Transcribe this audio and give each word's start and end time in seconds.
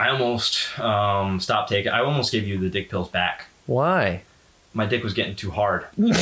I 0.00 0.08
almost 0.08 0.78
um, 0.80 1.40
stopped 1.40 1.68
taking. 1.68 1.92
I 1.92 2.00
almost 2.00 2.32
gave 2.32 2.48
you 2.48 2.56
the 2.56 2.70
dick 2.70 2.88
pills 2.88 3.10
back. 3.10 3.48
Why? 3.66 4.22
My 4.72 4.86
dick 4.86 5.04
was 5.04 5.12
getting 5.12 5.36
too 5.36 5.50
hard. 5.50 5.84
They 5.98 6.14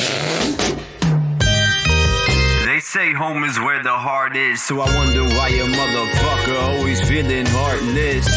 say 2.81 3.13
home 3.13 3.45
is 3.45 3.57
where 3.57 3.81
the 3.81 3.91
heart 3.91 4.35
is, 4.35 4.61
so 4.61 4.81
I 4.81 4.95
wonder 4.97 5.23
why 5.23 5.47
your 5.47 5.67
motherfucker 5.67 6.61
always 6.61 7.07
feeling 7.07 7.45
heartless. 7.47 8.27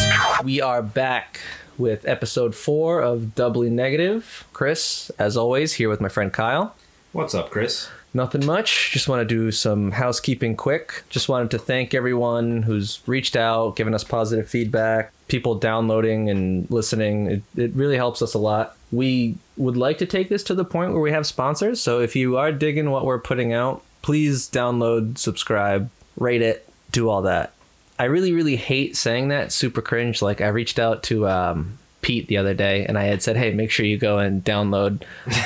We 0.45 0.61
are 0.61 0.81
back 0.81 1.41
with 1.77 2.07
episode 2.07 2.55
four 2.55 3.01
of 3.01 3.35
Doubly 3.35 3.69
Negative. 3.69 4.45
Chris, 4.53 5.11
as 5.19 5.35
always, 5.35 5.73
here 5.73 5.89
with 5.89 5.99
my 5.99 6.07
friend 6.07 6.31
Kyle. 6.31 6.73
What's 7.11 7.35
up, 7.35 7.49
Chris? 7.49 7.89
Nothing 8.15 8.45
much. 8.45 8.91
Just 8.91 9.07
want 9.07 9.27
to 9.27 9.35
do 9.35 9.51
some 9.51 9.91
housekeeping 9.91 10.55
quick. 10.55 11.03
Just 11.09 11.29
wanted 11.29 11.49
to 11.51 11.57
thank 11.57 11.93
everyone 11.93 12.61
who's 12.61 12.99
reached 13.07 13.35
out, 13.35 13.75
given 13.75 13.95
us 13.95 14.03
positive 14.03 14.47
feedback, 14.47 15.11
people 15.27 15.55
downloading 15.55 16.29
and 16.29 16.69
listening. 16.69 17.27
It, 17.27 17.43
it 17.55 17.73
really 17.73 17.97
helps 17.97 18.21
us 18.21 18.35
a 18.35 18.39
lot. 18.39 18.77
We 18.91 19.35
would 19.57 19.77
like 19.77 19.97
to 19.97 20.05
take 20.05 20.29
this 20.29 20.43
to 20.43 20.53
the 20.53 20.65
point 20.65 20.91
where 20.91 21.01
we 21.01 21.11
have 21.11 21.25
sponsors. 21.25 21.81
So 21.81 22.01
if 22.01 22.15
you 22.15 22.37
are 22.37 22.51
digging 22.51 22.91
what 22.91 23.05
we're 23.05 23.19
putting 23.19 23.51
out, 23.51 23.83
please 24.03 24.47
download, 24.47 25.17
subscribe, 25.17 25.89
rate 26.15 26.43
it, 26.43 26.69
do 26.91 27.09
all 27.09 27.23
that. 27.23 27.53
I 27.97 28.05
really, 28.05 28.31
really 28.31 28.57
hate 28.57 28.95
saying 28.95 29.29
that. 29.29 29.51
Super 29.51 29.81
cringe. 29.81 30.21
Like 30.21 30.41
I 30.41 30.49
reached 30.49 30.77
out 30.77 31.03
to 31.03 31.27
um, 31.27 31.79
Pete 32.03 32.27
the 32.27 32.37
other 32.37 32.53
day, 32.53 32.85
and 32.85 32.97
I 32.99 33.05
had 33.05 33.23
said, 33.23 33.35
"Hey, 33.37 33.51
make 33.51 33.71
sure 33.71 33.85
you 33.85 33.97
go 33.97 34.19
and 34.19 34.43
download 34.43 35.01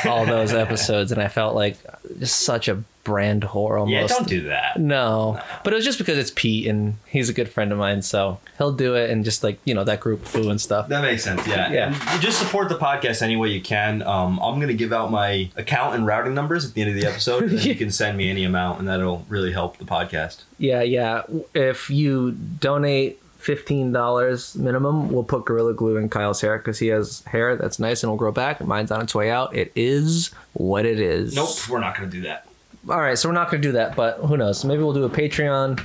all 0.06 0.26
those 0.26 0.54
episodes." 0.66 1.14
And 1.14 1.22
I 1.22 1.30
felt 1.30 1.56
like 1.56 1.78
just 2.20 2.42
such 2.42 2.68
a 2.68 2.84
brand 3.04 3.44
whore 3.44 3.80
almost. 3.80 3.90
Yeah, 4.12 4.18
don't 4.18 4.28
do 4.28 4.42
that. 4.50 4.78
No, 4.78 5.40
but 5.64 5.72
it 5.72 5.78
was 5.78 5.86
just 5.86 5.98
because 5.98 6.18
it's 6.18 6.32
Pete, 6.36 6.68
and 6.68 6.96
he's 7.06 7.30
a 7.30 7.34
good 7.34 7.48
friend 7.48 7.72
of 7.72 7.78
mine, 7.78 8.02
so 8.02 8.40
he'll 8.58 8.74
do 8.74 8.96
it, 8.96 9.10
and 9.10 9.24
just 9.24 9.44
like 9.44 9.60
you 9.64 9.74
know 9.74 9.86
that 9.86 10.02
group 10.02 10.26
foo 10.26 10.50
and 10.50 10.60
stuff. 10.60 10.90
That 10.90 11.04
makes 11.04 11.24
sense. 11.24 11.48
Yeah. 11.48 11.72
Yeah. 11.72 12.20
Just 12.20 12.40
support 12.40 12.68
the 12.70 12.78
podcast 12.78 13.22
any 13.22 13.38
way 13.38 13.50
you 13.50 13.62
can. 13.62 14.02
Um, 14.02 14.40
I'm 14.40 14.60
gonna 14.60 14.74
give 14.74 14.92
out 14.92 15.10
my 15.12 15.50
account 15.56 15.96
and 15.96 16.06
routing 16.06 16.34
numbers 16.34 16.66
at 16.66 16.74
the 16.74 16.82
end 16.82 16.90
of 16.90 16.98
the 17.00 17.08
episode, 17.08 17.44
and 17.44 17.64
you 17.64 17.76
can 17.82 17.92
send 17.92 18.18
me 18.18 18.30
any 18.30 18.44
amount, 18.44 18.80
and 18.80 18.88
that'll 18.90 19.26
really 19.30 19.54
help 19.54 19.78
the 19.78 19.86
podcast. 19.86 20.42
Yeah, 20.58 20.82
yeah. 20.82 21.22
If 21.54 21.90
you 21.90 22.32
donate 22.32 23.22
fifteen 23.48 23.92
dollars 23.92 24.54
minimum, 24.56 25.10
we'll 25.12 25.24
put 25.24 25.46
Gorilla 25.46 25.74
Glue 25.74 25.98
in 25.98 26.10
Kyle's 26.10 26.42
hair 26.42 26.58
because 26.60 26.78
he 26.78 26.88
has 26.88 27.24
hair 27.24 27.56
that's 27.56 27.80
nice 27.80 28.04
and 28.04 28.12
will 28.12 28.18
grow 28.18 28.32
back. 28.32 28.60
Mine's 28.64 28.92
on 28.92 29.02
its 29.02 29.16
way 29.16 29.32
out. 29.32 29.56
It 29.56 29.72
is 29.76 30.30
what 30.54 30.86
it 30.86 31.00
is. 31.00 31.36
Nope, 31.36 31.50
we're 31.70 31.80
not 31.80 31.96
gonna 31.96 32.12
do 32.12 32.22
that. 32.22 32.46
All 32.90 33.00
right, 33.02 33.18
so 33.18 33.28
we're 33.28 33.34
not 33.36 33.50
going 33.52 33.62
to 33.62 33.68
do 33.68 33.72
that, 33.74 33.98
but 33.98 34.18
who 34.20 34.38
knows? 34.38 34.64
Maybe 34.64 34.82
we'll 34.82 34.94
do 34.94 35.04
a 35.04 35.10
Patreon. 35.10 35.84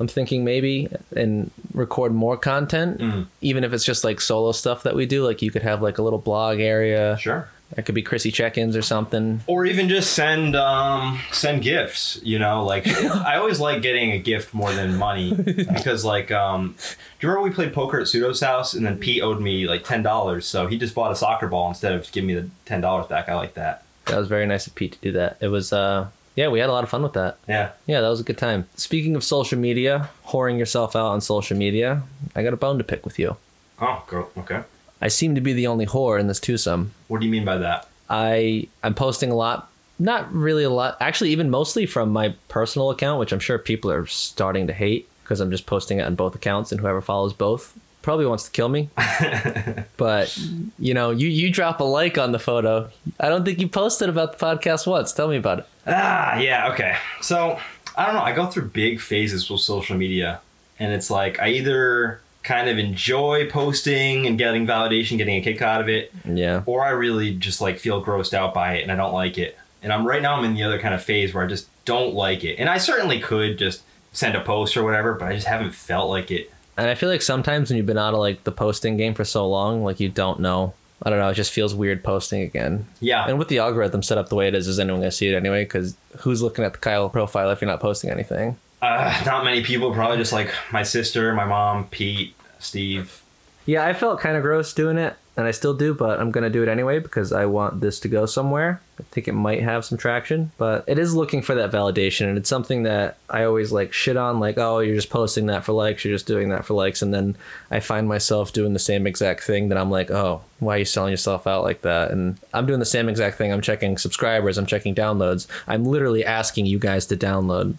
I'm 0.00 0.08
thinking 0.08 0.44
maybe 0.44 0.88
and 1.14 1.50
record 1.74 2.14
more 2.14 2.38
content, 2.38 3.00
Mm-hmm. 3.00 3.22
even 3.42 3.64
if 3.64 3.74
it's 3.74 3.84
just 3.84 4.02
like 4.02 4.18
solo 4.18 4.52
stuff 4.52 4.84
that 4.84 4.94
we 4.94 5.04
do. 5.04 5.26
Like 5.26 5.42
you 5.42 5.50
could 5.50 5.60
have 5.62 5.82
like 5.82 5.98
a 5.98 6.02
little 6.02 6.18
blog 6.20 6.58
area. 6.60 7.18
Sure. 7.20 7.50
That 7.78 7.84
could 7.84 7.94
be 7.94 8.02
Chrissy 8.02 8.32
check-ins 8.32 8.74
or 8.74 8.82
something. 8.82 9.40
Or 9.46 9.64
even 9.64 9.88
just 9.88 10.12
send 10.14 10.56
um, 10.56 11.20
send 11.30 11.62
gifts. 11.62 12.18
You 12.24 12.40
know, 12.40 12.64
like 12.64 12.88
I 12.88 13.36
always 13.36 13.60
like 13.60 13.82
getting 13.82 14.10
a 14.10 14.18
gift 14.18 14.52
more 14.52 14.72
than 14.72 14.96
money 14.96 15.32
because, 15.44 16.04
like, 16.04 16.32
um, 16.32 16.74
do 16.76 16.86
you 17.20 17.28
remember 17.28 17.48
we 17.48 17.54
played 17.54 17.72
poker 17.72 18.00
at 18.00 18.08
Pseudo's 18.08 18.40
house 18.40 18.74
and 18.74 18.84
then 18.84 18.98
Pete 18.98 19.22
owed 19.22 19.40
me 19.40 19.68
like 19.68 19.84
ten 19.84 20.02
dollars, 20.02 20.44
so 20.44 20.66
he 20.66 20.76
just 20.76 20.92
bought 20.92 21.12
a 21.12 21.14
soccer 21.14 21.46
ball 21.46 21.68
instead 21.68 21.92
of 21.92 22.10
giving 22.10 22.26
me 22.26 22.34
the 22.34 22.50
ten 22.64 22.80
dollars 22.80 23.06
back. 23.06 23.28
I 23.28 23.36
like 23.36 23.54
that. 23.54 23.84
That 24.06 24.18
was 24.18 24.26
very 24.26 24.46
nice 24.46 24.66
of 24.66 24.74
Pete 24.74 24.94
to 24.94 24.98
do 24.98 25.12
that. 25.12 25.36
It 25.40 25.46
was, 25.46 25.72
uh, 25.72 26.08
yeah, 26.34 26.48
we 26.48 26.58
had 26.58 26.70
a 26.70 26.72
lot 26.72 26.82
of 26.82 26.90
fun 26.90 27.04
with 27.04 27.12
that. 27.12 27.36
Yeah. 27.46 27.70
Yeah, 27.86 28.00
that 28.00 28.08
was 28.08 28.18
a 28.18 28.24
good 28.24 28.38
time. 28.38 28.66
Speaking 28.74 29.14
of 29.14 29.22
social 29.22 29.56
media, 29.56 30.10
whoring 30.26 30.58
yourself 30.58 30.96
out 30.96 31.12
on 31.12 31.20
social 31.20 31.56
media, 31.56 32.02
I 32.34 32.42
got 32.42 32.52
a 32.52 32.56
bone 32.56 32.78
to 32.78 32.82
pick 32.84 33.04
with 33.04 33.20
you. 33.20 33.36
Oh, 33.80 34.02
girl. 34.08 34.32
Okay. 34.36 34.62
I 35.00 35.08
seem 35.08 35.34
to 35.34 35.40
be 35.40 35.52
the 35.52 35.66
only 35.66 35.86
whore 35.86 36.18
in 36.18 36.26
this 36.26 36.40
twosome. 36.40 36.92
What 37.08 37.20
do 37.20 37.26
you 37.26 37.32
mean 37.32 37.44
by 37.44 37.58
that? 37.58 37.88
I 38.10 38.68
I'm 38.82 38.94
posting 38.94 39.30
a 39.30 39.36
lot, 39.36 39.70
not 39.98 40.32
really 40.32 40.64
a 40.64 40.70
lot, 40.70 40.96
actually 41.00 41.30
even 41.30 41.50
mostly 41.50 41.86
from 41.86 42.10
my 42.10 42.34
personal 42.48 42.90
account, 42.90 43.20
which 43.20 43.32
I'm 43.32 43.40
sure 43.40 43.58
people 43.58 43.90
are 43.90 44.06
starting 44.06 44.66
to 44.66 44.72
hate 44.72 45.08
because 45.22 45.40
I'm 45.40 45.50
just 45.50 45.66
posting 45.66 45.98
it 45.98 46.02
on 46.02 46.14
both 46.14 46.34
accounts, 46.34 46.72
and 46.72 46.80
whoever 46.80 47.00
follows 47.00 47.32
both 47.32 47.76
probably 48.02 48.24
wants 48.24 48.44
to 48.44 48.50
kill 48.50 48.70
me. 48.70 48.88
but 49.98 50.36
you 50.78 50.94
know, 50.94 51.10
you 51.10 51.28
you 51.28 51.50
drop 51.50 51.80
a 51.80 51.84
like 51.84 52.16
on 52.16 52.32
the 52.32 52.38
photo. 52.38 52.90
I 53.20 53.28
don't 53.28 53.44
think 53.44 53.58
you 53.58 53.68
posted 53.68 54.08
about 54.08 54.38
the 54.38 54.44
podcast 54.44 54.86
once. 54.86 55.12
Tell 55.12 55.28
me 55.28 55.36
about 55.36 55.60
it. 55.60 55.66
Ah, 55.86 56.38
yeah, 56.38 56.70
okay. 56.72 56.96
So, 57.20 57.58
I 57.96 58.06
don't 58.06 58.14
know. 58.14 58.22
I 58.22 58.32
go 58.32 58.46
through 58.46 58.68
big 58.68 59.00
phases 59.00 59.50
with 59.50 59.60
social 59.60 59.96
media, 59.96 60.40
and 60.78 60.92
it's 60.92 61.10
like 61.10 61.38
I 61.38 61.48
either 61.48 62.22
kind 62.42 62.68
of 62.70 62.78
enjoy 62.78 63.48
posting 63.50 64.26
and 64.26 64.38
getting 64.38 64.66
validation, 64.66 65.18
getting 65.18 65.36
a 65.36 65.40
kick 65.42 65.60
out 65.60 65.80
of 65.80 65.88
it, 65.88 66.12
Yeah. 66.24 66.62
or 66.66 66.82
I 66.84 66.90
really 66.90 67.34
just 67.34 67.60
like 67.60 67.78
feel 67.78 68.02
grossed 68.02 68.32
out 68.32 68.54
by 68.54 68.74
it 68.74 68.82
and 68.82 68.92
I 68.92 68.96
don't 68.96 69.12
like 69.12 69.36
it. 69.38 69.58
And 69.82 69.92
I'm 69.92 70.06
right 70.06 70.22
now 70.22 70.34
I'm 70.36 70.44
in 70.44 70.54
the 70.54 70.62
other 70.62 70.78
kind 70.78 70.94
of 70.94 71.02
phase 71.02 71.34
where 71.34 71.44
I 71.44 71.46
just 71.46 71.66
don't 71.84 72.14
like 72.14 72.44
it. 72.44 72.56
And 72.58 72.68
I 72.68 72.78
certainly 72.78 73.20
could 73.20 73.58
just 73.58 73.82
send 74.12 74.34
a 74.36 74.40
post 74.40 74.76
or 74.76 74.82
whatever, 74.84 75.14
but 75.14 75.28
I 75.28 75.34
just 75.34 75.46
haven't 75.46 75.72
felt 75.72 76.08
like 76.08 76.30
it. 76.30 76.50
And 76.76 76.88
I 76.88 76.94
feel 76.94 77.08
like 77.08 77.22
sometimes 77.22 77.68
when 77.70 77.76
you've 77.76 77.86
been 77.86 77.98
out 77.98 78.14
of 78.14 78.20
like 78.20 78.44
the 78.44 78.52
posting 78.52 78.96
game 78.96 79.14
for 79.14 79.24
so 79.24 79.46
long, 79.48 79.84
like 79.84 80.00
you 80.00 80.08
don't 80.08 80.40
know. 80.40 80.74
I 81.02 81.10
don't 81.10 81.18
know. 81.20 81.28
It 81.28 81.34
just 81.34 81.52
feels 81.52 81.74
weird 81.74 82.02
posting 82.02 82.42
again. 82.42 82.86
Yeah. 83.00 83.26
And 83.28 83.38
with 83.38 83.48
the 83.48 83.58
algorithm 83.58 84.02
set 84.02 84.18
up 84.18 84.28
the 84.30 84.34
way 84.34 84.48
it 84.48 84.54
is, 84.54 84.66
is 84.66 84.80
anyone 84.80 85.00
gonna 85.00 85.10
see 85.12 85.28
it 85.28 85.36
anyway? 85.36 85.64
Because 85.64 85.96
who's 86.18 86.42
looking 86.42 86.64
at 86.64 86.72
the 86.72 86.78
Kyle 86.78 87.08
profile 87.08 87.50
if 87.50 87.60
you're 87.60 87.70
not 87.70 87.80
posting 87.80 88.10
anything? 88.10 88.56
Uh, 88.80 89.22
not 89.26 89.44
many 89.44 89.62
people, 89.62 89.92
probably 89.92 90.18
just 90.18 90.32
like 90.32 90.52
my 90.72 90.82
sister, 90.82 91.34
my 91.34 91.44
mom, 91.44 91.86
Pete, 91.88 92.34
Steve. 92.58 93.22
Yeah, 93.66 93.84
I 93.84 93.92
felt 93.92 94.20
kind 94.20 94.36
of 94.36 94.42
gross 94.42 94.72
doing 94.72 94.96
it, 94.96 95.14
and 95.36 95.46
I 95.46 95.50
still 95.50 95.74
do, 95.74 95.92
but 95.92 96.20
I'm 96.20 96.30
gonna 96.30 96.48
do 96.48 96.62
it 96.62 96.68
anyway 96.68 97.00
because 97.00 97.32
I 97.32 97.44
want 97.44 97.80
this 97.80 98.00
to 98.00 98.08
go 98.08 98.24
somewhere. 98.24 98.80
I 98.98 99.02
think 99.10 99.28
it 99.28 99.34
might 99.34 99.62
have 99.62 99.84
some 99.84 99.98
traction, 99.98 100.52
but 100.58 100.84
it 100.86 100.98
is 100.98 101.14
looking 101.14 101.42
for 101.42 101.54
that 101.56 101.70
validation, 101.70 102.28
and 102.28 102.38
it's 102.38 102.48
something 102.48 102.84
that 102.84 103.18
I 103.28 103.44
always 103.44 103.70
like 103.72 103.92
shit 103.92 104.16
on, 104.16 104.40
like, 104.40 104.58
oh, 104.58 104.78
you're 104.78 104.94
just 104.94 105.10
posting 105.10 105.46
that 105.46 105.64
for 105.64 105.72
likes, 105.72 106.04
you're 106.04 106.14
just 106.14 106.26
doing 106.26 106.48
that 106.48 106.64
for 106.64 106.74
likes, 106.74 107.02
and 107.02 107.12
then 107.12 107.36
I 107.70 107.80
find 107.80 108.08
myself 108.08 108.52
doing 108.52 108.72
the 108.72 108.78
same 108.78 109.06
exact 109.06 109.42
thing 109.42 109.68
that 109.68 109.76
I'm 109.76 109.90
like, 109.90 110.10
oh, 110.10 110.40
why 110.60 110.76
are 110.76 110.78
you 110.78 110.84
selling 110.84 111.10
yourself 111.10 111.46
out 111.46 111.62
like 111.62 111.82
that? 111.82 112.10
And 112.10 112.38
I'm 112.54 112.64
doing 112.64 112.80
the 112.80 112.86
same 112.86 113.08
exact 113.08 113.36
thing. 113.36 113.52
I'm 113.52 113.60
checking 113.60 113.98
subscribers, 113.98 114.56
I'm 114.56 114.66
checking 114.66 114.94
downloads. 114.94 115.46
I'm 115.66 115.84
literally 115.84 116.24
asking 116.24 116.66
you 116.66 116.78
guys 116.78 117.06
to 117.06 117.16
download 117.16 117.74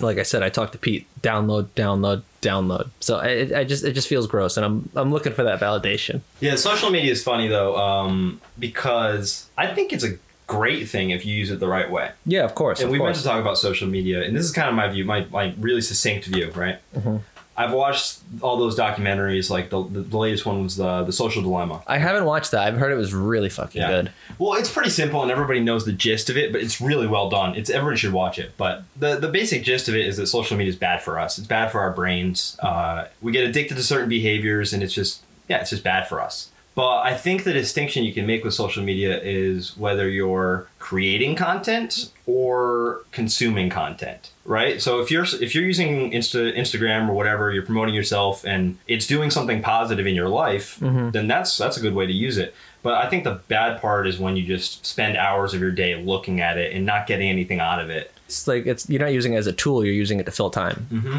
like 0.00 0.18
I 0.18 0.22
said, 0.22 0.42
I 0.42 0.48
talked 0.48 0.72
to 0.72 0.78
Pete. 0.78 1.06
Download, 1.22 1.66
download, 1.76 2.22
download. 2.42 2.90
So 3.00 3.18
I, 3.18 3.60
I 3.60 3.64
just 3.64 3.84
it 3.84 3.92
just 3.92 4.08
feels 4.08 4.26
gross, 4.26 4.56
and 4.56 4.64
I'm 4.66 4.88
I'm 4.94 5.10
looking 5.10 5.32
for 5.32 5.42
that 5.44 5.60
validation. 5.60 6.20
Yeah, 6.40 6.56
social 6.56 6.90
media 6.90 7.12
is 7.12 7.22
funny 7.22 7.48
though, 7.48 7.76
um, 7.76 8.40
because 8.58 9.48
I 9.56 9.68
think 9.68 9.92
it's 9.92 10.04
a 10.04 10.18
great 10.46 10.88
thing 10.88 11.10
if 11.10 11.26
you 11.26 11.34
use 11.34 11.50
it 11.50 11.60
the 11.60 11.68
right 11.68 11.90
way. 11.90 12.12
Yeah, 12.24 12.44
of 12.44 12.54
course. 12.54 12.80
And 12.80 12.90
we've 12.90 13.00
been 13.00 13.14
to 13.14 13.22
talk 13.22 13.40
about 13.40 13.58
social 13.58 13.88
media, 13.88 14.22
and 14.22 14.36
this 14.36 14.44
is 14.44 14.52
kind 14.52 14.68
of 14.68 14.74
my 14.74 14.88
view, 14.88 15.04
my, 15.04 15.24
my 15.30 15.54
really 15.58 15.80
succinct 15.80 16.26
view, 16.26 16.50
right? 16.52 16.78
Mm-hmm. 16.94 17.16
I've 17.58 17.72
watched 17.72 18.18
all 18.42 18.58
those 18.58 18.76
documentaries, 18.78 19.48
like 19.48 19.70
the, 19.70 19.82
the, 19.82 20.00
the 20.02 20.16
latest 20.18 20.44
one 20.44 20.62
was 20.62 20.76
the, 20.76 21.04
the 21.04 21.12
Social 21.12 21.42
Dilemma. 21.42 21.82
I 21.86 21.98
haven't 21.98 22.24
watched 22.26 22.50
that. 22.50 22.66
I've 22.66 22.76
heard 22.76 22.92
it 22.92 22.96
was 22.96 23.14
really 23.14 23.48
fucking 23.48 23.80
Yeah. 23.80 23.88
good. 23.90 24.12
Well, 24.38 24.54
it's 24.54 24.70
pretty 24.70 24.90
simple, 24.90 25.22
and 25.22 25.30
everybody 25.30 25.60
knows 25.60 25.84
the 25.86 25.92
gist 25.92 26.28
of 26.28 26.36
it, 26.36 26.52
but 26.52 26.60
it's 26.60 26.80
really 26.80 27.06
well 27.06 27.30
done. 27.30 27.54
It's 27.56 27.70
everybody 27.70 27.96
should 27.96 28.12
watch 28.12 28.38
it. 28.38 28.52
But 28.58 28.82
the 28.96 29.16
the 29.16 29.28
basic 29.28 29.62
gist 29.64 29.88
of 29.88 29.94
it 29.94 30.04
is 30.06 30.18
that 30.18 30.26
social 30.26 30.56
media 30.58 30.70
is 30.70 30.76
bad 30.78 31.02
for 31.02 31.18
us. 31.18 31.38
It's 31.38 31.46
bad 31.46 31.72
for 31.72 31.80
our 31.80 31.92
brains. 31.92 32.58
Uh, 32.60 33.06
we 33.22 33.32
get 33.32 33.48
addicted 33.48 33.76
to 33.76 33.82
certain 33.82 34.08
behaviors, 34.10 34.72
and 34.74 34.82
it's 34.82 34.92
just 34.92 35.22
yeah, 35.48 35.60
it's 35.60 35.70
just 35.70 35.82
bad 35.82 36.06
for 36.08 36.20
us. 36.20 36.50
But 36.76 37.06
I 37.06 37.14
think 37.14 37.44
the 37.44 37.54
distinction 37.54 38.04
you 38.04 38.12
can 38.12 38.26
make 38.26 38.44
with 38.44 38.52
social 38.52 38.84
media 38.84 39.18
is 39.22 39.78
whether 39.78 40.10
you're 40.10 40.68
creating 40.78 41.34
content 41.34 42.12
or 42.26 43.02
consuming 43.12 43.70
content, 43.70 44.30
right? 44.44 44.80
So 44.80 45.00
if 45.00 45.10
you're 45.10 45.24
if 45.40 45.54
you're 45.54 45.64
using 45.64 46.10
Insta, 46.10 46.54
Instagram 46.54 47.08
or 47.08 47.14
whatever, 47.14 47.50
you're 47.50 47.64
promoting 47.64 47.94
yourself 47.94 48.44
and 48.44 48.76
it's 48.86 49.06
doing 49.06 49.30
something 49.30 49.62
positive 49.62 50.06
in 50.06 50.14
your 50.14 50.28
life, 50.28 50.78
mm-hmm. 50.78 51.12
then 51.12 51.26
that's 51.26 51.56
that's 51.56 51.78
a 51.78 51.80
good 51.80 51.94
way 51.94 52.06
to 52.06 52.12
use 52.12 52.36
it. 52.36 52.54
But 52.82 53.02
I 53.02 53.08
think 53.08 53.24
the 53.24 53.40
bad 53.48 53.80
part 53.80 54.06
is 54.06 54.18
when 54.18 54.36
you 54.36 54.46
just 54.46 54.84
spend 54.84 55.16
hours 55.16 55.54
of 55.54 55.62
your 55.62 55.70
day 55.70 55.96
looking 55.96 56.42
at 56.42 56.58
it 56.58 56.74
and 56.74 56.84
not 56.84 57.06
getting 57.06 57.30
anything 57.30 57.58
out 57.58 57.80
of 57.80 57.88
it. 57.88 58.12
It's 58.26 58.46
like 58.46 58.66
it's 58.66 58.86
you're 58.90 59.00
not 59.00 59.14
using 59.14 59.32
it 59.32 59.38
as 59.38 59.46
a 59.46 59.52
tool. 59.52 59.82
You're 59.82 59.94
using 59.94 60.20
it 60.20 60.26
to 60.26 60.32
fill 60.32 60.50
time. 60.50 60.86
Mm-hmm. 60.92 61.18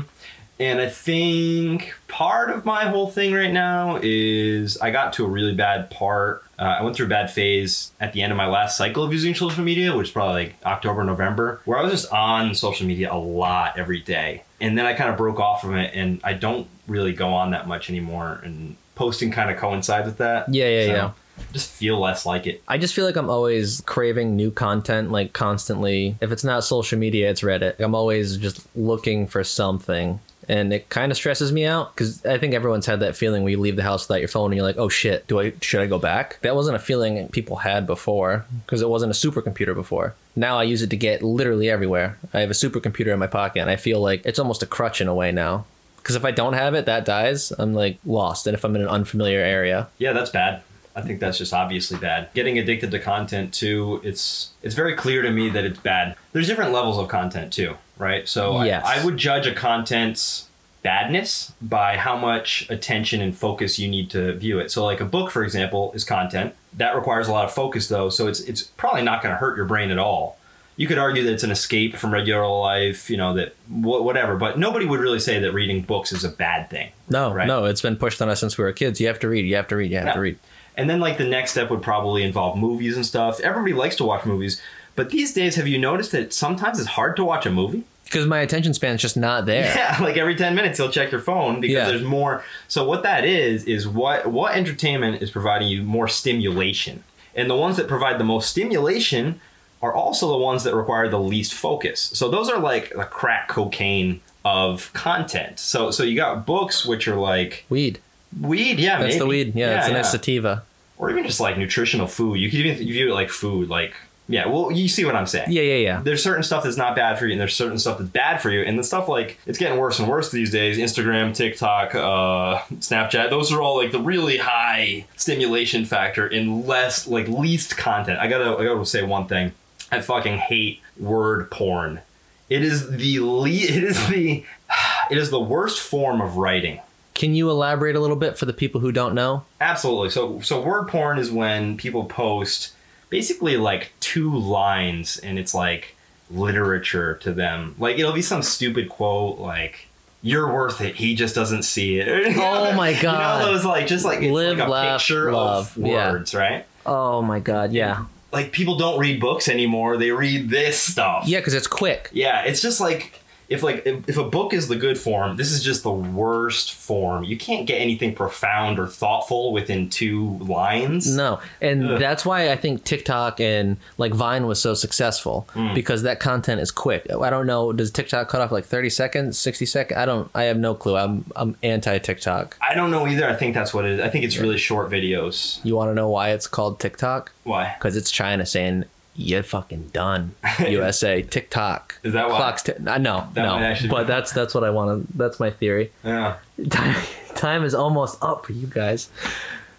And 0.60 0.82
I 0.82 0.90
think 0.90 1.94
part 2.08 2.50
of 2.50 2.66
my 2.66 2.86
whole 2.86 3.08
thing 3.08 3.34
right 3.34 3.52
now 3.52 4.00
is 4.02 4.78
I 4.80 4.90
got 4.90 5.14
to 5.14 5.26
a 5.26 5.28
really 5.28 5.54
bad 5.54 5.90
part. 5.92 6.44
Uh, 6.58 6.78
I 6.80 6.84
went 6.84 6.96
through 6.96 7.06
a 7.06 7.10
bad 7.10 7.30
phase 7.30 7.92
at 8.00 8.14
the 8.14 8.24
end 8.24 8.32
of 8.32 8.38
my 8.38 8.48
last 8.48 8.78
cycle 8.78 9.04
of 9.04 9.14
using 9.14 9.36
social 9.36 9.64
media, 9.64 9.96
which 9.96 10.08
is 10.08 10.14
probably 10.14 10.46
like 10.46 10.56
October, 10.66 11.04
November, 11.04 11.62
where 11.66 11.78
I 11.78 11.84
was 11.84 11.92
just 11.92 12.12
on 12.12 12.56
social 12.56 12.88
media 12.88 13.14
a 13.14 13.18
lot 13.18 13.78
every 13.78 14.00
day. 14.00 14.44
And 14.60 14.78
then 14.78 14.88
I 14.88 14.94
kind 14.94 15.12
of 15.12 15.18
broke 15.18 15.40
off 15.40 15.62
from 15.62 15.76
it 15.76 15.92
and 15.94 16.20
I 16.24 16.34
don't 16.34 16.68
really 16.88 17.14
go 17.14 17.30
on 17.30 17.52
that 17.52 17.68
much 17.68 17.90
anymore. 17.90 18.42
And 18.44 18.76
posting 18.96 19.30
kind 19.32 19.52
of 19.52 19.58
coincides 19.58 20.08
with 20.08 20.18
that. 20.18 20.52
Yeah, 20.52 20.68
yeah, 20.68 20.86
So, 20.86 20.92
yeah. 20.94 21.12
Just 21.54 21.70
feel 21.70 22.00
less 22.00 22.26
like 22.26 22.48
it. 22.48 22.64
I 22.68 22.80
just 22.80 22.96
feel 22.96 23.06
like 23.06 23.16
I'm 23.16 23.30
always 23.30 23.82
craving 23.82 24.36
new 24.36 24.50
content, 24.50 25.12
like 25.12 25.34
constantly. 25.34 26.18
If 26.20 26.32
it's 26.32 26.44
not 26.44 26.64
social 26.64 26.98
media, 26.98 27.30
it's 27.30 27.42
Reddit. 27.42 27.76
I'm 27.80 27.94
always 27.94 28.38
just 28.38 28.66
looking 28.76 29.28
for 29.28 29.44
something. 29.44 30.20
And 30.50 30.72
it 30.72 30.90
kind 30.90 31.12
of 31.12 31.18
stresses 31.18 31.52
me 31.52 31.66
out 31.66 31.94
because 31.94 32.26
I 32.26 32.38
think 32.38 32.54
everyone's 32.54 32.86
had 32.86 33.02
that 33.02 33.16
feeling 33.16 33.44
where 33.44 33.52
you 33.52 33.60
leave 33.60 33.76
the 33.76 33.84
house 33.84 34.08
without 34.08 34.20
your 34.20 34.28
phone 34.30 34.52
and 34.52 34.56
you're 34.56 34.66
like, 34.66 34.78
oh 34.78 34.90
shit, 34.90 35.28
do 35.28 35.40
I 35.40 35.54
should 35.62 35.82
I 35.82 35.88
go 35.88 36.00
back? 36.00 36.40
That 36.42 36.56
wasn't 36.56 36.76
a 36.76 36.80
feeling 36.80 37.28
people 37.30 37.58
had 37.58 37.86
before 37.86 38.46
because 38.66 38.82
it 38.82 38.90
wasn't 38.90 39.12
a 39.12 39.16
supercomputer 39.16 39.76
before. 39.76 40.16
Now 40.36 40.58
I 40.58 40.64
use 40.64 40.82
it 40.82 40.90
to 40.92 40.98
get 40.98 41.24
literally 41.24 41.70
everywhere. 41.70 42.18
I 42.34 42.42
have 42.42 42.52
a 42.52 42.54
supercomputer 42.54 43.14
in 43.14 43.20
my 43.20 43.28
pocket, 43.28 43.60
and 43.60 43.70
I 43.70 43.76
feel 43.76 44.00
like 44.00 44.26
it's 44.26 44.40
almost 44.40 44.64
a 44.64 44.68
crutch 44.68 45.02
in 45.02 45.08
a 45.08 45.16
way 45.16 45.32
now. 45.32 45.66
Because 45.98 46.16
if 46.16 46.24
I 46.24 46.32
don't 46.32 46.54
have 46.54 46.74
it, 46.74 46.86
that 46.86 47.04
dies. 47.04 47.52
I'm 47.52 47.74
like 47.74 47.98
lost, 48.06 48.48
and 48.48 48.54
if 48.54 48.64
I'm 48.64 48.76
in 48.76 48.84
an 48.84 48.88
unfamiliar 48.88 49.40
area, 49.40 49.90
Yeah, 49.98 50.14
that's 50.14 50.30
bad. 50.30 50.62
I 50.98 51.02
think 51.02 51.20
that's 51.20 51.38
just 51.38 51.54
obviously 51.54 51.98
bad. 52.00 52.30
Getting 52.34 52.58
addicted 52.58 52.90
to 52.92 53.00
content 53.00 53.54
too, 53.54 54.02
it's 54.04 54.50
it's 54.64 54.74
very 54.76 54.96
clear 54.96 55.22
to 55.22 55.30
me 55.32 55.48
that 55.50 55.64
it's 55.64 55.80
bad. 55.80 56.16
There's 56.34 56.48
different 56.48 56.72
levels 56.74 56.98
of 56.98 57.08
content 57.08 57.54
too, 57.54 57.76
right? 58.00 58.28
So 58.28 58.64
Yes. 58.64 58.84
I, 58.86 59.00
I 59.02 59.06
would 59.06 59.16
judge 59.18 59.46
a 59.48 59.54
content's 59.54 60.48
badness 60.84 61.54
by 61.62 61.98
how 61.98 62.18
much 62.18 62.66
attention 62.70 63.22
and 63.22 63.36
focus 63.38 63.78
you 63.78 63.88
need 63.88 64.10
to 64.12 64.34
view 64.34 64.58
it. 64.60 64.72
So 64.72 64.86
like 64.86 65.02
a 65.02 65.06
book, 65.06 65.32
for 65.32 65.44
example, 65.44 65.92
is 65.94 66.04
content. 66.04 66.56
That 66.74 66.96
requires 66.96 67.28
a 67.28 67.32
lot 67.32 67.46
of 67.46 67.54
focus 67.54 67.88
though, 67.90 68.10
so 68.10 68.28
it's 68.28 68.40
it's 68.42 68.64
probably 68.64 69.02
not 69.04 69.22
going 69.22 69.34
to 69.34 69.38
hurt 69.38 69.56
your 69.58 69.66
brain 69.66 69.92
at 69.92 70.00
all. 70.00 70.38
You 70.78 70.86
could 70.88 71.00
argue 71.00 71.24
that 71.24 71.34
it's 71.34 71.44
an 71.44 71.50
escape 71.50 71.96
from 71.98 72.14
regular 72.14 72.48
life, 72.48 73.10
you 73.10 73.18
know, 73.18 73.34
that 73.34 73.56
wh- 73.68 74.04
whatever, 74.04 74.36
but 74.36 74.60
nobody 74.60 74.86
would 74.86 75.00
really 75.00 75.18
say 75.20 75.40
that 75.40 75.52
reading 75.52 75.82
books 75.82 76.12
is 76.12 76.24
a 76.24 76.30
bad 76.30 76.70
thing. 76.70 76.92
no, 77.10 77.32
Right. 77.34 77.48
no, 77.48 77.66
it's 77.66 77.82
been 77.82 77.96
pushed 77.96 78.22
on 78.22 78.30
us 78.30 78.40
since 78.40 78.58
we 78.60 78.64
were 78.64 78.72
kids. 78.74 79.02
You 79.02 79.08
have 79.08 79.20
to 79.20 79.28
read. 79.28 79.46
You 79.46 79.56
have 79.56 79.68
to 79.70 79.76
read. 79.76 79.90
You 79.92 79.98
have 79.98 80.14
to 80.14 80.20
read. 80.20 80.38
And 80.78 80.90
then 80.90 81.00
like 81.02 81.18
the 81.18 81.26
next 81.28 81.52
step 81.52 81.70
would 81.72 81.82
probably 81.82 82.24
involve 82.24 82.58
movies 82.58 82.96
and 82.96 83.06
stuff. 83.06 83.40
Everybody 83.42 83.74
likes 83.74 83.96
to 83.98 84.06
watch 84.06 84.26
movies, 84.26 84.62
but 84.96 85.10
these 85.10 85.34
days 85.34 85.56
have 85.56 85.68
you 85.68 85.78
noticed 85.80 86.12
that 86.14 86.32
sometimes 86.34 86.80
it's 86.80 86.90
hard 86.90 87.16
to 87.18 87.26
watch 87.26 87.46
a 87.46 87.52
movie? 87.52 87.84
Because 88.06 88.26
my 88.26 88.40
attention 88.40 88.74
span's 88.74 89.02
just 89.02 89.18
not 89.18 89.46
there. 89.46 89.66
Yeah, 89.76 89.98
like 90.02 90.16
every 90.16 90.36
10 90.36 90.56
minutes 90.56 90.80
you'll 90.80 90.90
check 90.90 91.12
your 91.12 91.20
phone 91.20 91.60
because 91.60 91.74
Yeah. 91.76 91.88
there's 91.88 92.04
more. 92.04 92.44
So 92.70 92.86
what 92.88 93.04
that 93.04 93.26
is 93.26 93.66
is 93.66 93.86
what 93.88 94.28
what 94.28 94.56
entertainment 94.56 95.22
is 95.22 95.30
providing 95.32 95.68
you 95.68 95.84
more 95.84 96.08
stimulation. 96.08 97.04
And 97.36 97.50
the 97.50 97.56
ones 97.56 97.76
that 97.78 97.88
provide 97.88 98.18
the 98.20 98.24
most 98.24 98.50
stimulation 98.50 99.42
are 99.82 99.94
also 99.94 100.30
the 100.30 100.38
ones 100.38 100.64
that 100.64 100.74
require 100.74 101.08
the 101.10 101.20
least 101.20 101.54
focus. 101.54 102.00
So 102.14 102.30
those 102.30 102.50
are 102.50 102.60
like 102.60 102.90
the 102.96 103.04
crack 103.04 103.48
cocaine 103.50 104.22
of 104.46 104.92
content. 104.94 105.60
So 105.60 105.92
so 105.92 106.04
you 106.04 106.16
got 106.16 106.46
books 106.46 106.86
which 106.86 107.08
are 107.08 107.16
like 107.18 107.66
Weed. 107.70 108.00
Weed, 108.42 108.80
yeah, 108.80 109.00
That's 109.02 109.18
the 109.18 109.26
maybe. 109.26 109.46
weed. 109.52 109.56
Yeah, 109.56 109.80
it's 109.80 109.88
a 109.90 109.94
nice 109.94 110.12
sativa. 110.12 110.64
or 110.98 111.10
even 111.12 111.24
just 111.26 111.40
like 111.40 111.58
nutritional 111.58 112.08
food. 112.08 112.36
You 112.40 112.50
could 112.50 112.60
even 112.60 112.78
view 112.78 113.10
it 113.12 113.14
like 113.14 113.30
food. 113.30 113.70
Like, 113.70 113.96
yeah, 114.30 114.48
well, 114.48 114.72
you 114.72 114.88
see 114.90 115.06
what 115.06 115.16
I'm 115.16 115.26
saying. 115.28 115.52
Yeah, 115.52 115.62
yeah, 115.62 115.76
yeah. 115.76 116.02
There's 116.04 116.22
certain 116.22 116.44
stuff 116.44 116.64
that's 116.66 116.76
not 116.76 116.96
bad 116.96 117.18
for 117.18 117.26
you, 117.26 117.32
and 117.32 117.40
there's 117.40 117.56
certain 117.56 117.80
stuff 117.80 117.98
that's 117.98 118.10
bad 118.10 118.42
for 118.42 118.50
you. 118.50 118.62
And 118.62 118.78
the 118.78 118.84
stuff 118.84 119.08
like 119.08 119.40
it's 119.46 119.58
getting 119.58 119.78
worse 119.80 120.00
and 120.00 120.08
worse 120.10 120.32
these 120.32 120.52
days. 120.52 120.78
Instagram, 120.78 121.34
TikTok, 121.34 121.96
uh, 121.96 122.60
Snapchat. 122.76 123.30
Those 123.30 123.52
are 123.54 123.62
all 123.62 123.78
like 123.78 123.92
the 123.92 124.02
really 124.02 124.38
high 124.38 125.06
stimulation 125.16 125.86
factor 125.86 126.28
in 126.28 126.66
less 126.68 127.08
like 127.08 127.28
least 127.28 127.78
content. 127.78 128.20
I 128.20 128.28
gotta 128.28 128.58
I 128.58 128.66
gotta 128.66 128.86
say 128.86 129.04
one 129.04 129.28
thing. 129.28 129.54
I 129.92 130.02
fucking 130.02 130.38
hate 130.38 130.82
word 131.00 131.50
porn. 131.50 132.02
It 132.50 132.64
is 132.64 132.90
the 132.90 133.20
le- 133.22 133.48
It 133.50 133.84
is 133.84 134.08
the. 134.10 134.44
It 135.10 135.18
is 135.18 135.30
the 135.30 135.40
worst 135.40 135.80
form 135.80 136.20
of 136.20 136.36
writing. 136.36 136.82
Can 137.18 137.34
you 137.36 137.50
elaborate 137.50 137.96
a 137.96 138.00
little 138.00 138.16
bit 138.16 138.38
for 138.38 138.46
the 138.46 138.54
people 138.54 138.80
who 138.80 138.92
don't 138.94 139.14
know? 139.16 139.44
Absolutely. 139.60 140.12
So 140.12 140.40
so 140.42 140.62
word 140.62 140.88
porn 140.88 141.18
is 141.18 141.32
when 141.32 141.76
people 141.76 142.06
post 142.06 142.74
basically 143.10 143.58
like 143.58 143.92
two 144.00 144.34
lines 144.38 145.18
and 145.18 145.38
it's 145.40 145.54
like 145.54 145.96
literature 146.30 147.16
to 147.24 147.34
them. 147.34 147.76
Like 147.80 147.98
it'll 148.00 148.14
be 148.14 148.22
some 148.22 148.42
stupid 148.44 148.88
quote 148.90 149.40
like 149.40 149.88
you're 150.22 150.52
worth 150.52 150.80
it. 150.82 150.96
He 150.96 151.16
just 151.16 151.34
doesn't 151.36 151.64
see 151.64 152.00
it. 152.00 152.36
Oh 152.38 152.74
my 152.74 152.94
god! 152.94 153.40
You 153.42 153.46
know 153.48 153.54
those 153.54 153.66
like 153.66 153.88
just 153.88 154.06
like 154.06 154.22
it's 154.22 154.32
Live, 154.32 154.58
like 154.60 154.68
a 154.68 154.72
laugh, 154.72 155.00
picture 155.02 155.32
love. 155.32 155.76
of 155.78 155.86
Yeah. 155.86 156.12
words, 156.12 156.34
right? 156.36 156.66
Oh 156.86 157.22
my 157.22 157.40
god, 157.40 157.72
yeah. 157.74 158.06
Like 158.32 158.52
people 158.52 158.78
don't 158.78 159.00
read 159.00 159.20
books 159.20 159.48
anymore. 159.48 159.98
They 159.98 160.12
read 160.12 160.50
this 160.50 160.80
stuff. 160.80 161.24
Yeah, 161.28 161.40
because 161.40 161.54
it's 161.54 161.68
quick. 161.68 162.10
Yeah, 162.14 162.44
it's 162.44 162.62
just 162.62 162.80
like 162.80 163.20
if 163.50 163.64
like 163.64 163.84
if, 163.86 164.18
a 164.18 164.24
book 164.24 164.54
is 164.54 164.68
the 164.68 164.76
good 164.76 164.98
form, 164.98 165.38
this 165.38 165.52
is 165.52 165.64
just 165.64 165.84
the 165.84 165.92
worst 165.92 166.74
form. 166.74 167.24
You 167.24 167.38
can't 167.38 167.66
get 167.66 167.76
anything 167.80 168.14
profound 168.14 168.80
or 168.80 168.88
thoughtful 168.88 169.54
within 169.54 169.90
two 169.90 170.38
lines. 170.40 171.16
No, 171.16 171.40
and 171.62 171.92
Ugh. 171.92 172.00
that's 172.00 172.26
why 172.26 172.52
I 172.52 172.56
think 172.58 172.84
TikTok 172.84 173.40
and 173.40 173.78
like 173.98 174.14
Vine 174.14 174.48
was 174.48 174.60
so 174.62 174.74
successful 174.74 175.48
Mm. 175.56 175.74
because 175.76 176.04
that 176.04 176.20
content 176.20 176.60
is 176.62 176.72
quick. 176.72 177.06
I 177.12 177.30
don't 177.30 177.48
know, 177.48 177.72
does 177.72 177.92
TikTok 177.92 178.28
cut 178.28 178.42
off 178.42 178.52
like 178.52 178.66
thirty 178.66 178.90
seconds, 178.90 179.38
sixty 179.40 179.66
seconds? 179.66 179.98
I 179.98 180.06
don't. 180.06 180.30
I 180.36 180.44
have 180.44 180.58
no 180.58 180.76
clue. 180.76 180.98
I'm 180.98 181.24
I'm 181.36 181.56
anti 181.64 181.98
TikTok. 182.00 182.58
I 182.68 182.74
don't 182.76 182.92
know 182.92 183.08
either. 183.08 183.28
I 183.28 183.36
think 183.36 183.54
that's 183.54 183.74
what 183.74 183.86
it 183.86 183.92
is. 183.92 184.00
I 184.02 184.10
think 184.10 184.26
it's 184.26 184.38
really 184.38 184.58
short 184.58 184.90
videos. 184.92 185.64
You 185.64 185.76
want 185.76 185.90
to 185.90 185.96
know 185.96 186.10
why 186.10 186.32
it's 186.32 186.48
called 186.48 186.80
TikTok? 186.80 187.32
Why? 187.44 187.76
Because 187.78 187.96
it's 187.96 188.12
China 188.12 188.46
saying 188.46 188.86
you're 189.18 189.44
fucking 189.44 189.88
done. 189.90 190.36
USA 190.60 191.22
TikTok. 191.24 192.00
Is 192.04 192.14
that 192.14 192.30
why? 192.30 192.38
Clocks? 192.38 192.62
T- 192.64 192.74
uh, 192.74 192.98
no, 193.00 193.28
That 193.34 193.44
no. 193.44 193.56
actually 193.58 193.90
be- 193.90 193.96
But 193.96 194.08
that's 194.08 194.32
that's 194.32 194.54
what 194.54 194.64
I 194.64 194.70
want 194.70 195.08
to. 195.12 195.18
That's 195.18 195.40
my 195.40 195.50
theory. 195.50 195.92
Yeah. 196.04 196.38
Time, 196.70 196.96
time 197.36 197.64
is 197.64 197.74
almost 197.74 198.18
up 198.24 198.46
for 198.46 198.54
you 198.54 198.68
guys. 198.68 199.10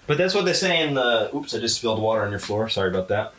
But 0.06 0.18
that's 0.18 0.34
what 0.34 0.44
they 0.44 0.52
say 0.52 0.82
in 0.86 0.94
the. 0.94 1.30
Oops, 1.34 1.54
I 1.54 1.60
just 1.60 1.76
spilled 1.76 2.00
water 2.02 2.22
on 2.22 2.30
your 2.30 2.40
floor. 2.40 2.68
Sorry 2.68 2.90
about 2.90 3.08
that. 3.08 3.32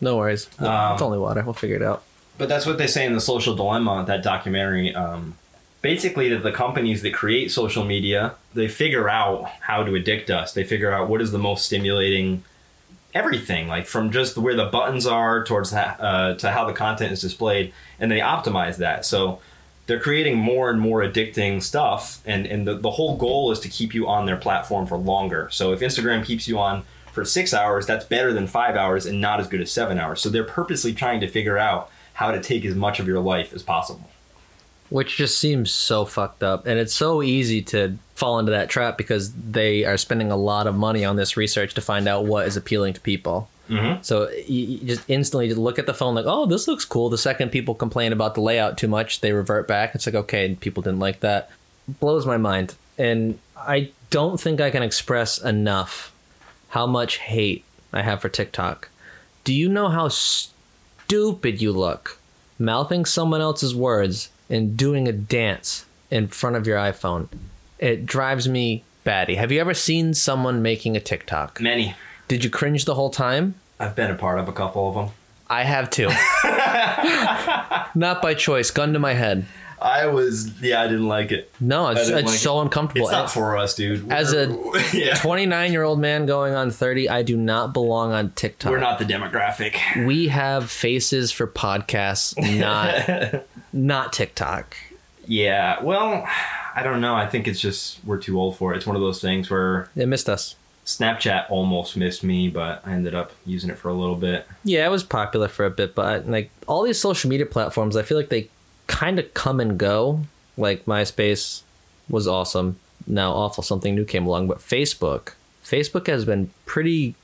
No 0.00 0.16
worries. 0.16 0.48
Um, 0.58 0.92
it's 0.94 1.02
only 1.02 1.18
water. 1.18 1.42
We'll 1.42 1.52
figure 1.52 1.76
it 1.76 1.82
out. 1.82 2.04
But 2.38 2.48
that's 2.48 2.64
what 2.66 2.78
they 2.78 2.86
say 2.86 3.04
in 3.06 3.12
the 3.14 3.20
Social 3.20 3.54
Dilemma, 3.54 4.04
that 4.06 4.22
documentary. 4.22 4.94
Um, 4.94 5.36
basically, 5.82 6.28
that 6.30 6.42
the 6.42 6.52
companies 6.52 7.02
that 7.02 7.12
create 7.14 7.50
social 7.52 7.84
media, 7.84 8.34
they 8.54 8.68
figure 8.68 9.08
out 9.08 9.44
how 9.60 9.82
to 9.84 9.94
addict 9.94 10.30
us. 10.30 10.52
They 10.52 10.64
figure 10.64 10.90
out 10.92 11.08
what 11.08 11.20
is 11.20 11.32
the 11.32 11.38
most 11.38 11.66
stimulating 11.66 12.44
everything, 13.14 13.68
like 13.68 13.86
from 13.86 14.10
just 14.10 14.36
where 14.36 14.56
the 14.56 14.66
buttons 14.66 15.06
are 15.06 15.44
towards 15.44 15.70
that, 15.70 16.00
uh, 16.00 16.34
to 16.34 16.50
how 16.50 16.64
the 16.64 16.72
content 16.72 17.12
is 17.12 17.20
displayed, 17.20 17.72
and 18.00 18.10
they 18.10 18.18
optimize 18.18 18.76
that. 18.78 19.06
So 19.06 19.40
they're 19.86 20.00
creating 20.00 20.36
more 20.36 20.70
and 20.70 20.80
more 20.80 21.00
addicting 21.00 21.62
stuff, 21.62 22.20
and, 22.26 22.46
and 22.46 22.66
the, 22.66 22.74
the 22.76 22.90
whole 22.90 23.16
goal 23.16 23.52
is 23.52 23.60
to 23.60 23.68
keep 23.68 23.94
you 23.94 24.08
on 24.08 24.26
their 24.26 24.36
platform 24.36 24.86
for 24.86 24.96
longer. 24.96 25.48
So 25.50 25.72
if 25.72 25.80
Instagram 25.80 26.24
keeps 26.24 26.48
you 26.48 26.58
on 26.58 26.84
for 27.12 27.24
six 27.24 27.54
hours, 27.54 27.86
that's 27.86 28.04
better 28.04 28.32
than 28.32 28.46
five 28.46 28.76
hours 28.76 29.06
and 29.06 29.20
not 29.20 29.38
as 29.40 29.46
good 29.46 29.60
as 29.60 29.70
seven 29.70 29.98
hours. 29.98 30.20
So 30.20 30.28
they're 30.28 30.42
purposely 30.42 30.92
trying 30.92 31.20
to 31.20 31.28
figure 31.28 31.58
out 31.58 31.90
how 32.14 32.30
to 32.30 32.40
take 32.40 32.64
as 32.64 32.74
much 32.74 32.98
of 32.98 33.06
your 33.06 33.20
life 33.20 33.52
as 33.52 33.62
possible. 33.62 34.10
Which 34.94 35.16
just 35.16 35.40
seems 35.40 35.72
so 35.72 36.04
fucked 36.04 36.44
up. 36.44 36.68
And 36.68 36.78
it's 36.78 36.94
so 36.94 37.20
easy 37.20 37.60
to 37.62 37.98
fall 38.14 38.38
into 38.38 38.52
that 38.52 38.70
trap 38.70 38.96
because 38.96 39.32
they 39.32 39.84
are 39.84 39.96
spending 39.96 40.30
a 40.30 40.36
lot 40.36 40.68
of 40.68 40.76
money 40.76 41.04
on 41.04 41.16
this 41.16 41.36
research 41.36 41.74
to 41.74 41.80
find 41.80 42.06
out 42.06 42.26
what 42.26 42.46
is 42.46 42.56
appealing 42.56 42.94
to 42.94 43.00
people. 43.00 43.50
Mm-hmm. 43.68 44.02
so 44.02 44.30
you, 44.46 44.78
just 44.78 45.02
instantly 45.08 45.48
just 45.48 45.58
look 45.58 45.78
at 45.78 45.86
the 45.86 45.94
phone 45.94 46.14
like 46.14 46.26
oh 46.28 46.46
this 46.46 46.68
looks 46.68 46.84
cool. 46.84 47.08
The 47.10 47.18
second 47.18 47.48
people 47.48 47.74
complain 47.74 48.12
about 48.12 48.36
the 48.36 48.40
layout 48.40 48.78
too 48.78 48.86
much 48.86 49.20
they 49.20 49.32
revert 49.32 49.66
back. 49.66 49.96
It's 49.96 50.06
like 50.06 50.14
okay 50.14 50.54
people 50.60 50.82
didn't 50.84 51.00
like 51.00 51.20
that. 51.20 51.50
Blows 51.88 52.24
my 52.24 52.36
mind. 52.36 52.76
And 52.96 53.40
i 53.56 53.90
don't 54.10 54.38
think 54.40 54.60
i 54.60 54.70
can 54.70 54.84
express 54.84 55.38
enough 55.42 56.12
how 56.68 56.86
much 56.86 57.16
hate 57.16 57.64
i 57.92 58.02
have 58.02 58.20
for 58.20 58.28
tiktok. 58.28 58.90
Do 59.42 59.52
you 59.52 59.68
know 59.68 59.88
how 59.88 60.06
stupid 60.06 61.60
you 61.60 61.72
look? 61.72 62.20
Mouthing 62.60 63.04
someone 63.04 63.40
else's 63.40 63.74
words 63.74 64.28
and 64.48 64.76
doing 64.76 65.08
a 65.08 65.12
dance 65.12 65.86
in 66.10 66.28
front 66.28 66.56
of 66.56 66.66
your 66.66 66.78
iPhone. 66.78 67.28
It 67.78 68.06
drives 68.06 68.48
me 68.48 68.84
batty. 69.04 69.34
Have 69.34 69.52
you 69.52 69.60
ever 69.60 69.74
seen 69.74 70.14
someone 70.14 70.62
making 70.62 70.96
a 70.96 71.00
TikTok? 71.00 71.60
Many. 71.60 71.94
Did 72.28 72.44
you 72.44 72.50
cringe 72.50 72.84
the 72.84 72.94
whole 72.94 73.10
time? 73.10 73.54
I've 73.78 73.94
been 73.94 74.10
a 74.10 74.14
part 74.14 74.38
of 74.38 74.48
a 74.48 74.52
couple 74.52 74.88
of 74.88 74.94
them. 74.94 75.14
I 75.48 75.64
have 75.64 75.90
too. 75.90 76.08
Not 77.94 78.22
by 78.22 78.34
choice, 78.34 78.70
gun 78.70 78.92
to 78.94 78.98
my 78.98 79.12
head. 79.12 79.46
I 79.84 80.06
was, 80.06 80.50
yeah, 80.62 80.80
I 80.80 80.86
didn't 80.86 81.08
like 81.08 81.30
it. 81.30 81.52
No, 81.60 81.88
it's, 81.88 82.08
it's 82.08 82.10
like 82.10 82.28
so 82.28 82.58
it. 82.58 82.62
uncomfortable. 82.62 83.06
It's 83.06 83.12
not 83.12 83.30
for 83.30 83.58
us, 83.58 83.74
dude. 83.74 84.10
As 84.10 84.32
a 84.32 84.46
yeah. 84.94 85.14
29 85.16 85.72
year 85.72 85.82
old 85.82 86.00
man 86.00 86.24
going 86.24 86.54
on 86.54 86.70
30, 86.70 87.10
I 87.10 87.22
do 87.22 87.36
not 87.36 87.74
belong 87.74 88.12
on 88.12 88.30
TikTok. 88.30 88.72
We're 88.72 88.80
not 88.80 88.98
the 88.98 89.04
demographic. 89.04 90.06
We 90.06 90.28
have 90.28 90.70
faces 90.70 91.32
for 91.32 91.46
podcasts, 91.46 92.34
not 92.58 93.44
not 93.74 94.14
TikTok. 94.14 94.74
Yeah, 95.26 95.82
well, 95.82 96.26
I 96.74 96.82
don't 96.82 97.02
know. 97.02 97.14
I 97.14 97.26
think 97.26 97.46
it's 97.46 97.60
just 97.60 98.02
we're 98.06 98.18
too 98.18 98.40
old 98.40 98.56
for 98.56 98.72
it. 98.72 98.78
It's 98.78 98.86
one 98.86 98.96
of 98.96 99.02
those 99.02 99.20
things 99.20 99.50
where 99.50 99.90
It 99.94 100.06
missed 100.08 100.30
us. 100.30 100.56
Snapchat 100.86 101.50
almost 101.50 101.94
missed 101.96 102.24
me, 102.24 102.48
but 102.48 102.82
I 102.86 102.92
ended 102.92 103.14
up 103.14 103.32
using 103.44 103.68
it 103.68 103.76
for 103.76 103.88
a 103.90 103.94
little 103.94 104.16
bit. 104.16 104.46
Yeah, 104.64 104.86
it 104.86 104.90
was 104.90 105.04
popular 105.04 105.48
for 105.48 105.66
a 105.66 105.70
bit, 105.70 105.94
but 105.94 106.26
like 106.26 106.50
all 106.66 106.82
these 106.84 107.00
social 107.00 107.28
media 107.28 107.44
platforms, 107.46 107.96
I 107.96 108.02
feel 108.02 108.16
like 108.16 108.30
they 108.30 108.48
kind 108.86 109.18
of 109.18 109.32
come 109.34 109.60
and 109.60 109.78
go. 109.78 110.20
Like 110.56 110.84
MySpace 110.86 111.62
was 112.08 112.28
awesome. 112.28 112.78
Now 113.06 113.32
awful 113.32 113.62
something 113.62 113.94
new 113.94 114.04
came 114.04 114.26
along, 114.26 114.48
but 114.48 114.58
Facebook, 114.58 115.32
Facebook 115.64 116.06
has 116.06 116.24
been 116.24 116.50
pretty 116.66 117.14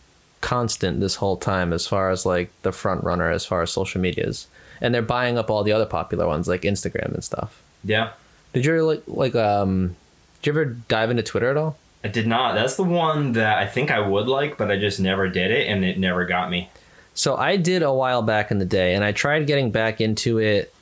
constant 0.40 1.00
this 1.00 1.17
whole 1.17 1.37
time 1.37 1.73
as 1.73 1.87
far 1.87 2.11
as 2.11 2.25
like 2.25 2.50
the 2.62 2.73
front 2.73 3.05
runner 3.05 3.31
as 3.31 3.45
far 3.45 3.62
as 3.62 3.71
social 3.71 4.00
medias. 4.00 4.47
And 4.81 4.95
they're 4.95 5.02
buying 5.02 5.37
up 5.37 5.50
all 5.50 5.62
the 5.62 5.73
other 5.73 5.87
popular 5.87 6.26
ones 6.26 6.49
like 6.49 6.62
Instagram 6.62 7.14
and 7.14 7.25
stuff. 7.25 7.62
Yeah. 7.85 8.12
Did 8.52 8.64
you 8.64 8.73
ever 8.73 8.83
like 8.83 9.02
like 9.07 9.35
um? 9.35 9.97
Did 10.43 10.55
you 10.55 10.61
ever 10.61 10.64
dive 10.88 11.11
into 11.11 11.23
Twitter 11.23 11.50
at 11.50 11.57
all? 11.57 11.76
I 12.02 12.09
did 12.09 12.26
not. 12.26 12.55
That's 12.55 12.76
the 12.76 12.83
one 12.83 13.33
that 13.33 13.59
I 13.59 13.67
think 13.67 13.90
I 13.90 14.00
would 14.00 14.26
like, 14.26 14.57
but 14.57 14.71
I 14.71 14.79
just 14.79 14.99
never 15.00 15.29
did 15.29 15.50
it, 15.50 15.69
and 15.69 15.85
it 15.85 15.99
never 15.99 16.25
got 16.25 16.50
me. 16.50 16.71
So 17.12 17.37
I 17.37 17.57
did 17.57 17.83
a 17.83 17.93
while 17.93 18.23
back 18.23 18.50
in 18.50 18.59
the 18.59 18.64
day, 18.64 18.95
and 18.95 19.05
I 19.05 19.12
tried 19.12 19.47
getting 19.47 19.71
back 19.71 20.00
into 20.00 20.38
it 20.38 20.73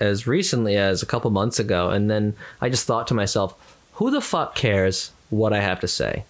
as 0.00 0.26
recently 0.26 0.76
as 0.76 1.02
a 1.02 1.06
couple 1.06 1.30
months 1.30 1.58
ago, 1.58 1.90
and 1.90 2.10
then 2.10 2.34
I 2.60 2.68
just 2.68 2.86
thought 2.86 3.06
to 3.08 3.14
myself, 3.14 3.54
who 3.94 4.10
the 4.10 4.20
fuck 4.20 4.54
cares 4.54 5.10
what 5.30 5.52
I 5.52 5.60
have 5.60 5.80
to 5.80 5.88
say? 5.88 6.24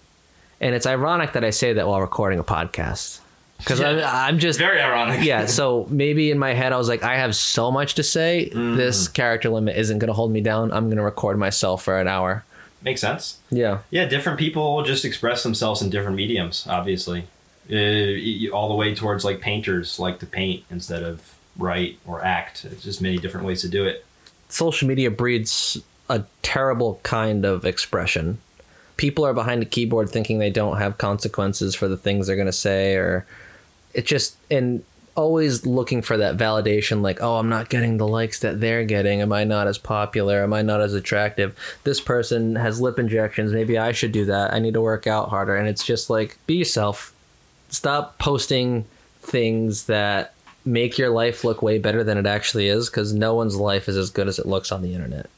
And 0.61 0.75
it's 0.75 0.85
ironic 0.85 1.33
that 1.33 1.43
I 1.45 1.51
say 1.51 1.73
that 1.73 1.87
while 1.87 2.01
recording 2.01 2.39
a 2.39 2.43
podcast 2.43 3.19
because 3.59 3.79
Yeah. 3.79 3.89
I'm, 3.89 4.33
I'm 4.35 4.39
just 4.39 4.57
Very 4.59 4.81
ironic. 4.81 5.23
yeah. 5.23 5.45
So 5.45 5.85
maybe 5.89 6.31
in 6.31 6.39
my 6.39 6.53
head 6.53 6.73
I 6.73 6.77
was 6.77 6.87
like, 6.89 7.03
I 7.03 7.15
have 7.17 7.35
so 7.35 7.71
much 7.71 7.95
to 7.95 8.03
say. 8.03 8.49
This 8.53 9.07
character 9.07 9.49
limit 9.49 9.77
isn't 9.77 9.99
going 9.99 10.07
to 10.07 10.13
hold 10.13 10.31
me 10.31 10.41
down. 10.41 10.71
I'm 10.71 10.85
going 10.85 10.97
to 10.97 11.03
record 11.03 11.37
myself 11.37 11.83
for 11.83 11.99
an 11.99 12.07
hour. 12.07 12.43
Makes 12.81 13.01
sense. 13.01 13.37
Yeah. 13.51 13.79
Yeah, 13.89 14.05
different 14.05 14.39
people 14.39 14.83
just 14.83 15.03
express 15.05 15.43
themselves 15.43 15.81
in 15.81 15.89
different 15.89 16.15
mediums, 16.17 16.65
obviously. 16.69 17.25
Uh, 17.71 18.49
all 18.51 18.67
the 18.69 18.75
way 18.75 18.95
towards 18.95 19.23
like 19.23 19.41
painters 19.41 19.99
like 19.99 20.19
to 20.19 20.25
paint 20.25 20.63
instead 20.71 21.03
of 21.03 21.35
write 21.59 21.99
or 22.07 22.23
act. 22.23 22.65
It's 22.65 22.83
just 22.83 23.01
many 23.01 23.17
different 23.17 23.45
ways 23.45 23.61
to 23.61 23.69
do 23.69 23.85
it. 23.85 24.05
social 24.49 24.87
media 24.87 25.11
breeds 25.11 25.81
a 26.09 26.23
terrible 26.41 26.99
kind 27.03 27.45
of 27.45 27.65
expression. 27.65 28.39
People 28.97 29.25
are 29.25 29.33
behind 29.33 29.61
a 29.61 29.65
keyboard 29.65 30.09
thinking 30.09 30.39
they 30.39 30.49
don't 30.49 30.77
have 30.77 30.97
consequences 30.97 31.75
for 31.75 31.87
the 31.87 31.95
things 31.97 32.27
they're 32.27 32.35
going 32.35 32.47
to 32.47 32.51
say, 32.51 32.95
or 32.95 33.25
it 33.93 34.05
just, 34.05 34.35
and 34.51 34.83
always 35.15 35.65
looking 35.65 36.01
for 36.01 36.17
that 36.17 36.37
validation 36.37 37.01
like, 37.01 37.21
oh, 37.21 37.37
I'm 37.37 37.49
not 37.49 37.69
getting 37.69 37.97
the 37.97 38.07
likes 38.07 38.39
that 38.39 38.59
they're 38.59 38.85
getting. 38.85 39.21
Am 39.21 39.31
I 39.31 39.43
not 39.43 39.67
as 39.67 39.77
popular? 39.77 40.43
Am 40.43 40.53
I 40.53 40.61
not 40.61 40.81
as 40.81 40.93
attractive? 40.93 41.57
This 41.83 42.01
person 42.01 42.55
has 42.55 42.81
lip 42.81 42.99
injections. 42.99 43.53
Maybe 43.53 43.77
I 43.77 43.91
should 43.91 44.11
do 44.11 44.25
that. 44.25 44.53
I 44.53 44.59
need 44.59 44.73
to 44.73 44.81
work 44.81 45.07
out 45.07 45.29
harder. 45.29 45.55
And 45.55 45.67
it's 45.67 45.85
just 45.85 46.09
like, 46.09 46.37
be 46.47 46.55
yourself. 46.55 47.13
Stop 47.69 48.17
posting 48.17 48.85
things 49.21 49.85
that 49.85 50.33
make 50.69 50.97
your 50.97 51.09
life 51.09 51.43
look 51.43 51.61
way 51.61 51.79
better 51.79 52.03
than 52.03 52.17
it 52.17 52.25
actually 52.25 52.67
is 52.67 52.89
because 52.89 53.13
no 53.13 53.35
one's 53.35 53.55
life 53.55 53.89
is 53.89 53.97
as 53.97 54.09
good 54.09 54.27
as 54.27 54.39
it 54.39 54.45
looks 54.45 54.71
on 54.71 54.81
the 54.81 54.93
internet. 54.93 55.29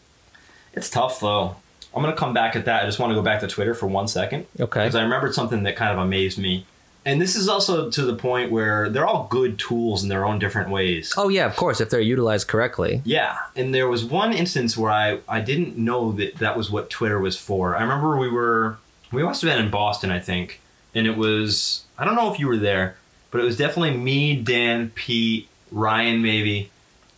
It's 0.73 0.89
tough 0.89 1.19
though. 1.19 1.55
I'm 1.95 2.01
gonna 2.01 2.15
come 2.15 2.33
back 2.33 2.55
at 2.55 2.65
that. 2.65 2.83
I 2.83 2.85
just 2.85 3.00
want 3.00 3.11
to 3.11 3.15
go 3.15 3.21
back 3.21 3.39
to 3.41 3.47
Twitter 3.47 3.73
for 3.73 3.88
one 3.88 4.07
second. 4.07 4.45
Okay. 4.59 4.81
Because 4.81 4.95
I 4.95 5.03
remembered 5.03 5.33
something 5.33 5.63
that 5.63 5.75
kind 5.75 5.91
of 5.91 6.00
amazed 6.00 6.38
me. 6.38 6.65
And 7.03 7.19
this 7.19 7.35
is 7.35 7.50
also 7.50 7.89
to 7.89 8.01
the 8.03 8.15
point 8.15 8.51
where 8.51 8.88
they're 8.88 9.07
all 9.07 9.27
good 9.29 9.57
tools 9.57 10.03
in 10.03 10.09
their 10.09 10.23
own 10.23 10.38
different 10.38 10.69
ways. 10.69 11.13
Oh 11.17 11.29
yeah, 11.29 11.47
of 11.47 11.55
course, 11.55 11.81
if 11.81 11.89
they're 11.89 12.00
utilized 12.00 12.47
correctly. 12.47 13.01
Yeah, 13.03 13.38
and 13.55 13.73
there 13.73 13.88
was 13.88 14.05
one 14.05 14.33
instance 14.33 14.77
where 14.77 14.91
I, 14.91 15.19
I 15.27 15.41
didn't 15.41 15.77
know 15.77 16.11
that 16.13 16.35
that 16.35 16.55
was 16.55 16.69
what 16.69 16.89
Twitter 16.89 17.19
was 17.19 17.38
for. 17.38 17.75
I 17.75 17.81
remember 17.81 18.17
we 18.17 18.29
were 18.29 18.77
we 19.11 19.23
must 19.23 19.41
have 19.41 19.51
been 19.51 19.63
in 19.63 19.71
Boston, 19.71 20.11
I 20.11 20.19
think, 20.19 20.61
and 20.93 21.07
it 21.07 21.17
was 21.17 21.85
I 21.97 22.05
don't 22.05 22.15
know 22.15 22.31
if 22.31 22.39
you 22.39 22.47
were 22.47 22.57
there, 22.57 22.97
but 23.31 23.41
it 23.41 23.43
was 23.43 23.57
definitely 23.57 23.97
me, 23.97 24.35
Dan, 24.35 24.91
Pete, 24.93 25.47
Ryan, 25.71 26.21
maybe, 26.21 26.69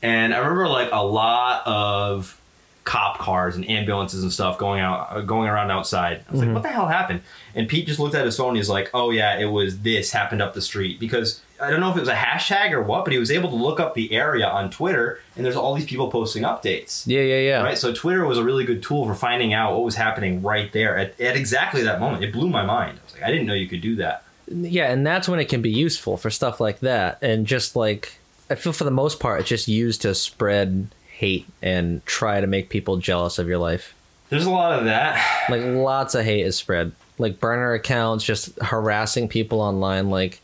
and 0.02 0.34
I 0.34 0.38
remember 0.38 0.68
like 0.68 0.90
a 0.92 1.04
lot 1.04 1.66
of 1.66 2.40
cop 2.84 3.18
cars 3.18 3.56
and 3.56 3.70
ambulances 3.70 4.24
and 4.24 4.32
stuff 4.32 4.58
going 4.58 4.82
out 4.82 5.08
uh, 5.12 5.22
going 5.22 5.48
around 5.48 5.72
outside. 5.72 6.24
I 6.28 6.32
was 6.32 6.42
like, 6.42 6.54
what 6.54 6.64
the 6.64 6.70
hell 6.70 6.88
happened? 6.88 7.22
And 7.56 7.68
Pete 7.70 7.88
just 7.88 8.00
looked 8.00 8.14
at 8.14 8.26
his 8.26 8.36
phone. 8.36 8.50
And 8.50 8.58
he's 8.58 8.70
like, 8.70 8.90
oh 8.94 9.12
yeah, 9.12 9.40
it 9.40 9.46
was 9.46 9.80
this 9.80 10.12
happened 10.12 10.42
up 10.42 10.54
the 10.54 10.62
street 10.62 11.00
because 11.00 11.42
I 11.62 11.70
don't 11.70 11.80
know 11.80 11.90
if 11.92 11.96
it 11.96 12.02
was 12.02 12.10
a 12.10 12.16
hashtag 12.16 12.72
or 12.72 12.82
what, 12.82 13.06
but 13.06 13.14
he 13.14 13.20
was 13.20 13.32
able 13.32 13.50
to 13.52 13.56
look 13.56 13.80
up 13.80 13.94
the 13.94 14.12
area 14.12 14.46
on 14.46 14.70
Twitter, 14.70 15.22
and 15.38 15.46
there's 15.46 15.56
all 15.56 15.74
these 15.74 15.86
people 15.86 16.12
posting 16.12 16.44
updates. 16.44 17.08
Yeah, 17.08 17.22
yeah, 17.22 17.40
yeah. 17.40 17.64
Right, 17.64 17.78
so 17.78 17.94
Twitter 17.94 18.26
was 18.26 18.38
a 18.38 18.44
really 18.44 18.66
good 18.66 18.84
tool 18.84 19.06
for 19.06 19.16
finding 19.16 19.54
out 19.54 19.72
what 19.72 19.84
was 19.84 19.96
happening 19.96 20.42
right 20.42 20.70
there 20.74 20.98
at, 20.98 21.20
at 21.22 21.38
exactly 21.38 21.84
that 21.84 22.02
moment. 22.02 22.22
It 22.24 22.34
blew 22.34 22.50
my 22.50 22.66
mind. 22.66 23.00
I 23.00 23.06
was 23.06 23.14
like, 23.14 23.24
I 23.24 23.32
didn't 23.32 23.48
know 23.48 23.54
you 23.54 23.70
could 23.70 23.82
do 23.82 23.96
that. 23.98 24.26
Yeah, 24.48 24.92
and 24.92 25.06
that's 25.06 25.28
when 25.28 25.40
it 25.40 25.46
can 25.46 25.62
be 25.62 25.72
useful 25.72 26.18
for 26.18 26.30
stuff 26.30 26.60
like 26.60 26.80
that. 26.80 27.20
And 27.22 27.48
just 27.48 27.76
like 27.76 28.18
I 28.50 28.56
feel 28.56 28.74
for 28.74 28.84
the 28.84 28.92
most 28.92 29.20
part, 29.20 29.42
it's 29.42 29.50
just 29.50 29.68
used 29.68 30.02
to 30.02 30.14
spread 30.14 30.88
hate 31.08 31.48
and 31.62 32.06
try 32.06 32.42
to 32.42 32.48
make 32.48 32.70
people 32.70 32.98
jealous 32.98 33.40
of 33.40 33.48
your 33.48 33.58
life. 33.58 33.96
There's 34.30 34.46
a 34.46 34.52
lot 34.52 34.78
of 34.78 34.86
that. 34.86 35.50
Like 35.50 35.62
lots 35.64 36.16
of 36.16 36.26
hate 36.26 36.46
is 36.46 36.56
spread. 36.56 36.92
Like 37.18 37.40
burner 37.40 37.74
accounts, 37.74 38.24
just 38.24 38.58
harassing 38.60 39.28
people 39.28 39.62
online. 39.62 40.10
Like 40.10 40.42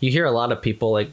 you 0.00 0.10
hear 0.10 0.24
a 0.24 0.30
lot 0.30 0.52
of 0.52 0.62
people 0.62 0.92
like 0.92 1.10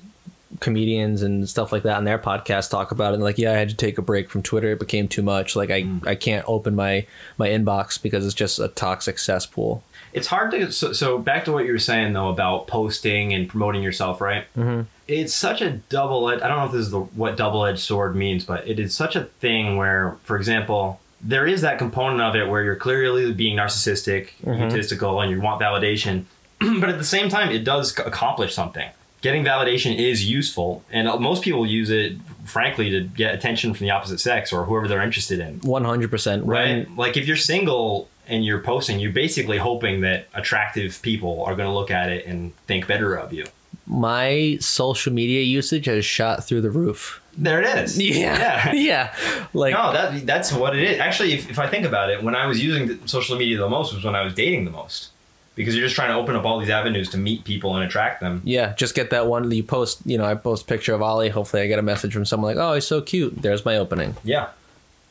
comedians 0.60 1.22
and 1.22 1.48
stuff 1.48 1.72
like 1.72 1.84
that 1.84 1.98
on 1.98 2.04
their 2.04 2.20
podcast 2.20 2.70
talk 2.70 2.92
about 2.92 3.12
it 3.12 3.16
and 3.16 3.24
like 3.24 3.38
yeah 3.38 3.54
i 3.54 3.56
had 3.56 3.70
to 3.70 3.76
take 3.76 3.98
a 3.98 4.02
break 4.02 4.30
from 4.30 4.44
twitter 4.44 4.74
it 4.74 4.80
became 4.80 5.08
too 5.08 5.22
much 5.22 5.56
like 5.56 5.70
i 5.70 5.84
mm. 5.84 6.06
i 6.06 6.14
can't 6.14 6.44
open 6.46 6.76
my 6.76 7.06
my 7.38 7.48
inbox 7.48 8.02
because 8.02 8.26
it's 8.26 8.36
just 8.36 8.60
a 8.60 8.68
toxic 8.68 9.18
cesspool 9.18 9.82
It's 10.13 10.27
hard 10.27 10.51
to 10.51 10.72
so, 10.72 10.94
so 10.94 11.18
back 11.18 11.46
to 11.46 11.51
what 11.51 11.65
you 11.65 11.72
were 11.72 11.80
saying 11.80 12.13
though 12.13 12.30
about 12.30 12.68
posting 12.68 13.34
and 13.34 13.48
promoting 13.48 13.84
yourself, 13.84 14.22
right? 14.22 14.46
Mm-hmm. 14.56 14.82
It's 15.08 15.34
such 15.34 15.62
a 15.62 15.72
double 15.72 16.30
edged. 16.30 16.41
I 16.41 16.48
don't 16.48 16.58
know 16.58 16.65
if 16.65 16.72
this 16.72 16.82
is 16.82 16.91
the 16.91 17.00
what 17.01 17.38
double 17.38 17.65
edged 17.65 17.80
sword 17.80 18.15
means, 18.15 18.46
but 18.46 18.68
it 18.68 18.80
is 18.80 18.96
such 18.96 19.15
a 19.15 19.25
thing 19.25 19.77
where, 19.77 20.18
for 20.24 20.38
example, 20.38 21.00
there 21.24 21.46
is 21.46 21.62
that 21.62 21.77
component 21.77 22.22
of 22.22 22.36
it 22.36 22.50
where 22.50 22.63
you're 22.63 22.75
clearly 22.75 23.32
being 23.34 23.58
narcissistic, 23.58 24.30
egotistical, 24.41 25.22
and 25.22 25.32
you 25.32 25.39
want 25.39 25.62
validation, 25.62 26.25
but 26.60 26.89
at 26.89 26.98
the 26.98 27.03
same 27.03 27.30
time, 27.30 27.51
it 27.51 27.63
does 27.63 27.98
accomplish 28.00 28.53
something. 28.53 28.89
Getting 29.22 29.44
validation 29.44 29.96
is 29.96 30.27
useful, 30.27 30.84
and 30.91 31.08
uh, 31.08 31.18
most 31.18 31.44
people 31.44 31.65
use 31.68 31.91
it, 31.91 32.13
frankly, 32.46 32.89
to 32.89 33.01
get 33.03 33.36
attention 33.36 33.74
from 33.75 33.86
the 33.86 33.91
opposite 33.91 34.20
sex 34.20 34.51
or 34.51 34.65
whoever 34.65 34.88
they're 34.88 35.03
interested 35.03 35.39
in. 35.39 35.60
100% 35.60 36.41
Right? 36.44 36.89
Like 36.98 37.18
if 37.18 37.27
you're 37.27 37.38
single 37.38 38.10
and 38.28 38.46
you're 38.46 38.60
posting, 38.62 39.00
you're 39.00 39.12
basically 39.12 39.58
hoping 39.58 40.01
that 40.01 40.28
attractive 40.34 41.01
people 41.01 41.44
are 41.46 41.56
going 41.56 41.68
to 41.68 41.74
look 41.74 41.92
at 41.92 42.10
it 42.10 42.25
and 42.25 42.56
think 42.68 42.88
better 42.88 43.16
of 43.16 43.34
you. 43.34 43.46
my 43.88 44.58
social 44.62 45.12
media 45.12 45.42
usage 45.44 45.86
has 45.86 46.06
shot 46.06 46.44
through 46.44 46.62
the 46.62 46.70
roof 46.72 47.22
There 47.38 47.62
it 47.62 47.68
is. 47.84 48.00
yeah 48.01 48.72
yeah 48.74 49.16
like 49.54 49.74
No, 49.74 49.92
that 49.94 50.25
that's 50.25 50.51
what 50.54 50.75
it 50.78 50.84
is. 50.84 51.00
Actually, 51.00 51.34
if, 51.34 51.50
if 51.50 51.60
I 51.60 51.68
think 51.68 51.86
about 51.86 52.10
it, 52.10 52.24
when 52.24 52.36
I 52.36 52.46
was 52.46 52.63
using 52.63 52.88
the 52.88 53.08
social 53.08 53.38
media 53.38 53.58
the 53.58 53.70
most 53.70 53.94
was 53.94 54.04
when 54.04 54.16
I 54.16 54.24
was 54.24 54.34
dating 54.34 54.66
the 54.66 54.72
most, 54.72 55.10
because 55.56 55.75
you're 55.75 55.86
just 55.86 55.96
trying 55.96 56.10
to 56.10 56.16
open 56.16 56.36
up 56.36 56.46
all 56.46 56.60
these 56.60 56.70
avenues 56.70 57.10
to 57.10 57.18
meet 57.18 57.44
people 57.44 57.75
and 57.75 57.84
attract 57.84 58.22
them. 58.22 58.42
yeah 58.46 58.74
just 58.75 58.96
get 58.96 59.10
that 59.10 59.28
one 59.28 59.50
you 59.51 59.63
post 59.63 60.00
you 60.06 60.18
know 60.18 60.24
i 60.25 60.34
post 60.36 60.63
a 60.63 60.66
picture 60.66 60.94
of 60.94 61.01
ollie 61.01 61.30
hopefully 61.30 61.62
i 61.63 61.68
get 61.68 61.80
a 61.80 61.82
message 61.82 62.13
from 62.13 62.24
someone 62.25 62.56
like 62.56 62.63
oh 62.66 62.74
he's 62.75 62.88
so 62.88 63.01
cute 63.01 63.42
there's 63.42 63.66
my 63.66 63.75
opening 63.78 64.16
Yeah. 64.24 64.48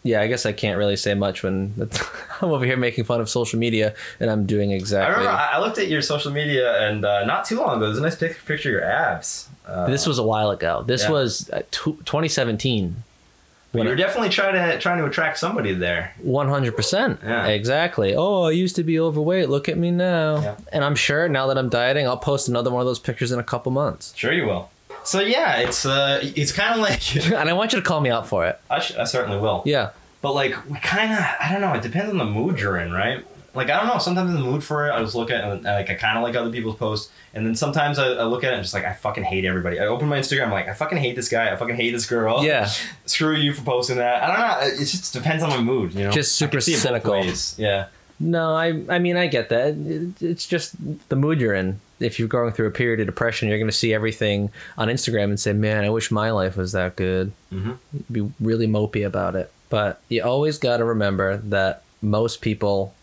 Yeah 0.02 0.20
i 0.22 0.26
guess 0.26 0.46
i 0.46 0.52
can't 0.52 0.78
really 0.78 0.96
say 0.96 1.12
much 1.14 1.42
when 1.42 1.74
i'm 2.40 2.50
over 2.50 2.64
here 2.64 2.76
making 2.76 3.04
fun 3.04 3.20
of 3.20 3.28
social 3.28 3.58
media 3.58 3.94
and 4.18 4.30
i'm 4.30 4.46
doing 4.46 4.70
exactly. 4.72 5.14
I 5.14 5.18
remember 5.18 5.30
I 5.54 5.58
looked 5.60 5.78
at 5.78 5.88
your 5.88 6.02
social 6.02 6.32
media 6.32 6.80
and 6.88 7.04
uh, 7.04 7.24
not 7.26 7.44
too 7.44 7.58
long 7.58 7.76
ago. 7.76 7.86
There's 7.86 7.98
a 7.98 8.02
nice 8.02 8.16
pic- 8.16 8.44
picture 8.46 8.70
of 8.70 8.72
your 8.72 8.84
abs. 8.84 9.48
Uh, 9.66 9.86
this 9.86 10.06
was 10.06 10.18
a 10.18 10.22
while 10.22 10.50
ago 10.50 10.82
this 10.86 11.02
Yeah. 11.04 11.10
was 11.10 11.50
uh, 11.50 11.60
tw 11.70 12.04
2017 12.06 13.04
but 13.72 13.84
you're 13.84 13.94
definitely 13.94 14.30
trying 14.30 14.54
to 14.54 14.78
trying 14.80 14.98
to 14.98 15.04
attract 15.04 15.38
somebody 15.38 15.72
there. 15.72 16.12
100% 16.24 17.22
Yeah. 17.22 17.46
exactly 17.46 18.14
oh 18.16 18.44
i 18.44 18.50
used 18.50 18.74
to 18.76 18.82
be 18.82 18.98
overweight 18.98 19.48
look 19.48 19.68
at 19.68 19.76
me 19.78 19.90
now 19.90 20.40
Yeah. 20.40 20.54
and 20.72 20.82
i'm 20.84 20.96
sure 20.96 21.28
now 21.28 21.46
that 21.48 21.56
i'm 21.58 21.68
dieting 21.68 22.06
i'll 22.08 22.16
post 22.16 22.48
another 22.48 22.70
one 22.70 22.80
of 22.80 22.86
those 22.86 22.98
pictures 22.98 23.30
in 23.32 23.38
a 23.38 23.44
couple 23.44 23.70
months 23.70 24.12
Sure, 24.16 24.32
you 24.32 24.46
will. 24.46 24.70
So 25.04 25.20
yeah, 25.20 25.58
it's 25.58 25.84
uh, 25.86 26.20
it's 26.22 26.52
kind 26.52 26.74
of 26.74 26.80
like 26.80 27.16
and 27.32 27.48
i 27.48 27.52
want 27.52 27.72
you 27.72 27.80
to 27.80 27.84
call 27.84 28.00
me 28.00 28.10
out 28.10 28.28
for 28.28 28.46
it 28.46 28.60
I, 28.70 28.80
sh- 28.80 28.96
I 28.96 29.04
certainly 29.04 29.38
will. 29.38 29.62
yeah 29.64 29.90
But 30.22 30.34
like 30.34 30.54
we 30.68 30.78
kind 30.78 31.12
of 31.12 31.18
I 31.18 31.50
don't 31.52 31.60
know. 31.62 31.72
It 31.74 31.82
depends 31.82 32.10
on 32.10 32.18
the 32.18 32.24
mood 32.24 32.60
you're 32.60 32.76
in, 32.78 32.92
right? 32.92 33.24
Like 33.54 33.68
I 33.70 33.78
don't 33.78 33.88
know. 33.88 33.98
Sometimes 33.98 34.30
in 34.30 34.36
the 34.36 34.46
mood 34.48 34.62
for 34.62 34.86
it, 34.88 34.92
I 34.92 35.00
just 35.02 35.14
look 35.16 35.30
at 35.30 35.40
it 35.40 35.44
and 35.52 35.64
like 35.64 35.90
I 35.90 35.94
kind 35.94 36.16
of 36.16 36.22
like 36.22 36.36
other 36.36 36.50
people's 36.52 36.76
posts, 36.76 37.10
and 37.34 37.44
then 37.44 37.56
sometimes 37.56 37.98
I, 37.98 38.06
I 38.12 38.24
look 38.24 38.44
at 38.44 38.52
it 38.52 38.56
and 38.56 38.62
just 38.62 38.74
like 38.74 38.84
I 38.84 38.92
fucking 38.92 39.24
hate 39.24 39.44
everybody. 39.44 39.80
I 39.80 39.86
open 39.86 40.06
my 40.08 40.18
Instagram, 40.20 40.44
I'm 40.44 40.50
like 40.52 40.68
I 40.68 40.72
fucking 40.72 40.98
hate 40.98 41.16
this 41.16 41.28
guy. 41.28 41.50
I 41.52 41.56
fucking 41.56 41.74
hate 41.74 41.90
this 41.90 42.06
girl. 42.06 42.44
Yeah. 42.44 42.70
Screw 43.06 43.34
you 43.34 43.52
for 43.52 43.62
posting 43.64 43.96
that. 43.96 44.22
I 44.22 44.26
don't 44.28 44.38
know. 44.38 44.74
It 44.82 44.86
just 44.86 45.12
depends 45.12 45.42
on 45.42 45.50
my 45.50 45.60
mood. 45.60 45.94
You 45.94 46.04
know. 46.04 46.10
Just 46.12 46.36
super 46.36 46.60
see 46.60 46.72
it 46.74 46.76
both 46.76 46.82
cynical. 46.82 47.24
Yeah. 47.56 47.86
No, 48.20 48.54
I 48.54 48.84
I 48.88 48.98
mean 48.98 49.16
I 49.16 49.26
get 49.26 49.48
that. 49.48 49.74
It's 50.20 50.46
just 50.46 50.74
the 51.08 51.16
mood 51.16 51.40
you're 51.40 51.54
in. 51.54 51.80
If 52.00 52.18
you're 52.18 52.28
going 52.28 52.52
through 52.52 52.66
a 52.66 52.70
period 52.70 53.00
of 53.00 53.06
depression, 53.06 53.48
you're 53.48 53.58
going 53.58 53.70
to 53.70 53.76
see 53.76 53.92
everything 53.94 54.50
on 54.78 54.88
Instagram 54.88 55.24
and 55.24 55.40
say, 55.40 55.52
"Man, 55.54 55.84
I 55.84 55.90
wish 55.90 56.10
my 56.10 56.30
life 56.30 56.56
was 56.56 56.72
that 56.72 56.96
good." 56.96 57.32
Mhm. 57.52 57.78
Be 58.12 58.30
really 58.40 58.66
mopey 58.66 59.06
about 59.06 59.34
it. 59.36 59.50
But 59.70 60.00
you 60.08 60.22
always 60.22 60.58
got 60.58 60.78
to 60.78 60.84
remember 60.84 61.38
that 61.38 61.82
most 62.02 62.40
people 62.40 62.94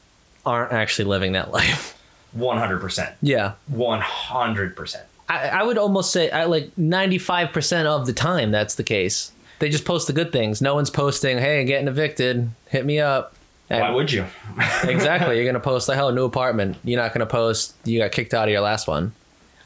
aren't 0.46 0.72
actually 0.72 1.06
living 1.06 1.32
that 1.34 1.52
life. 1.60 2.00
One 2.34 2.58
hundred 2.58 2.80
percent. 2.80 3.16
yeah. 3.22 3.54
One 3.68 4.02
hundred 4.02 4.76
percent. 4.76 5.06
I, 5.30 5.48
I 5.50 5.64
would 5.64 5.78
almost 5.78 6.12
say 6.12 6.30
I 6.32 6.46
like 6.46 6.74
95% 6.78 7.86
of 7.86 8.06
the 8.06 8.14
time 8.14 8.50
that's 8.52 8.76
the 8.76 8.84
case. 8.84 9.32
They 9.60 9.68
just 9.70 9.84
post 9.86 10.08
the 10.08 10.14
good 10.14 10.32
things. 10.32 10.62
No 10.62 10.76
one's 10.76 10.90
posting, 10.90 11.38
"Hey, 11.40 11.62
I'm 11.62 11.66
getting 11.68 11.88
evicted. 11.88 12.50
Hit 12.70 12.86
me 12.86 13.00
up." 13.00 13.34
And- 13.70 13.82
Why 13.82 13.90
would 13.90 14.12
you? 14.12 14.26
exactly. 14.84 15.36
You're 15.36 15.46
gonna 15.46 15.60
post 15.60 15.90
like, 15.90 15.98
"Oh, 15.98 16.10
new 16.10 16.26
apartment." 16.26 16.78
You're 16.84 17.02
not 17.02 17.14
gonna 17.14 17.26
post. 17.26 17.76
You 17.84 18.00
got 18.00 18.12
kicked 18.12 18.34
out 18.34 18.48
of 18.48 18.52
your 18.52 18.62
last 18.62 18.88
one. 18.88 19.14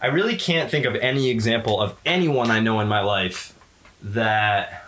I 0.02 0.08
really 0.08 0.36
can't 0.36 0.72
think 0.72 0.86
of 0.86 0.96
any 0.96 1.30
example 1.30 1.80
of 1.80 1.96
anyone 2.06 2.50
I 2.50 2.60
know 2.60 2.80
in 2.80 2.88
my 2.88 3.02
life 3.02 3.54
that 4.02 4.86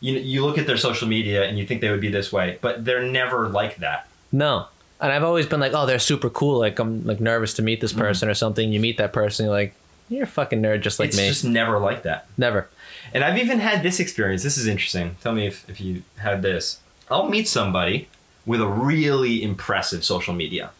you 0.00 0.14
you 0.14 0.44
look 0.44 0.58
at 0.58 0.66
their 0.66 0.76
social 0.76 1.08
media 1.08 1.44
and 1.44 1.58
you 1.58 1.66
think 1.66 1.80
they 1.80 1.90
would 1.90 2.00
be 2.00 2.10
this 2.10 2.32
way, 2.32 2.58
but 2.60 2.84
they're 2.84 3.02
never 3.02 3.48
like 3.48 3.78
that. 3.78 4.06
No. 4.30 4.66
And 5.00 5.10
I've 5.10 5.24
always 5.24 5.46
been 5.46 5.58
like, 5.58 5.72
oh, 5.74 5.84
they're 5.84 5.98
super 5.98 6.30
cool. 6.30 6.60
Like 6.60 6.78
I'm 6.78 7.04
like 7.04 7.20
nervous 7.20 7.54
to 7.54 7.62
meet 7.62 7.80
this 7.80 7.92
mm-hmm. 7.92 8.02
person 8.02 8.28
or 8.28 8.34
something. 8.34 8.72
You 8.72 8.78
meet 8.78 8.98
that 8.98 9.12
person, 9.12 9.46
you're 9.46 9.54
like, 9.54 9.74
you're 10.08 10.24
a 10.24 10.26
fucking 10.26 10.62
nerd 10.62 10.82
just 10.82 11.00
like 11.00 11.08
it's 11.08 11.16
me. 11.16 11.26
It's 11.26 11.42
just 11.42 11.52
never 11.52 11.78
like 11.78 12.04
that. 12.04 12.26
Never. 12.38 12.68
And 13.12 13.24
I've 13.24 13.38
even 13.38 13.58
had 13.58 13.82
this 13.82 13.98
experience. 13.98 14.42
This 14.42 14.56
is 14.56 14.66
interesting. 14.66 15.16
Tell 15.22 15.32
me 15.32 15.46
if, 15.46 15.68
if 15.68 15.80
you 15.80 16.02
had 16.18 16.42
this. 16.42 16.78
I'll 17.10 17.28
meet 17.28 17.48
somebody 17.48 18.08
with 18.46 18.60
a 18.60 18.66
really 18.66 19.42
impressive 19.42 20.04
social 20.04 20.34
media. 20.34 20.70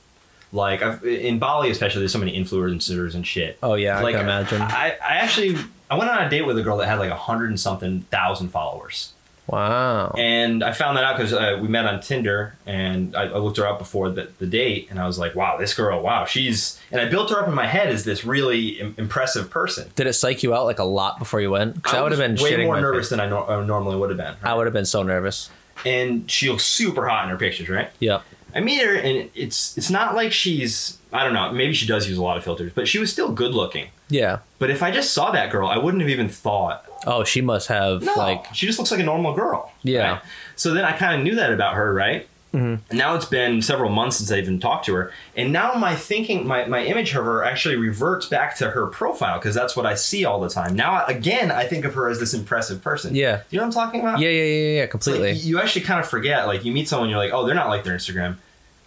Like 0.52 0.82
I've, 0.82 1.02
in 1.04 1.38
Bali, 1.38 1.70
especially, 1.70 2.00
there's 2.00 2.12
so 2.12 2.18
many 2.18 2.38
influencers 2.38 3.14
and 3.14 3.26
shit. 3.26 3.58
Oh 3.62 3.74
yeah, 3.74 3.98
I 3.98 4.02
like 4.02 4.14
can 4.14 4.24
imagine. 4.24 4.60
I, 4.60 4.98
I 5.02 5.14
actually 5.14 5.56
I 5.90 5.96
went 5.96 6.10
on 6.10 6.22
a 6.22 6.28
date 6.28 6.42
with 6.42 6.58
a 6.58 6.62
girl 6.62 6.76
that 6.78 6.88
had 6.88 6.98
like 6.98 7.10
a 7.10 7.16
hundred 7.16 7.48
and 7.48 7.58
something 7.58 8.02
thousand 8.10 8.48
followers, 8.48 9.14
wow. 9.46 10.10
and 10.18 10.62
I 10.62 10.72
found 10.72 10.98
that 10.98 11.04
out 11.04 11.16
because 11.16 11.32
uh, 11.32 11.58
we 11.60 11.68
met 11.68 11.86
on 11.86 12.00
Tinder, 12.00 12.54
and 12.66 13.16
I, 13.16 13.24
I 13.24 13.38
looked 13.38 13.56
her 13.56 13.66
up 13.66 13.78
before 13.78 14.10
the, 14.10 14.28
the 14.38 14.46
date, 14.46 14.88
and 14.90 15.00
I 15.00 15.06
was 15.06 15.18
like, 15.18 15.34
wow, 15.34 15.56
this 15.56 15.72
girl, 15.72 16.02
wow, 16.02 16.26
she's, 16.26 16.78
and 16.90 17.00
I 17.00 17.08
built 17.08 17.30
her 17.30 17.40
up 17.40 17.48
in 17.48 17.54
my 17.54 17.66
head 17.66 17.88
as 17.88 18.04
this 18.04 18.22
really 18.22 18.80
Im- 18.80 18.94
impressive 18.98 19.48
person. 19.48 19.90
Did 19.96 20.06
it 20.06 20.12
psych 20.12 20.42
you 20.42 20.54
out 20.54 20.64
like 20.64 20.78
a 20.78 20.84
lot 20.84 21.18
before 21.18 21.40
you 21.40 21.50
went? 21.50 21.76
Because 21.76 21.94
I, 21.94 22.02
would 22.02 22.12
have 22.12 22.18
been 22.18 22.36
way 22.42 22.62
more 22.64 22.80
nervous 22.80 23.08
than 23.08 23.20
I, 23.20 23.26
nor- 23.26 23.50
I 23.50 23.64
normally 23.64 23.96
would 23.96 24.10
have 24.10 24.18
been. 24.18 24.34
I 24.42 24.54
would 24.54 24.66
have 24.66 24.74
been 24.74 24.84
so 24.84 25.02
nervous. 25.02 25.50
And 25.84 26.30
she 26.30 26.48
looks 26.48 26.64
super 26.64 27.08
hot 27.08 27.24
in 27.24 27.30
her 27.30 27.36
pictures, 27.36 27.68
right? 27.68 27.90
Yep. 28.00 28.22
I 28.54 28.60
meet 28.60 28.82
her, 28.82 28.94
and 28.94 29.30
it's 29.34 29.76
it's 29.78 29.90
not 29.90 30.14
like 30.14 30.32
she's 30.32 30.98
I 31.12 31.24
don't 31.24 31.34
know, 31.34 31.52
maybe 31.52 31.74
she 31.74 31.86
does 31.86 32.08
use 32.08 32.18
a 32.18 32.22
lot 32.22 32.36
of 32.38 32.44
filters, 32.44 32.72
but 32.74 32.88
she 32.88 32.98
was 32.98 33.12
still 33.12 33.32
good 33.32 33.52
looking. 33.52 33.88
Yeah. 34.08 34.38
But 34.58 34.70
if 34.70 34.82
I 34.82 34.90
just 34.90 35.12
saw 35.12 35.30
that 35.32 35.50
girl, 35.50 35.68
I 35.68 35.78
wouldn't 35.78 36.00
have 36.02 36.10
even 36.10 36.28
thought. 36.28 36.84
Oh, 37.06 37.24
she 37.24 37.40
must 37.40 37.68
have 37.68 38.02
No, 38.02 38.14
like 38.14 38.46
she 38.54 38.66
just 38.66 38.78
looks 38.78 38.90
like 38.90 39.00
a 39.00 39.04
normal 39.04 39.34
girl. 39.34 39.72
Yeah. 39.82 40.12
right? 40.12 40.22
So 40.56 40.72
then 40.74 40.84
I 40.84 40.92
kind 40.92 41.18
of 41.18 41.24
knew 41.24 41.34
that 41.36 41.52
about 41.52 41.74
her, 41.74 41.92
right? 41.92 42.28
Mhm. 42.52 42.80
Now 42.92 43.14
it's 43.14 43.24
been 43.24 43.62
several 43.62 43.90
months 43.90 44.18
since 44.18 44.30
I 44.30 44.36
even 44.38 44.60
talked 44.60 44.84
to 44.86 44.94
her, 44.94 45.10
and 45.36 45.52
now 45.52 45.72
my 45.74 45.96
thinking, 45.96 46.46
my, 46.46 46.66
my 46.66 46.84
image 46.84 47.14
of 47.14 47.24
her 47.24 47.42
actually 47.44 47.76
reverts 47.76 48.26
back 48.26 48.56
to 48.58 48.70
her 48.72 48.86
profile 48.88 49.38
because 49.38 49.54
that's 49.54 49.74
what 49.74 49.86
I 49.86 49.94
see 49.94 50.24
all 50.26 50.38
the 50.40 50.50
time. 50.50 50.76
Now 50.76 51.04
again, 51.06 51.50
I 51.50 51.64
think 51.66 51.84
of 51.86 51.94
her 51.94 52.08
as 52.10 52.20
this 52.20 52.34
impressive 52.34 52.82
person. 52.82 53.14
Yeah. 53.14 53.40
you 53.50 53.58
know 53.58 53.64
what 53.66 53.68
I'm 53.76 53.84
talking 53.86 54.00
about? 54.00 54.18
Yeah, 54.18 54.28
yeah, 54.28 54.42
yeah, 54.42 54.44
yeah, 54.44 54.82
It's 54.82 54.82
like 54.82 54.90
completely. 54.90 55.32
you 55.32 55.60
actually 55.60 55.82
kind 55.82 55.98
of 56.00 56.08
forget. 56.08 56.46
Like 56.46 56.64
you 56.64 56.72
meet 56.72 56.88
someone, 56.88 57.08
you're 57.08 57.18
like, 57.18 57.32
oh, 57.32 57.46
they're 57.46 57.54
not 57.54 57.68
like 57.68 57.84
their 57.84 57.94
Instagram. 57.96 58.36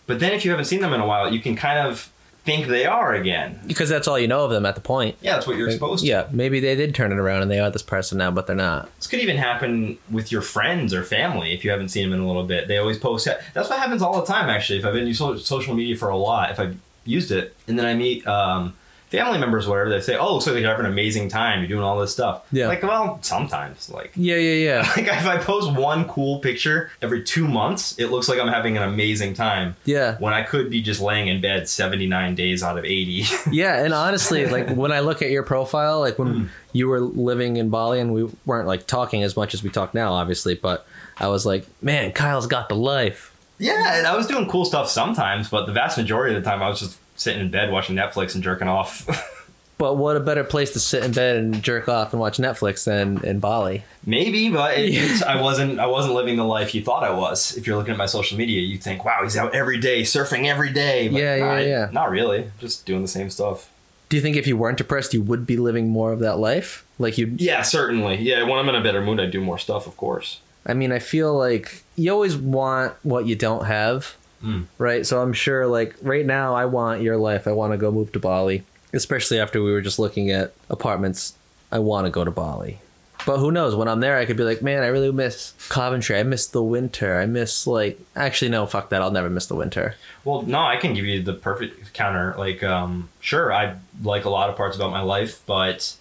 But 0.08 0.20
then 0.20 0.34
if 0.34 0.46
you 0.46 0.52
haven't 0.52 0.66
seen 0.66 0.82
them 0.82 0.94
in 0.94 1.02
a 1.02 1.08
while, 1.08 1.34
you 1.34 1.40
can 1.40 1.56
kind 1.56 1.80
of 1.80 2.12
think 2.46 2.68
they 2.68 2.86
are 2.86 3.14
again. 3.14 3.60
because 3.66 3.90
that's 3.90 4.08
all 4.08 4.18
you 4.20 4.28
know 4.28 4.46
of 4.46 4.52
them 4.52 4.66
at 4.66 4.76
the 4.76 4.82
point. 4.82 5.18
Yeah, 5.22 5.34
that's 5.34 5.48
what 5.48 5.58
you're 5.58 5.68
exposed 5.68 6.04
to. 6.04 6.10
Yeah, 6.10 6.28
maybe 6.32 6.60
they 6.60 6.76
did 6.76 6.94
turn 6.96 7.12
it 7.12 7.18
around 7.18 7.42
and 7.42 7.50
they 7.52 7.60
are 7.60 7.72
this 7.72 7.82
person 7.82 8.20
now, 8.20 8.32
but 8.32 8.46
they're 8.48 8.56
not. 8.56 8.90
This 8.98 9.08
could 9.08 9.20
even 9.20 9.38
happen 9.38 9.98
with 10.10 10.32
your 10.32 10.42
friends 10.42 10.94
or 10.94 11.04
family 11.04 11.54
if 11.54 11.66
you 11.66 11.72
haven't 11.72 11.90
seen 11.90 12.10
them 12.10 12.18
in 12.20 12.24
a 12.24 12.28
little 12.28 12.46
bit. 12.46 12.68
They 12.68 12.78
always 12.78 12.98
post. 13.00 13.28
That's 13.54 13.70
what 13.70 13.80
happens 13.80 14.02
all 14.02 14.22
the 14.22 14.28
time, 14.28 14.48
actually. 14.50 14.80
If 14.80 14.86
I've 14.86 14.94
been 14.94 15.08
using 15.08 15.38
social 15.40 15.74
media 15.76 15.98
for 15.98 16.10
a 16.10 16.18
lot, 16.18 16.52
if 16.52 16.60
I've 16.60 16.78
used 17.04 17.32
it, 17.32 17.56
and 17.68 17.78
then 17.78 17.86
I 17.86 17.94
meet 17.96 18.26
um, 18.28 18.74
family 19.10 19.38
members, 19.38 19.68
whatever, 19.68 19.90
they 19.90 20.02
say, 20.02 20.16
"Oh, 20.18 20.34
looks 20.34 20.48
like 20.48 20.58
you're 20.60 20.70
having 20.70 20.86
an 20.86 20.92
amazing 20.92 21.30
time. 21.30 21.60
You're 21.60 21.68
doing 21.70 21.84
all 21.84 22.00
this 22.00 22.12
stuff." 22.12 22.46
Yeah. 22.52 22.68
Like, 22.68 22.84
well, 22.84 23.20
sometimes, 23.22 23.90
like. 23.90 24.12
Yeah, 24.16 24.36
yeah, 24.38 24.54
yeah. 24.84 24.92
Like 24.96 25.08
if 25.08 25.26
I 25.26 25.38
post 25.38 25.72
one 25.74 26.08
cool 26.08 26.40
picture 26.40 26.92
every 27.02 27.24
two 27.24 27.48
months, 27.48 27.98
it 28.00 28.08
looks 28.08 28.28
like 28.30 28.40
I'm 28.40 28.48
having 28.48 28.78
an 28.78 28.84
amazing 28.84 29.34
time. 29.34 29.76
Yeah. 29.86 30.18
When 30.20 30.34
I 30.34 30.44
could 30.44 30.70
be 30.70 30.82
just 30.82 31.02
laying 31.02 31.28
in 31.28 31.42
bed 31.42 31.68
79 31.70 32.36
days 32.36 32.64
out 32.64 32.78
of 32.78 32.86
80. 32.86 33.26
Yeah, 33.52 33.84
and 33.84 33.94
honestly, 33.94 34.46
like 34.48 34.70
when 34.76 34.92
I 34.92 35.00
look 35.02 35.22
at 35.22 35.30
your 35.30 35.44
profile, 35.44 36.00
like 36.00 36.18
when 36.20 36.28
Hmm. 36.34 36.46
you 36.74 36.88
were 36.88 37.00
living 37.00 37.58
in 37.58 37.70
Bali 37.70 38.00
and 38.00 38.14
we 38.14 38.28
weren't 38.46 38.68
like 38.68 38.88
talking 38.88 39.24
as 39.24 39.36
much 39.38 39.54
as 39.54 39.64
we 39.64 39.70
talk 39.70 39.94
now, 39.94 40.14
obviously, 40.14 40.56
but 40.56 40.86
I 41.18 41.28
was 41.28 41.46
like, 41.46 41.66
man, 41.82 42.12
Kyle's 42.12 42.48
got 42.48 42.68
the 42.70 42.76
life. 42.76 43.32
yeah, 43.60 43.98
and 43.98 44.06
I 44.08 44.16
was 44.18 44.28
doing 44.28 44.50
cool 44.50 44.66
stuff 44.66 44.90
sometimes, 44.90 45.48
but 45.50 45.66
the 45.68 45.72
vast 45.72 45.98
majority 45.98 46.36
of 46.36 46.44
the 46.44 46.50
time 46.50 46.62
I 46.62 46.68
was 46.68 46.80
just 46.80 46.98
sitting 47.16 47.42
in 47.42 47.52
bed 47.52 47.72
watching 47.72 47.96
Netflix 47.96 48.36
and 48.36 48.44
jerking 48.44 48.68
off. 48.68 49.08
But 49.78 49.98
what 49.98 50.16
a 50.16 50.22
better 50.22 50.46
place 50.46 50.72
to 50.74 50.80
sit 50.80 51.04
in 51.04 51.12
bed 51.12 51.36
and 51.36 51.62
jerk 51.62 51.90
off 51.90 52.14
and 52.14 52.20
watch 52.20 52.38
Netflix 52.38 52.86
than 52.86 53.24
in 53.26 53.40
Bali. 53.40 53.84
Maybe, 54.06 54.50
but 54.50 54.78
it, 54.78 54.86
it's, 54.94 55.22
I 55.22 55.42
wasn't. 55.42 55.80
I 55.80 55.88
wasn't 55.88 56.16
living 56.16 56.38
the 56.38 56.46
life 56.46 56.74
you 56.74 56.82
thought 56.82 57.04
I 57.04 57.12
was. 57.12 57.58
If 57.58 57.68
you're 57.68 57.76
looking 57.76 57.92
at 57.92 57.98
my 57.98 58.06
social 58.06 58.38
media, 58.38 58.62
you 58.62 58.78
think, 58.78 59.04
"Wow, 59.04 59.20
he's 59.24 59.36
out 59.36 59.54
every 59.54 59.78
day, 59.78 60.04
surfing 60.04 60.46
every 60.46 60.72
day." 60.72 61.10
But 61.10 61.22
Yeah, 61.22 61.36
yeah, 61.36 61.46
not, 61.46 61.66
yeah. 61.66 61.90
Not 61.92 62.10
really. 62.10 62.52
Just 62.60 62.86
doing 62.86 63.02
the 63.02 63.08
same 63.08 63.30
stuff. 63.30 63.70
Do 64.08 64.16
you 64.16 64.22
think 64.22 64.38
if 64.38 64.48
you 64.48 64.56
weren't 64.56 64.78
depressed, 64.78 65.14
you 65.14 65.22
would 65.24 65.46
be 65.46 65.58
living 65.58 65.90
more 65.90 66.14
of 66.14 66.20
that 66.20 66.38
life? 66.38 66.86
Like 66.98 67.18
you, 67.18 67.36
Yeah, 67.38 67.64
certainly. 67.64 68.16
Yeah, 68.18 68.44
when 68.44 68.60
I'm 68.60 68.70
in 68.70 68.76
a 68.76 68.84
better 68.84 69.02
mood, 69.02 69.20
I 69.20 69.26
do 69.26 69.42
more 69.42 69.58
stuff, 69.58 69.88
of 69.88 69.98
course. 69.98 70.40
I 70.66 70.74
mean, 70.74 70.92
I 70.92 71.00
feel 71.00 71.36
like 71.38 71.84
you 71.96 72.12
always 72.12 72.38
want 72.38 72.94
what 73.04 73.26
you 73.26 73.36
don't 73.36 73.66
have, 73.66 74.16
Mm. 74.44 74.66
right? 74.78 75.06
So 75.06 75.22
I'm 75.22 75.34
sure, 75.34 75.66
like 75.68 75.96
right 76.02 76.26
now, 76.26 76.56
I 76.56 76.66
want 76.66 77.02
your 77.02 77.18
life. 77.18 77.48
I 77.48 77.52
want 77.52 77.74
to 77.74 77.78
go 77.78 77.92
move 77.92 78.12
to 78.12 78.20
Bali, 78.20 78.64
especially 78.94 79.40
after 79.40 79.64
we 79.64 79.72
were 79.72 79.82
just 79.82 80.00
looking 80.00 80.32
at 80.32 80.54
apartments. 80.70 81.36
I 81.72 81.80
want 81.80 82.06
to 82.06 82.12
go 82.12 82.24
to 82.24 82.32
Bali, 82.32 82.80
but 83.26 83.40
who 83.40 83.52
knows? 83.52 83.76
When 83.76 83.88
I'm 83.88 84.00
there, 84.02 84.18
I 84.18 84.26
could 84.26 84.38
be 84.38 84.44
like, 84.44 84.62
man, 84.62 84.84
I 84.84 84.88
really 84.88 85.12
miss 85.12 85.54
Coventry. 85.70 86.18
I 86.18 86.24
miss 86.24 86.48
the 86.48 86.62
winter. 86.62 87.20
I 87.20 87.26
miss 87.26 87.66
like, 87.66 88.00
actually, 88.16 88.50
no, 88.50 88.66
fuck 88.68 88.90
that. 88.90 89.02
I'll 89.02 89.12
never 89.12 89.30
miss 89.30 89.48
the 89.48 89.56
winter. 89.56 89.96
Well, 90.24 90.44
no, 90.44 90.60
I 90.60 90.78
can 90.78 90.94
give 90.94 91.06
you 91.06 91.24
the 91.24 91.34
perfect 91.34 91.94
counter. 91.94 92.36
Like, 92.38 92.64
um, 92.64 93.10
sure, 93.22 93.52
I 93.52 93.78
like 94.04 94.26
a 94.26 94.30
lot 94.30 94.50
of 94.50 94.56
parts 94.56 94.76
about 94.76 94.92
my 94.92 95.02
life, 95.02 95.42
but 95.48 95.96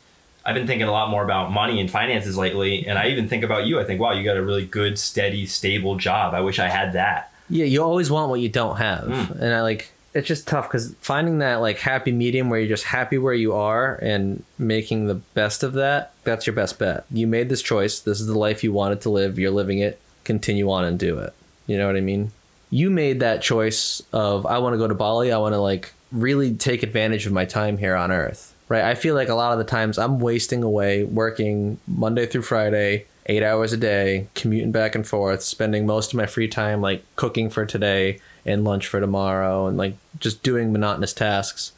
I've 0.44 0.55
been 0.55 0.66
thinking 0.66 0.87
a 0.87 0.92
lot 0.92 1.09
more 1.09 1.25
about 1.25 1.51
money 1.51 1.81
and 1.81 1.90
finances 1.90 2.37
lately. 2.37 2.87
And 2.87 2.99
I 2.99 3.09
even 3.09 3.29
think 3.29 3.42
about 3.42 3.66
you. 3.66 3.81
I 3.81 3.85
think, 3.85 4.01
wow, 4.01 4.12
you 4.12 4.23
got 4.23 4.37
a 4.37 4.42
really 4.42 4.66
good, 4.66 4.99
steady, 4.99 5.47
stable 5.47 5.97
job. 5.97 6.35
I 6.35 6.40
wish 6.40 6.59
I 6.59 6.68
had 6.68 6.92
that. 6.92 7.33
Yeah, 7.50 7.64
you 7.66 7.83
always 7.83 8.11
want 8.11 8.30
what 8.30 8.40
you 8.40 8.48
don't 8.48 8.76
have, 8.76 9.04
Mm. 9.04 9.40
and 9.40 9.54
I 9.54 9.62
like 9.62 9.90
it's 10.14 10.28
just 10.28 10.46
tough 10.46 10.68
because 10.68 10.94
finding 11.00 11.38
that 11.40 11.57
like 11.57 11.78
happy 11.78 12.12
medium 12.12 12.48
where 12.48 12.61
you're 12.61 12.68
just 12.68 12.85
happy 12.85 13.18
where 13.18 13.35
you 13.35 13.52
are 13.52 13.96
and 13.96 14.44
making 14.59 15.07
the 15.09 15.14
best 15.14 15.64
of 15.64 15.72
that. 15.72 16.12
That's 16.22 16.46
your 16.46 16.54
best 16.54 16.78
bet. 16.78 17.04
You 17.11 17.26
made 17.26 17.48
this 17.48 17.61
choice. 17.62 17.98
This 17.98 18.20
is 18.20 18.28
the 18.28 18.38
life 18.38 18.62
you 18.62 18.72
wanted 18.72 19.00
to 19.02 19.11
live. 19.11 19.40
You're 19.40 19.50
living 19.50 19.80
it. 19.80 19.98
Continue 20.22 20.70
on 20.70 20.85
and 20.85 20.98
do 21.00 21.18
it. 21.18 21.33
You 21.66 21.76
know 21.78 21.87
what 21.88 21.96
I 21.96 22.00
mean? 22.00 22.30
You 22.70 22.90
made 22.90 23.20
that 23.20 23.42
choice 23.42 24.02
of 24.12 24.46
I 24.46 24.59
want 24.59 24.74
to 24.74 24.78
go 24.78 24.87
to 24.87 24.94
Bali. 24.94 25.33
I 25.33 25.38
want 25.38 25.52
to 25.54 25.59
like 25.61 25.92
really 26.12 26.54
take 26.54 26.85
advantage 26.85 27.26
of 27.26 27.33
my 27.33 27.44
time 27.44 27.76
here 27.78 27.96
on 27.96 28.12
Earth. 28.12 28.54
Right? 28.68 28.85
I 28.85 28.94
feel 28.94 29.16
like 29.16 29.28
a 29.28 29.35
lot 29.35 29.50
of 29.52 29.59
the 29.59 29.64
times 29.64 29.98
I'm 29.98 30.20
wasting 30.20 30.62
away 30.62 31.02
working 31.04 31.78
Monday 31.88 32.24
through 32.26 32.42
Friday, 32.42 33.07
eight 33.27 33.43
hours 33.43 33.73
a 33.73 33.77
day, 33.77 34.27
commuting 34.35 34.73
back 34.73 34.95
and 34.95 35.07
forth, 35.07 35.43
spending 35.43 35.87
most 35.87 36.13
of 36.13 36.17
my 36.17 36.27
free 36.27 36.49
time 36.49 36.81
like 36.81 37.05
cooking 37.17 37.51
for 37.51 37.65
today 37.65 38.21
and 38.45 38.65
lunch 38.65 38.87
for 38.87 39.01
tomorrow, 39.01 39.67
and 39.67 39.77
like 39.77 39.97
just 40.19 40.43
doing 40.43 40.73
monotonous 40.73 41.15
tasks 41.15 41.73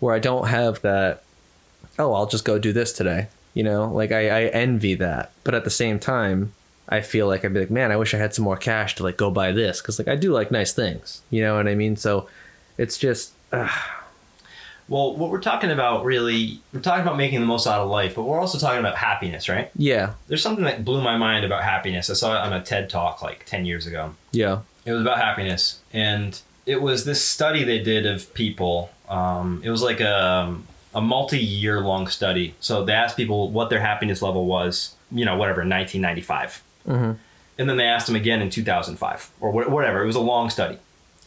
where 0.00 0.14
I 0.14 0.18
don't 0.18 0.48
have 0.48 0.80
that. 0.82 1.22
Oh, 1.98 2.14
I'll 2.14 2.26
just 2.26 2.44
go 2.44 2.58
do 2.58 2.72
this 2.72 2.92
today. 2.92 3.28
You 3.54 3.64
know, 3.64 3.92
like 3.92 4.12
I, 4.12 4.28
I 4.28 4.44
envy 4.46 4.94
that, 4.94 5.32
but 5.44 5.54
at 5.54 5.64
the 5.64 5.70
same 5.70 5.98
time, 5.98 6.54
I 6.88 7.00
feel 7.00 7.26
like 7.26 7.44
I'd 7.44 7.54
be 7.54 7.60
like, 7.60 7.70
man, 7.70 7.92
I 7.92 7.96
wish 7.96 8.14
I 8.14 8.18
had 8.18 8.34
some 8.34 8.44
more 8.44 8.56
cash 8.56 8.94
to 8.96 9.02
like 9.02 9.16
go 9.16 9.30
buy 9.30 9.52
this 9.52 9.80
because 9.80 9.98
like 9.98 10.08
I 10.08 10.16
do 10.16 10.32
like 10.32 10.50
nice 10.50 10.72
things. 10.72 11.22
You 11.30 11.42
know 11.42 11.56
what 11.56 11.68
I 11.68 11.74
mean? 11.74 11.96
So 11.96 12.28
it's 12.78 12.98
just 12.98 13.32
uh, 13.52 13.68
Well, 14.92 15.16
what 15.16 15.30
we're 15.30 15.40
talking 15.40 15.70
about 15.70 16.04
really, 16.04 16.60
we're 16.70 16.80
talking 16.80 17.00
about 17.00 17.16
making 17.16 17.40
the 17.40 17.46
most 17.46 17.66
out 17.66 17.80
of 17.80 17.88
life, 17.88 18.14
but 18.14 18.24
we're 18.24 18.38
also 18.38 18.58
talking 18.58 18.78
about 18.78 18.96
happiness, 18.96 19.48
right? 19.48 19.70
yeah, 19.74 20.12
There's 20.28 20.42
something 20.42 20.66
that 20.66 20.84
blew 20.84 21.00
my 21.00 21.16
mind 21.16 21.46
about 21.46 21.62
happiness. 21.64 22.10
I 22.10 22.12
saw 22.12 22.34
it 22.34 22.46
on 22.46 22.52
a 22.52 22.62
TED 22.62 22.90
talk 22.90 23.22
like 23.22 23.46
10 23.46 23.64
years 23.64 23.86
ago. 23.86 24.14
yeah, 24.32 24.58
It 24.84 24.92
was 24.92 25.00
about 25.00 25.16
happiness, 25.16 25.78
and 25.94 26.38
it 26.66 26.82
was 26.82 27.06
this 27.06 27.24
study 27.24 27.64
they 27.64 27.78
did 27.78 28.04
of 28.04 28.34
people. 28.34 28.90
Um, 29.08 29.62
it 29.64 29.70
was 29.70 29.80
like 29.82 30.00
a 30.00 30.56
a 30.94 31.00
multi-year 31.00 31.80
long 31.80 32.06
study. 32.06 32.54
So 32.60 32.84
they 32.84 32.92
asked 32.92 33.16
people 33.16 33.48
what 33.50 33.70
their 33.70 33.80
happiness 33.80 34.20
level 34.20 34.44
was, 34.44 34.94
you 35.10 35.24
know, 35.24 35.36
whatever, 35.38 35.62
in 35.62 35.70
1995, 35.70 36.62
Mhm. 36.86 37.16
and 37.58 37.66
then 37.70 37.78
they 37.78 37.86
asked 37.86 38.08
them 38.08 38.14
again 38.16 38.42
in 38.42 38.50
2005 38.50 39.30
or 39.40 39.50
wha- 39.50 39.70
whatever. 39.70 40.02
It 40.02 40.06
was 40.06 40.16
a 40.16 40.20
long 40.20 40.50
study. 40.50 40.76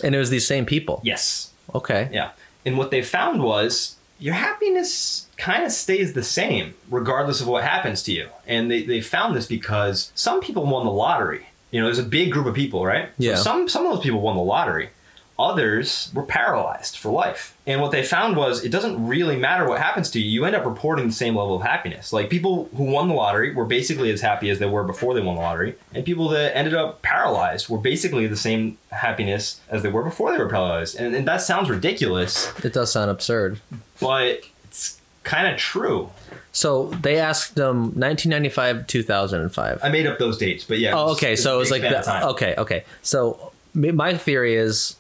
and 0.04 0.14
it 0.14 0.20
was 0.20 0.30
these 0.30 0.46
same 0.46 0.66
people. 0.68 1.00
Yes, 1.04 1.50
Okay. 1.74 2.10
yeah. 2.12 2.30
And 2.66 2.78
what 2.78 2.92
they 2.92 3.02
found 3.02 3.44
was 3.44 3.96
your 4.20 4.34
happiness 4.34 5.28
kind 5.38 5.64
of 5.64 5.72
stays 5.72 6.14
the 6.14 6.24
same 6.24 6.74
regardless 6.90 7.42
of 7.42 7.48
what 7.48 7.64
happens 7.64 8.02
to 8.04 8.12
you. 8.12 8.30
And 8.48 8.72
they, 8.72 8.84
they 8.84 9.02
found 9.02 9.36
this 9.36 9.46
because 9.46 10.12
some 10.16 10.42
people 10.42 10.66
won 10.66 10.86
the 10.86 10.92
lottery. 10.92 11.48
You 11.72 11.82
know, 11.82 11.88
there's 11.88 12.00
a 12.00 12.04
big 12.04 12.32
group 12.32 12.46
of 12.46 12.56
people, 12.56 12.86
right? 12.86 13.10
Yeah. 13.18 13.36
So 13.36 13.44
some 13.44 13.70
some 13.70 13.86
of 13.86 13.94
those 13.94 14.04
people 14.04 14.22
won 14.22 14.38
the 14.38 14.42
lottery. 14.42 14.90
Others 15.38 16.12
were 16.14 16.24
paralyzed 16.24 16.98
for 16.98 17.12
life. 17.12 17.58
And 17.68 17.82
what 17.82 17.92
they 17.92 18.04
found 18.04 18.38
was 18.38 18.64
it 18.64 18.70
doesn't 18.70 19.06
really 19.06 19.36
matter 19.36 19.68
what 19.68 19.82
happens 19.82 20.10
to 20.12 20.20
you. 20.20 20.30
You 20.30 20.46
end 20.46 20.56
up 20.56 20.66
reporting 20.66 21.08
the 21.08 21.14
same 21.14 21.36
level 21.36 21.56
of 21.58 21.62
happiness. 21.62 22.14
Like 22.14 22.30
people 22.30 22.70
who 22.78 22.86
won 22.86 23.10
the 23.10 23.14
lottery 23.16 23.54
were 23.54 23.66
basically 23.66 24.12
as 24.12 24.22
happy 24.22 24.50
as 24.50 24.60
they 24.60 24.66
were 24.66 24.84
before 24.86 25.14
they 25.14 25.20
won 25.20 25.36
the 25.36 25.42
lottery. 25.42 25.76
And 25.94 26.06
people 26.06 26.30
that 26.30 26.56
ended 26.56 26.74
up 26.74 27.02
paralyzed 27.02 27.68
were 27.68 27.78
basically 27.78 28.28
the 28.28 28.38
same 28.38 28.78
happiness 28.92 29.60
as 29.70 29.84
they 29.84 29.90
were 29.90 30.04
before 30.04 30.32
they 30.32 30.38
were 30.38 30.48
paralyzed. 30.50 30.96
And, 30.96 31.14
and 31.14 31.28
that 31.28 31.42
sounds 31.42 31.70
ridiculous, 31.70 32.54
It 32.64 32.72
does 32.72 32.92
sound 32.94 33.12
absurd. 33.12 33.60
but 34.00 34.42
it's 34.64 35.02
kind 35.24 35.48
of 35.48 35.58
true. 35.58 36.12
So 36.54 36.86
they 37.02 37.20
asked 37.20 37.56
them 37.56 37.88
1995, 38.00 38.88
2005. 38.88 39.80
I 39.84 39.90
made 39.90 40.08
up 40.08 40.18
those 40.18 40.38
dates, 40.38 40.64
but 40.64 40.80
yeah. 40.80 40.96
Oh, 40.96 41.12
okay. 41.12 41.32
was 41.32 41.44
So 41.44 41.56
it 41.56 41.58
was 41.60 41.72
like 41.72 41.82
the, 41.82 42.28
okay, 42.28 42.56
okay. 42.58 42.86
So 43.02 43.52
my 43.74 44.16
theory 44.18 44.56
is 44.56 44.96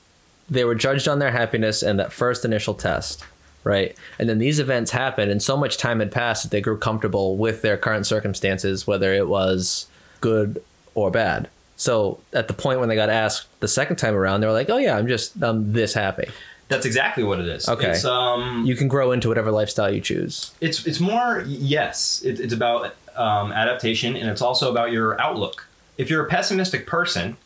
they 0.49 0.63
were 0.63 0.75
judged 0.75 1.07
on 1.07 1.19
their 1.19 1.31
happiness 1.31 1.81
and 1.83 1.99
that 1.99 2.11
first 2.13 2.45
initial 2.45 2.73
test, 2.73 3.23
right? 3.63 3.95
And 4.19 4.29
then 4.29 4.37
these 4.39 4.59
events 4.59 4.91
happened, 4.91 5.31
and 5.31 5.41
so 5.41 5.57
much 5.57 5.77
time 5.77 5.99
had 5.99 6.11
passed 6.11 6.43
that 6.43 6.51
they 6.51 6.61
grew 6.61 6.77
comfortable 6.77 7.37
with 7.37 7.61
their 7.61 7.77
current 7.77 8.05
circumstances, 8.05 8.85
whether 8.85 9.13
it 9.13 9.27
was 9.27 9.87
good 10.21 10.61
or 10.93 11.09
bad. 11.11 11.49
So 11.77 12.19
at 12.31 12.47
the 12.47 12.53
point 12.53 12.79
when 12.79 12.87
they 12.89 12.95
got 12.95 13.09
asked 13.09 13.47
the 13.59 13.67
second 13.67 13.97
time 13.97 14.15
around, 14.15 14.41
they 14.41 14.47
were 14.47 14.53
like, 14.53 14.69
"Oh 14.69 14.77
yeah, 14.77 14.95
I'm 14.97 15.07
just 15.07 15.41
I'm 15.43 15.73
this 15.73 15.93
happy." 15.93 16.29
That's 16.67 16.85
exactly 16.85 17.23
what 17.23 17.39
it 17.39 17.47
is. 17.47 17.69
Okay. 17.69 17.91
It's, 17.91 18.05
um, 18.05 18.65
You 18.65 18.75
can 18.75 18.87
grow 18.87 19.11
into 19.11 19.27
whatever 19.29 19.51
lifestyle 19.51 19.91
you 19.93 20.01
choose. 20.01 20.51
it's 20.61 20.85
it's 20.87 20.99
more 20.99 21.43
yes. 21.47 22.21
It, 22.23 22.39
it's 22.39 22.53
about 22.53 22.95
um, 23.15 23.51
adaptation, 23.51 24.15
and 24.15 24.29
it's 24.29 24.41
also 24.41 24.71
about 24.71 24.91
your 24.91 25.19
outlook. 25.21 25.67
If 25.97 26.09
you're 26.09 26.25
a 26.25 26.29
pessimistic 26.29 26.87
person, 26.87 27.37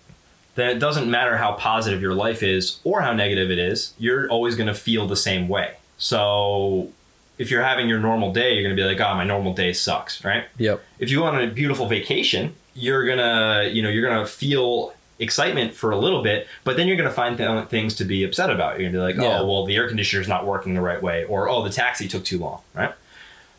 then 0.59 0.69
it 0.75 0.79
doesn't 0.79 1.09
matter 1.09 1.37
how 1.37 1.53
positive 1.53 2.01
your 2.01 2.13
life 2.13 2.43
is 2.43 2.79
or 2.83 3.01
how 3.01 3.13
negative 3.13 3.49
it 3.51 3.59
is. 3.59 3.93
You're 3.97 4.29
always 4.29 4.55
going 4.55 4.67
to 4.67 4.73
feel 4.73 5.07
the 5.07 5.15
same 5.15 5.47
way. 5.47 5.75
So 5.97 6.89
if 7.37 7.49
you're 7.51 7.63
having 7.63 7.87
your 7.87 7.99
normal 7.99 8.33
day, 8.33 8.53
you're 8.53 8.63
going 8.63 8.75
to 8.75 8.81
be 8.81 8.85
like, 8.87 8.99
"Oh, 8.99 9.15
my 9.15 9.23
normal 9.23 9.53
day 9.53 9.73
sucks," 9.73 10.23
right? 10.25 10.45
Yep. 10.57 10.81
if 10.99 11.09
you 11.09 11.19
go 11.19 11.25
on 11.25 11.41
a 11.41 11.47
beautiful 11.47 11.87
vacation, 11.87 12.55
you're 12.75 13.05
gonna, 13.05 13.69
you 13.71 13.81
know, 13.81 13.89
you're 13.89 14.07
gonna 14.09 14.25
feel 14.25 14.93
excitement 15.19 15.73
for 15.73 15.91
a 15.91 15.97
little 15.97 16.21
bit, 16.23 16.47
but 16.63 16.77
then 16.77 16.87
you're 16.87 16.95
gonna 16.95 17.11
find 17.11 17.37
th- 17.37 17.67
things 17.67 17.93
to 17.95 18.05
be 18.05 18.23
upset 18.23 18.49
about. 18.49 18.79
You're 18.79 18.89
gonna 18.89 18.97
be 19.03 19.13
like, 19.13 19.15
Yeah. 19.15 19.39
oh, 19.39 19.45
well, 19.45 19.65
the 19.65 19.75
air 19.75 19.87
conditioner's 19.87 20.27
not 20.29 20.45
working 20.45 20.75
the 20.75 20.81
right 20.81 21.01
way, 21.01 21.25
or 21.25 21.49
oh, 21.49 21.61
the 21.63 21.69
taxi 21.69 22.07
took 22.07 22.23
too 22.23 22.37
long, 22.39 22.61
right? 22.73 22.93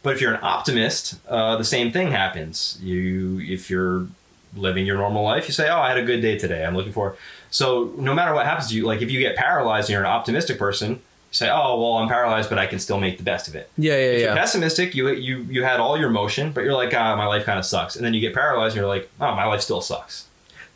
But 0.03 0.15
if 0.15 0.23
you're 0.23 0.33
an 0.33 0.41
optimist, 0.43 1.17
uh, 1.29 1.57
the 1.57 1.65
same 1.65 1.93
thing 1.93 2.13
happens. 2.13 2.79
You, 2.83 3.41
if 3.41 3.69
you're 3.69 4.07
living 4.55 4.87
your 4.87 4.97
normal 4.97 5.23
life, 5.23 5.47
you 5.47 5.53
say, 5.53 5.69
oh, 5.69 5.79
I 5.79 5.89
had 5.89 5.99
a 5.99 6.05
good 6.05 6.21
day 6.21 6.39
today. 6.39 6.65
I'm 6.65 6.77
looking 6.77 6.93
for. 6.93 7.17
So 7.51 7.93
no 7.97 8.15
matter 8.15 8.35
what 8.35 8.47
happens 8.47 8.69
to 8.71 8.75
you, 8.75 8.87
like 8.87 9.03
if 9.03 9.11
you 9.11 9.21
get 9.21 9.37
paralyzed 9.37 9.89
and 9.89 9.95
you're 9.95 10.03
an 10.03 10.07
optimistic 10.07 10.59
person, 10.59 10.91
you 10.91 10.99
say, 11.33 11.49
oh, 11.51 11.81
well, 11.81 11.95
I'm 11.95 12.09
paralyzed, 12.09 12.49
but 12.49 12.59
I 12.59 12.67
can 12.67 12.79
still 12.79 12.99
make 12.99 13.19
the 13.19 13.23
best 13.25 13.47
of 13.49 13.55
it 13.55 13.71
Yeah, 13.77 13.93
yeah, 13.93 13.99
if 13.99 14.23
you're 14.23 14.35
pessimistic, 14.35 14.95
you 14.95 15.09
you 15.11 15.39
you 15.49 15.63
had 15.63 15.79
all 15.81 15.97
your 15.99 16.11
motion, 16.11 16.53
but 16.53 16.65
you're 16.65 16.75
like, 16.75 16.93
ah, 16.95 17.17
my 17.17 17.27
life 17.27 17.45
kind 17.45 17.59
of 17.59 17.65
sucks, 17.65 17.97
and 17.97 18.05
then 18.05 18.15
you 18.15 18.21
get 18.21 18.35
paralyzed, 18.35 18.75
and 18.75 18.81
you're 18.81 18.89
like, 18.89 19.09
oh, 19.21 19.35
my 19.35 19.45
life 19.45 19.61
still 19.61 19.81
sucks. 19.81 20.27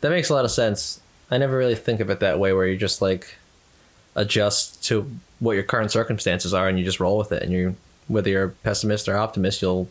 That 0.01 0.09
makes 0.09 0.29
a 0.29 0.33
lot 0.33 0.45
of 0.45 0.51
sense. 0.51 1.01
I 1.31 1.37
never 1.37 1.57
really 1.57 1.75
think 1.75 1.99
of 1.99 2.09
it 2.09 2.19
that 2.19 2.39
way, 2.39 2.53
where 2.53 2.67
you 2.67 2.77
just 2.77 3.01
like 3.01 3.35
adjust 4.15 4.83
to 4.85 5.09
what 5.39 5.53
your 5.53 5.63
current 5.63 5.91
circumstances 5.91 6.53
are, 6.53 6.67
and 6.67 6.79
you 6.79 6.85
just 6.85 6.99
roll 6.99 7.17
with 7.17 7.31
it. 7.31 7.43
And 7.43 7.51
you, 7.51 7.75
whether 8.07 8.29
you're 8.29 8.45
a 8.45 8.49
pessimist 8.49 9.09
or 9.09 9.17
optimist, 9.17 9.61
you'll 9.61 9.89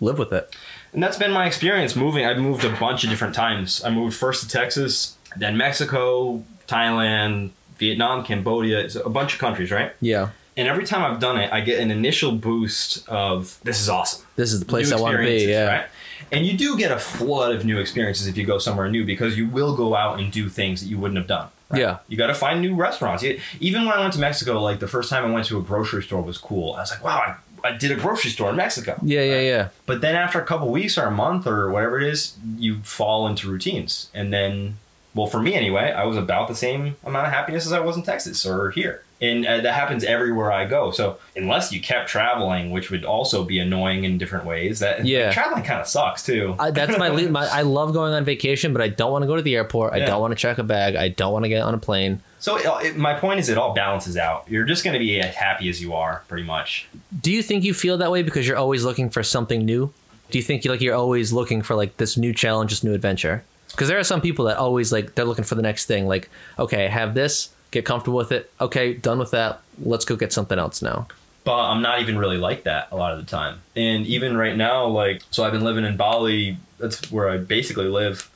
live 0.00 0.18
with 0.18 0.32
it. 0.32 0.54
And 0.92 1.02
that's 1.02 1.16
been 1.18 1.32
my 1.32 1.46
experience 1.46 1.94
moving. 1.96 2.24
I've 2.24 2.38
moved 2.38 2.64
a 2.64 2.70
bunch 2.76 3.04
of 3.04 3.10
different 3.10 3.34
times. 3.34 3.82
I 3.84 3.90
moved 3.90 4.16
first 4.16 4.42
to 4.42 4.48
Texas, 4.48 5.16
then 5.36 5.56
Mexico, 5.56 6.42
Thailand, 6.66 7.50
Vietnam, 7.76 8.24
Cambodia, 8.24 8.80
it's 8.80 8.94
a 8.96 9.08
bunch 9.10 9.34
of 9.34 9.38
countries, 9.38 9.70
right? 9.70 9.92
Yeah, 10.00 10.30
And 10.56 10.66
every 10.66 10.84
time 10.84 11.02
I've 11.04 11.20
done 11.20 11.38
it, 11.38 11.52
I 11.52 11.60
get 11.60 11.78
an 11.80 11.90
initial 11.90 12.32
boost 12.32 13.08
of 13.08 13.58
this 13.62 13.80
is 13.80 13.88
awesome. 13.88 14.26
this 14.36 14.52
is 14.52 14.58
the 14.60 14.66
place 14.66 14.90
new 14.90 14.96
I 14.96 15.00
want 15.00 15.16
to 15.16 15.22
be. 15.22 15.44
Yeah, 15.44 15.66
right? 15.78 15.86
And 16.32 16.44
you 16.44 16.56
do 16.58 16.76
get 16.76 16.90
a 16.90 16.98
flood 16.98 17.54
of 17.54 17.64
new 17.64 17.78
experiences 17.78 18.26
if 18.26 18.36
you 18.36 18.44
go 18.44 18.58
somewhere 18.58 18.90
new 18.90 19.04
because 19.04 19.38
you 19.38 19.46
will 19.48 19.76
go 19.76 19.94
out 19.94 20.18
and 20.18 20.32
do 20.32 20.48
things 20.48 20.80
that 20.82 20.88
you 20.88 20.98
wouldn't 20.98 21.16
have 21.18 21.28
done. 21.28 21.48
right? 21.70 21.80
Yeah. 21.80 21.98
You 22.08 22.16
got 22.16 22.26
to 22.26 22.34
find 22.34 22.60
new 22.60 22.74
restaurants. 22.74 23.22
Even 23.60 23.84
when 23.86 23.92
I 23.96 24.00
went 24.00 24.14
to 24.14 24.18
Mexico, 24.20 24.60
like 24.60 24.80
the 24.80 24.88
first 24.88 25.08
time 25.10 25.24
I 25.24 25.30
went 25.30 25.46
to 25.46 25.58
a 25.58 25.62
grocery 25.62 26.02
store 26.02 26.20
was 26.22 26.36
cool. 26.36 26.74
I 26.74 26.80
was 26.80 26.90
like, 26.90 27.04
wow, 27.04 27.18
I, 27.18 27.36
I 27.68 27.76
did 27.76 27.90
a 27.92 27.96
grocery 27.96 28.30
store 28.30 28.50
in 28.50 28.56
Mexico. 28.56 28.98
yeah, 29.02 29.22
yeah, 29.22 29.40
yeah. 29.40 29.68
But 29.86 30.00
then 30.00 30.14
after 30.14 30.40
a 30.40 30.44
couple 30.44 30.68
weeks 30.70 30.96
or 30.96 31.04
a 31.04 31.10
month 31.10 31.46
or 31.46 31.70
whatever 31.70 32.00
it 32.00 32.06
is, 32.06 32.36
you 32.56 32.78
fall 32.82 33.26
into 33.26 33.48
routines. 33.48 34.10
And 34.14 34.32
then, 34.32 34.78
well, 35.14 35.26
for 35.26 35.40
me 35.40 35.54
anyway, 35.54 35.92
I 35.92 36.04
was 36.04 36.16
about 36.16 36.48
the 36.48 36.54
same 36.54 36.96
amount 37.04 37.26
of 37.26 37.32
happiness 37.32 37.66
as 37.66 37.72
I 37.72 37.80
was 37.80 37.96
in 37.96 38.02
Texas 38.02 38.46
or 38.46 38.70
here. 38.70 39.02
And 39.20 39.44
uh, 39.44 39.60
that 39.62 39.74
happens 39.74 40.04
everywhere 40.04 40.52
I 40.52 40.64
go. 40.64 40.92
So 40.92 41.18
unless 41.34 41.72
you 41.72 41.80
kept 41.80 42.08
traveling, 42.08 42.70
which 42.70 42.90
would 42.92 43.04
also 43.04 43.42
be 43.42 43.58
annoying 43.58 44.04
in 44.04 44.16
different 44.16 44.44
ways, 44.44 44.78
that 44.78 45.04
Yeah. 45.04 45.32
traveling 45.32 45.64
kind 45.64 45.80
of 45.80 45.88
sucks 45.88 46.24
too. 46.24 46.54
I, 46.58 46.70
that's 46.70 46.96
my, 46.96 47.08
le- 47.08 47.28
my. 47.28 47.44
I 47.46 47.62
love 47.62 47.92
going 47.92 48.12
on 48.14 48.24
vacation, 48.24 48.72
but 48.72 48.80
I 48.80 48.86
don't 48.88 49.10
want 49.10 49.24
to 49.24 49.26
go 49.26 49.34
to 49.34 49.42
the 49.42 49.56
airport. 49.56 49.92
I 49.92 50.00
don't 50.00 50.20
want 50.20 50.30
to 50.30 50.36
check 50.36 50.58
a 50.58 50.62
bag. 50.62 50.94
I 50.94 51.08
don't 51.08 51.32
want 51.32 51.44
to 51.44 51.48
get 51.48 51.62
on 51.62 51.74
a 51.74 51.78
plane. 51.78 52.20
So 52.38 52.56
it, 52.56 52.86
it, 52.86 52.96
my 52.96 53.14
point 53.14 53.40
is, 53.40 53.48
it 53.48 53.58
all 53.58 53.74
balances 53.74 54.16
out. 54.16 54.48
You're 54.48 54.64
just 54.64 54.84
going 54.84 54.94
to 54.94 55.00
be 55.00 55.20
as 55.20 55.34
happy 55.34 55.68
as 55.68 55.82
you 55.82 55.94
are, 55.94 56.22
pretty 56.28 56.44
much. 56.44 56.86
Do 57.20 57.32
you 57.32 57.42
think 57.42 57.64
you 57.64 57.74
feel 57.74 57.98
that 57.98 58.12
way 58.12 58.22
because 58.22 58.46
you're 58.46 58.56
always 58.56 58.84
looking 58.84 59.10
for 59.10 59.24
something 59.24 59.64
new? 59.64 59.92
Do 60.30 60.38
you 60.38 60.44
think 60.44 60.64
you 60.64 60.70
like 60.70 60.80
you're 60.80 60.94
always 60.94 61.32
looking 61.32 61.62
for 61.62 61.74
like 61.74 61.96
this 61.96 62.16
new 62.16 62.32
challenge, 62.32 62.70
this 62.70 62.84
new 62.84 62.94
adventure? 62.94 63.42
Because 63.72 63.88
there 63.88 63.98
are 63.98 64.04
some 64.04 64.20
people 64.20 64.44
that 64.44 64.58
always 64.58 64.92
like 64.92 65.16
they're 65.16 65.24
looking 65.24 65.44
for 65.44 65.56
the 65.56 65.62
next 65.62 65.86
thing. 65.86 66.06
Like, 66.06 66.30
okay, 66.58 66.86
I 66.86 66.88
have 66.88 67.14
this, 67.14 67.50
get 67.70 67.84
comfortable 67.84 68.16
with 68.18 68.32
it. 68.32 68.50
Okay, 68.60 68.94
done 68.94 69.18
with 69.18 69.30
that. 69.32 69.60
Let's 69.82 70.04
go 70.04 70.16
get 70.16 70.32
something 70.32 70.58
else 70.58 70.82
now. 70.82 71.06
but 71.44 71.54
I'm 71.56 71.80
not 71.80 72.00
even 72.00 72.18
really 72.18 72.36
like 72.36 72.64
that 72.64 72.88
a 72.92 72.96
lot 72.96 73.12
of 73.12 73.18
the 73.18 73.24
time. 73.24 73.60
And 73.74 74.06
even 74.06 74.36
right 74.36 74.54
now, 74.56 74.86
like, 74.86 75.22
so 75.30 75.44
I've 75.44 75.52
been 75.52 75.64
living 75.64 75.84
in 75.84 75.96
Bali. 75.96 76.58
That's 76.78 77.10
where 77.10 77.28
I 77.30 77.38
basically 77.38 77.86
live 77.88 78.30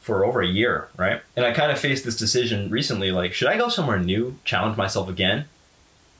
for 0.00 0.24
over 0.24 0.40
a 0.42 0.46
year, 0.46 0.88
right? 0.96 1.20
And 1.36 1.44
I 1.44 1.52
kind 1.52 1.72
of 1.72 1.78
faced 1.78 2.04
this 2.04 2.16
decision 2.16 2.70
recently, 2.70 3.10
like, 3.12 3.32
should 3.32 3.48
I 3.48 3.56
go 3.56 3.68
somewhere 3.68 3.98
new, 3.98 4.38
challenge 4.44 4.76
myself 4.76 5.08
again? 5.08 5.46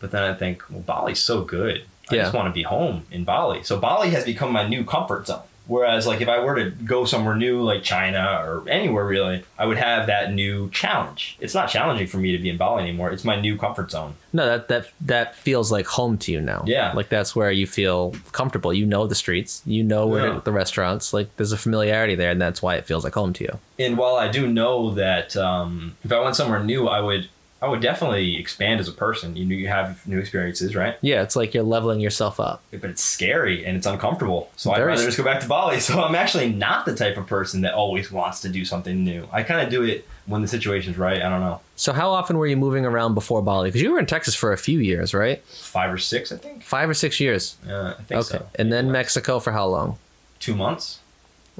But 0.01 0.11
then 0.11 0.23
I 0.25 0.35
think, 0.35 0.63
well, 0.71 0.81
Bali's 0.81 1.21
so 1.21 1.43
good. 1.43 1.85
I 2.11 2.17
Yeah. 2.17 2.23
just 2.23 2.35
want 2.35 2.49
to 2.49 2.53
be 2.53 2.65
home 2.65 3.07
in 3.13 3.23
Bali. 3.25 3.63
So 3.63 3.79
Bali 3.79 4.11
has 4.11 4.25
become 4.25 4.53
my 4.53 4.67
new 4.67 4.83
comfort 4.85 5.27
zone. 5.29 5.43
Whereas, 5.73 6.07
like, 6.07 6.21
if 6.21 6.29
I 6.29 6.39
were 6.45 6.55
to 6.63 6.71
go 6.71 7.07
somewhere 7.07 7.35
new, 7.35 7.63
like 7.63 7.83
China 7.83 8.43
or 8.45 8.69
anywhere 8.69 9.07
really, 9.07 9.43
I 9.59 9.65
would 9.65 9.79
have 9.79 10.07
that 10.09 10.33
new 10.35 10.69
challenge. 10.71 11.37
It's 11.41 11.55
not 11.55 11.71
challenging 11.71 12.07
for 12.07 12.19
me 12.19 12.33
to 12.33 12.39
be 12.39 12.51
in 12.51 12.59
Bali 12.59 12.83
anymore. 12.83 13.11
It's 13.11 13.25
my 13.25 13.41
new 13.41 13.57
comfort 13.57 13.91
zone. 13.91 14.15
No, 14.35 14.45
that 14.47 14.69
that 14.69 14.89
that 15.01 15.35
feels 15.35 15.73
like 15.73 15.87
home 15.87 16.19
to 16.19 16.33
you 16.33 16.41
now. 16.41 16.65
Yeah. 16.67 16.93
like 16.95 17.09
that's 17.09 17.35
where 17.37 17.51
you 17.51 17.67
feel 17.67 18.15
comfortable. 18.33 18.73
You 18.73 18.85
know 18.87 19.07
the 19.07 19.15
streets. 19.15 19.63
You 19.67 19.83
know 19.83 20.07
where 20.07 20.27
Yeah. 20.35 20.41
the 20.45 20.53
restaurants. 20.53 21.13
Like 21.15 21.35
there's 21.37 21.53
a 21.53 21.59
familiarity 21.59 22.15
there, 22.17 22.31
and 22.31 22.41
that's 22.41 22.61
why 22.63 22.77
it 22.77 22.85
feels 22.87 23.05
like 23.05 23.15
home 23.15 23.33
to 23.35 23.45
you. 23.45 23.59
and 23.79 23.97
while 23.99 24.17
I 24.17 24.29
do 24.29 24.47
know 24.47 24.91
that 24.95 25.37
um, 25.37 25.97
if 26.05 26.13
I 26.13 26.21
went 26.21 26.37
somewhere 26.37 26.63
new, 26.63 26.87
I 26.89 27.01
would 27.01 27.29
I 27.63 27.69
would 27.69 27.81
definitely 27.81 28.37
expand 28.39 28.81
as 28.81 28.89
a 28.89 28.93
person. 28.93 29.37
You 29.37 29.45
know, 29.45 29.55
you 29.55 29.69
have 29.69 30.05
new 30.07 30.19
experiences, 30.19 30.75
right? 30.75 30.97
Yeah, 31.01 31.23
it's 31.23 31.37
like 31.37 31.55
you're 31.55 31.63
leveling 31.63 32.01
yourself 32.01 32.41
up. 32.41 32.61
But 32.73 32.91
it's 32.91 33.03
scary 33.03 33.65
and 33.65 33.77
it's 33.77 33.87
uncomfortable. 33.87 34.51
So 34.57 34.73
I'd 34.73 34.83
rather 34.83 35.05
just 35.05 35.17
go 35.17 35.23
back 35.25 35.41
to 35.43 35.49
Bali. 35.49 35.79
So 35.81 36.03
I'm 36.03 36.15
actually 36.17 36.51
not 36.53 36.87
the 36.87 36.95
type 36.95 37.17
of 37.17 37.27
person 37.29 37.61
that 37.61 37.73
always 37.75 38.11
wants 38.11 38.41
to 38.41 38.49
do 38.49 38.65
something 38.65 39.05
new. 39.05 39.29
I 39.33 39.45
kind 39.45 39.61
of 39.61 39.71
do 39.71 39.85
it 39.85 40.07
when 40.27 40.43
the 40.43 40.49
situation's 40.49 40.99
right. 40.99 41.23
I 41.23 41.29
don't 41.29 41.41
know, 41.41 41.61
So 41.77 41.93
how 41.93 42.11
often 42.11 42.37
were 42.39 42.47
you 42.47 42.57
moving 42.57 42.85
around 42.85 43.15
before 43.15 43.43
Bali? 43.43 43.69
Because 43.69 43.83
you 43.83 43.93
were 43.93 43.99
in 43.99 44.07
Texas 44.07 44.35
for 44.35 44.53
a 44.53 44.59
few 44.59 44.79
years, 44.81 45.15
right? 45.15 45.43
five 45.47 45.93
or 45.93 45.99
six, 45.99 46.33
I 46.33 46.37
think. 46.39 46.63
Five 46.65 46.89
or 46.91 46.95
six 46.95 47.21
years. 47.21 47.57
Yeah, 47.67 47.95
I 47.99 48.03
think 48.03 48.21
Okay, 48.21 48.39
so. 48.39 48.47
and 48.57 48.73
then. 48.73 48.91
Mexico 48.93 49.39
for 49.39 49.53
how 49.53 49.67
long? 49.67 49.99
two 50.41 50.55
months. 50.57 50.99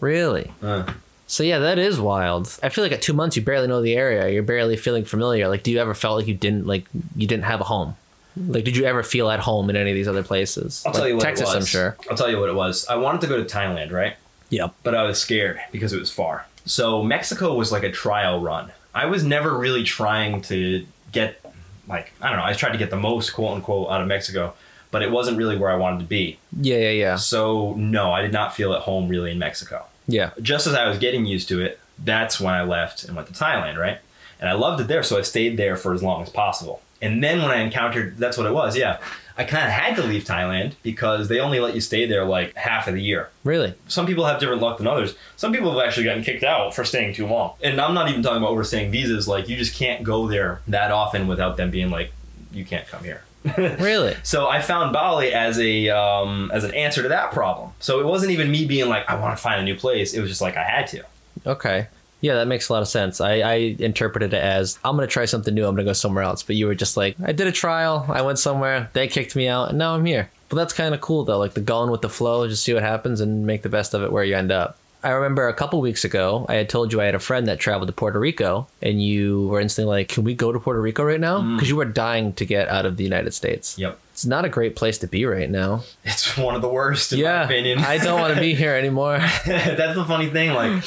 Really? 0.01 0.51
Uh, 0.63 0.93
So 1.33 1.43
yeah, 1.45 1.61
that 1.61 1.79
is 1.79 1.99
wild. 1.99 2.59
I 2.63 2.69
feel 2.69 2.85
like 2.85 2.93
at 2.93 3.01
two 3.01 3.15
months 3.15 3.37
you 3.37 3.43
barely 3.43 3.67
know 3.67 3.81
the 3.81 3.95
area. 3.95 4.29
You're 4.29 4.43
barely 4.43 4.77
feeling 4.77 5.07
familiar. 5.07 5.49
Like, 5.49 5.63
do 5.63 5.71
you 5.71 5.79
ever 5.79 5.95
felt 5.95 6.19
like 6.19 6.27
you 6.27 6.35
didn't 6.35 6.67
like 6.67 6.85
you 7.17 7.27
didn't 7.27 7.45
have 7.45 7.63
a 7.63 7.65
home? 7.65 7.97
Like, 8.37 8.65
did 8.65 8.77
you 8.77 8.85
ever 8.85 9.03
feel 9.03 9.31
at 9.31 9.41
home 9.41 9.71
in 9.71 9.77
any 9.77 9.91
of 9.91 9.95
these 9.95 10.09
other 10.09 10.23
places? 10.23 10.83
I'll 10.85 10.93
Like 10.93 10.99
tell 11.01 11.09
you 11.09 11.17
what 11.17 11.23
Texas, 11.25 11.49
it 11.51 11.55
was. 11.55 11.57
I'm 11.57 11.65
sure. 11.65 11.97
I'll 12.11 12.19
tell 12.19 12.31
you 12.31 12.39
what 12.39 12.51
it 12.51 12.55
was. 12.55 12.87
I 12.87 12.97
wanted 12.97 13.23
to 13.23 13.29
go 13.29 13.43
to 13.43 13.45
Thailand, 13.45 13.93
right? 13.93 14.17
Yeah. 14.51 14.69
but 14.83 14.95
I 14.95 15.05
was 15.05 15.19
scared 15.19 15.59
because 15.73 15.95
it 15.95 15.99
was 16.01 16.11
far. 16.11 16.45
So 16.67 17.03
Mexico 17.03 17.55
was 17.55 17.73
like 17.73 17.83
a 17.83 17.91
trial 17.91 18.43
run. 18.43 18.71
I 18.95 19.07
was 19.07 19.25
never 19.25 19.57
really 19.57 19.85
trying 19.85 20.43
to 20.43 20.85
get 21.13 21.41
like 21.89 22.13
I 22.21 22.29
don't 22.29 22.37
know. 22.41 22.45
I 22.45 22.53
tried 22.53 22.73
to 22.73 22.79
get 22.79 22.91
the 22.91 22.99
most 22.99 23.31
quote 23.31 23.55
unquote 23.57 23.91
out 23.91 24.03
of 24.03 24.07
Mexico, 24.07 24.53
but 24.91 25.01
it 25.01 25.11
wasn't 25.11 25.39
really 25.39 25.57
where 25.57 25.71
I 25.71 25.77
wanted 25.77 26.01
to 26.01 26.05
be. 26.05 26.39
Yeah, 26.61 26.77
yeah, 26.77 26.91
yeah, 26.91 27.17
So 27.17 27.73
no, 27.79 28.13
I 28.13 28.21
did 28.21 28.35
not 28.35 28.55
feel 28.55 28.75
at 28.75 28.83
home 28.83 29.09
really 29.09 29.31
in 29.31 29.39
Mexico. 29.39 29.87
Yeah. 30.13 30.31
Just 30.41 30.67
as 30.67 30.75
I 30.75 30.89
was 30.89 30.99
getting 30.99 31.25
used 31.27 31.49
to 31.49 31.61
it, 31.61 31.79
that's 31.99 32.41
when 32.41 32.55
I 32.55 32.63
left 32.63 33.05
and 33.05 33.17
went 33.17 33.29
to 33.29 33.35
Thailand, 33.35 33.77
right? 33.77 33.99
And 34.41 34.49
I 34.49 34.55
loved 34.55 34.81
it 34.81 34.89
there, 34.89 35.03
so 35.03 35.19
I 35.19 35.23
stayed 35.23 35.57
there 35.57 35.77
for 35.77 35.95
as 35.95 36.03
long 36.03 36.23
as 36.23 36.29
possible. 36.31 36.83
And 37.01 37.23
then 37.23 37.43
when 37.43 37.51
I 37.51 37.59
encountered, 37.59 38.17
that's 38.19 38.37
what 38.37 38.47
it 38.47 38.53
was, 38.53 38.77
yeah. 38.77 38.99
I 39.37 39.45
kind 39.45 39.65
of 39.65 39.71
had 39.71 39.97
to 39.97 40.03
leave 40.03 40.25
Thailand 40.25 40.75
because 40.83 41.29
they 41.29 41.41
only 41.41 41.59
let 41.59 41.75
you 41.75 41.81
stay 41.81 42.07
there 42.07 42.25
like 42.25 42.55
half 42.55 42.87
of 42.87 42.95
the 42.95 43.01
year 43.03 43.31
Really? 43.45 43.73
some 43.89 44.07
people 44.07 44.27
have 44.27 44.39
different 44.39 44.61
luck 44.61 44.77
than 44.79 44.87
others. 44.87 45.15
Some 45.37 45.53
people 45.53 45.71
have 45.73 45.87
actually 45.87 46.05
gotten 46.05 46.23
kicked 46.23 46.45
out 46.45 46.75
for 46.75 46.85
staying 46.85 47.15
too 47.15 47.27
long. 47.27 47.55
And 47.63 47.81
I'm 47.81 47.95
not 47.95 48.11
even 48.11 48.23
talking 48.23 48.39
about 48.39 48.51
overstaying 48.51 48.91
visas. 48.93 49.27
Like 49.27 49.49
you 49.49 49.57
just 49.57 49.75
can't 49.75 50.05
go 50.05 50.27
there 50.29 50.61
that 50.69 50.91
often 50.91 51.29
without 51.29 51.57
them 51.57 51.71
being 51.71 51.91
like, 51.91 52.13
you 52.53 52.65
can't 52.67 52.87
come 52.87 53.05
here. 53.05 53.23
Really? 53.57 54.17
so 54.23 54.49
I 54.49 54.61
found 54.61 54.93
Bali 54.93 55.33
as 55.33 55.59
a 55.59 55.89
um, 55.89 56.51
as 56.53 56.65
an 56.65 56.73
answer 56.75 57.03
to 57.03 57.09
that 57.09 57.33
problem. 57.33 57.73
So 57.81 58.01
it 58.01 58.07
wasn't 58.07 58.33
even 58.33 58.51
me 58.51 58.65
being 58.65 58.89
like, 58.89 59.09
I 59.09 59.19
want 59.19 59.37
to 59.37 59.43
find 59.43 59.61
a 59.61 59.65
new 59.65 59.77
place. 59.77 60.15
It 60.15 60.21
was 60.21 60.31
just 60.31 60.41
like 60.41 60.57
I 60.57 60.65
had 60.65 60.87
to. 60.89 61.05
Okay. 61.47 61.89
Yeah, 62.21 62.35
that 62.35 62.47
makes 62.47 62.69
a 62.69 62.73
lot 62.73 62.83
of 62.83 62.89
sense. 62.89 63.21
I, 63.21 63.41
I 63.41 63.55
interpreted 63.81 64.33
it 64.33 64.43
as 64.43 64.79
I'm 64.85 64.95
gonna 64.97 65.09
try 65.09 65.25
something 65.25 65.53
new. 65.53 65.67
I'm 65.67 65.75
gonna 65.75 65.85
go 65.85 65.93
somewhere 65.93 66.23
else. 66.23 66.43
But 66.45 66.55
you 66.55 66.67
were 66.67 66.77
just 66.77 66.97
like, 66.97 67.17
I 67.25 67.33
did 67.33 67.49
a 67.49 67.53
trial. 67.53 68.07
I 68.09 68.23
went 68.23 68.39
somewhere. 68.39 68.91
They 68.93 69.09
kicked 69.09 69.35
me 69.35 69.49
out, 69.49 69.71
and 69.71 69.79
now 69.79 69.97
I'm 69.97 70.05
here. 70.05 70.31
But 70.49 70.57
that's 70.57 70.73
kind 70.75 70.95
of 70.95 71.01
cool 71.01 71.25
though, 71.25 71.39
like 71.39 71.55
the 71.55 71.61
going 71.63 71.91
with 71.91 72.03
the 72.03 72.11
flow, 72.11 72.47
just 72.47 72.63
see 72.63 72.75
what 72.75 72.83
happens 72.83 73.21
and 73.23 73.47
make 73.47 73.63
the 73.63 73.71
best 73.71 73.95
of 73.95 74.03
it 74.03 74.13
where 74.13 74.23
you 74.23 74.37
end 74.37 74.53
up. 74.53 74.77
I 75.05 75.11
remember 75.11 75.49
a 75.49 75.55
couple 75.55 75.81
weeks 75.81 76.05
ago, 76.05 76.47
I 76.49 76.55
had 76.55 76.69
told 76.69 76.93
you 76.93 77.01
I 77.01 77.05
had 77.07 77.15
a 77.15 77.21
friend 77.21 77.47
that 77.49 77.59
traveled 77.59 77.89
to 77.89 77.93
Puerto 77.93 78.19
Rico, 78.21 78.69
and 78.81 79.03
you 79.03 79.49
were 79.49 79.61
instantly 79.61 79.97
like, 79.97 80.09
"Can 80.09 80.25
we 80.25 80.35
go 80.35 80.53
to 80.53 80.61
Puerto 80.61 80.81
Rico 80.81 81.03
right 81.03 81.21
now?" 81.21 81.41
Because 81.55 81.69
you 81.69 81.77
were 81.77 81.85
dying 81.85 82.33
to 82.35 82.45
get 82.45 82.69
out 82.69 82.87
of 82.87 82.97
the 82.97 83.05
United 83.05 83.33
States. 83.35 83.79
Yep. 83.79 83.99
It's 84.13 84.27
not 84.27 84.45
a 84.45 84.49
great 84.49 84.77
place 84.77 84.99
to 84.99 85.07
be 85.07 85.25
right 85.25 85.51
now. 85.51 85.83
It's 86.05 86.37
one 86.37 86.55
of 86.55 86.63
the 86.63 86.69
worst 86.69 87.13
in 87.13 87.23
my 87.23 87.45
opinion. 87.45 87.79
I 87.79 87.99
don't 87.99 88.21
want 88.21 88.35
to 88.35 88.41
be 88.41 88.55
here 88.55 88.75
anymore. 88.75 89.19
That's 89.47 89.95
the 89.95 90.05
funny 90.05 90.29
thing. 90.29 90.53
Like 90.53 90.83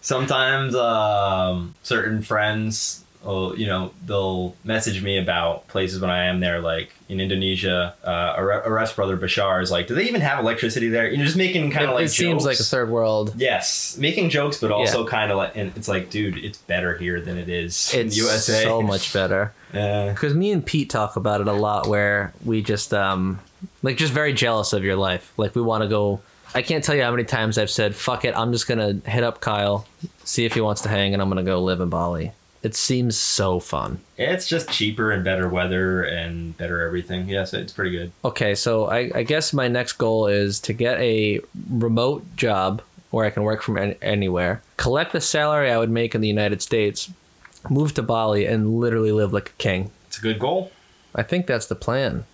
sometimes 0.00 0.74
um, 0.74 1.74
certain 1.82 2.22
friends, 2.22 3.04
will, 3.24 3.58
you 3.58 3.66
know, 3.66 3.92
they'll 4.06 4.54
message 4.64 5.02
me 5.02 5.18
about 5.18 5.68
places 5.68 6.00
when 6.00 6.10
I 6.10 6.26
am 6.26 6.40
there. 6.40 6.60
Like 6.60 6.92
in 7.08 7.20
Indonesia, 7.20 7.94
uh, 8.04 8.34
Aref's 8.38 8.92
brother 8.92 9.16
Bashar 9.16 9.62
is 9.62 9.70
like, 9.70 9.86
"Do 9.86 9.94
they 9.94 10.04
even 10.04 10.20
have 10.20 10.38
electricity 10.40 10.88
there?" 10.88 11.10
You 11.10 11.16
know, 11.18 11.24
just 11.24 11.36
making 11.36 11.70
kind 11.70 11.86
of 11.86 11.94
like 11.94 12.04
it 12.06 12.08
seems 12.10 12.44
like 12.44 12.60
a 12.60 12.62
third 12.62 12.90
world. 12.90 13.32
Yes, 13.36 13.96
making 13.98 14.30
jokes, 14.30 14.58
but 14.60 14.70
also 14.70 15.06
kind 15.06 15.30
of 15.30 15.38
like, 15.38 15.56
and 15.56 15.72
it's 15.76 15.88
like, 15.88 16.10
dude, 16.10 16.36
it's 16.38 16.58
better 16.58 16.96
here 16.98 17.20
than 17.20 17.38
it 17.38 17.48
is 17.48 17.92
in 17.94 18.06
It's 18.08 18.16
the 18.16 18.22
USA. 18.22 18.62
so 18.62 18.82
much 18.82 19.12
better. 19.18 19.52
Yeah. 19.72 20.10
because 20.12 20.34
me 20.34 20.50
and 20.52 20.64
Pete 20.64 20.88
talk 20.90 21.16
about 21.16 21.40
it 21.42 21.46
a 21.48 21.52
lot 21.52 21.88
where 21.88 22.32
we 22.44 22.62
just 22.62 22.94
um 22.94 23.38
like 23.82 23.98
just 23.98 24.14
very 24.14 24.32
jealous 24.32 24.72
of 24.72 24.82
your 24.82 24.96
life 24.96 25.30
like 25.36 25.54
we 25.54 25.60
want 25.60 25.82
to 25.82 25.88
go 25.88 26.20
I 26.54 26.62
can't 26.62 26.82
tell 26.82 26.94
you 26.94 27.02
how 27.02 27.10
many 27.10 27.24
times 27.24 27.58
I've 27.58 27.68
said 27.70 27.94
fuck 27.94 28.24
it 28.24 28.34
I'm 28.34 28.50
just 28.52 28.66
gonna 28.66 28.94
hit 29.04 29.22
up 29.22 29.42
Kyle 29.42 29.86
see 30.24 30.46
if 30.46 30.54
he 30.54 30.62
wants 30.62 30.80
to 30.82 30.88
hang 30.88 31.12
and 31.12 31.20
I'm 31.20 31.28
gonna 31.28 31.42
go 31.42 31.62
live 31.62 31.82
in 31.82 31.90
Bali 31.90 32.32
it 32.62 32.74
seems 32.74 33.16
so 33.16 33.60
fun 33.60 34.00
It's 34.16 34.46
just 34.46 34.68
cheaper 34.70 35.12
and 35.12 35.22
better 35.24 35.48
weather 35.48 36.02
and 36.02 36.56
better 36.56 36.80
everything. 36.84 37.28
Yes, 37.28 37.54
it's 37.54 37.72
pretty 37.72 37.92
good. 37.92 38.12
okay 38.24 38.54
so 38.54 38.86
I, 38.86 39.10
I 39.14 39.22
guess 39.22 39.52
my 39.52 39.68
next 39.68 39.92
goal 39.94 40.26
is 40.26 40.60
to 40.60 40.72
get 40.72 40.98
a 41.00 41.40
remote 41.70 42.24
job 42.36 42.82
where 43.10 43.24
I 43.24 43.30
can 43.30 43.42
work 43.42 43.62
from 43.62 43.76
an- 43.78 43.96
anywhere 44.02 44.62
collect 44.76 45.12
the 45.12 45.20
salary 45.20 45.70
I 45.70 45.78
would 45.78 45.90
make 45.90 46.14
in 46.14 46.20
the 46.20 46.28
United 46.28 46.60
States 46.62 47.10
move 47.70 47.94
to 47.94 48.02
Bali 48.02 48.46
and 48.46 48.78
literally 48.80 49.12
live 49.12 49.32
like 49.32 49.50
a 49.50 49.62
king 49.62 49.90
It's 50.06 50.18
a 50.18 50.22
good 50.22 50.38
goal. 50.38 50.70
I 51.14 51.22
think 51.22 51.46
that's 51.46 51.66
the 51.66 51.74
plan 51.74 52.24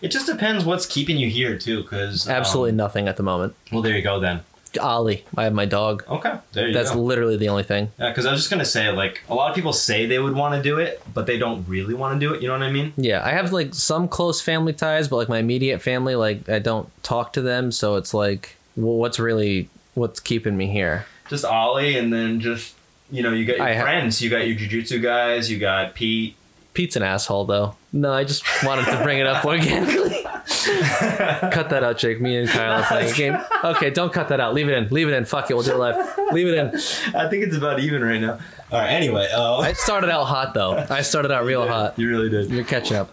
It 0.00 0.08
just 0.08 0.26
depends 0.26 0.64
what's 0.64 0.86
keeping 0.86 1.16
you 1.16 1.28
here 1.28 1.58
too, 1.58 1.82
because 1.82 2.26
um, 2.28 2.34
absolutely 2.34 2.72
nothing 2.72 3.08
at 3.08 3.16
the 3.16 3.22
moment 3.22 3.54
well, 3.72 3.82
there 3.82 3.96
you 3.96 4.02
go 4.02 4.18
then. 4.20 4.40
Ollie 4.80 5.24
I 5.36 5.44
have 5.44 5.52
my 5.52 5.64
dog 5.66 6.04
Okay, 6.08 6.34
there 6.52 6.68
you 6.68 6.72
go 6.72 6.78
That's 6.78 6.92
go. 6.94 7.00
literally 7.02 7.36
the 7.36 7.48
only 7.48 7.62
thing. 7.62 7.90
Yeah, 7.98 8.08
because 8.10 8.26
I 8.26 8.32
was 8.32 8.40
just 8.40 8.50
gonna 8.50 8.64
say, 8.64 8.90
like, 8.90 9.22
a 9.28 9.34
lot 9.34 9.50
of 9.50 9.54
people 9.54 9.72
say 9.72 10.06
they 10.06 10.18
would 10.18 10.34
want 10.34 10.54
to 10.54 10.62
do 10.62 10.78
it, 10.78 11.02
but 11.12 11.26
they 11.26 11.38
don't 11.38 11.66
really 11.68 11.94
want 11.94 12.18
to 12.18 12.26
do 12.26 12.34
it. 12.34 12.42
You 12.42 12.48
know 12.48 12.54
what 12.54 12.62
I 12.62 12.70
mean? 12.72 12.92
Yeah, 12.96 13.24
I 13.24 13.30
have 13.30 13.52
like 13.52 13.74
some 13.74 14.08
close 14.08 14.40
family 14.40 14.72
ties, 14.72 15.08
but 15.08 15.16
like 15.16 15.28
my 15.28 15.38
immediate 15.38 15.80
family, 15.82 16.14
like 16.16 16.48
I 16.48 16.58
don't 16.58 16.88
talk 17.02 17.32
to 17.34 17.42
them, 17.42 17.72
so 17.72 17.96
it's 17.96 18.14
like, 18.14 18.56
well, 18.76 18.94
what's 18.96 19.18
really 19.18 19.68
what's 19.94 20.20
keeping 20.20 20.56
me 20.56 20.68
here? 20.68 21.06
Just 21.28 21.44
Ollie, 21.44 21.96
and 21.96 22.12
then 22.12 22.40
just 22.40 22.74
you 23.10 23.22
know, 23.22 23.32
you 23.32 23.44
got 23.44 23.58
your 23.58 23.66
I 23.66 23.74
ha- 23.74 23.82
friends, 23.82 24.22
you 24.22 24.30
got 24.30 24.46
your 24.48 24.56
jujitsu 24.56 25.02
guys, 25.02 25.50
you 25.50 25.58
got 25.58 25.94
Pete. 25.94 26.34
Pete's 26.72 26.96
an 26.96 27.02
asshole, 27.02 27.44
though. 27.44 27.76
No, 27.92 28.10
I 28.10 28.24
just 28.24 28.42
wanted 28.64 28.86
to 28.86 29.02
bring 29.02 29.18
it 29.18 29.26
up 29.26 29.44
organically. 29.44 30.24
cut 31.52 31.70
that 31.70 31.82
out, 31.82 31.98
Jake. 31.98 32.20
Me 32.20 32.36
and 32.36 32.48
Kyle 32.48 32.80
are 32.82 32.84
playing 32.86 33.12
a 33.12 33.16
game. 33.16 33.38
Okay, 33.64 33.90
don't 33.90 34.12
cut 34.12 34.28
that 34.28 34.40
out. 34.40 34.54
Leave 34.54 34.68
it 34.68 34.74
in. 34.76 34.88
Leave 34.88 35.08
it 35.08 35.14
in. 35.14 35.24
Fuck 35.24 35.50
it. 35.50 35.54
We'll 35.54 35.62
do 35.62 35.72
it 35.72 35.78
live. 35.78 36.18
Leave 36.32 36.46
it 36.48 36.54
in. 36.54 36.68
I 37.14 37.28
think 37.28 37.44
it's 37.44 37.56
about 37.56 37.80
even 37.80 38.02
right 38.02 38.20
now. 38.20 38.38
All 38.70 38.78
right. 38.80 38.88
Anyway, 38.90 39.28
uh, 39.32 39.58
I 39.58 39.72
started 39.72 40.10
out 40.10 40.24
hot 40.24 40.54
though. 40.54 40.84
I 40.90 41.02
started 41.02 41.30
out 41.30 41.44
real 41.44 41.66
hot. 41.66 41.98
You 41.98 42.08
really 42.08 42.28
did. 42.30 42.50
You're 42.50 42.64
catching 42.64 42.96
up. 42.96 43.10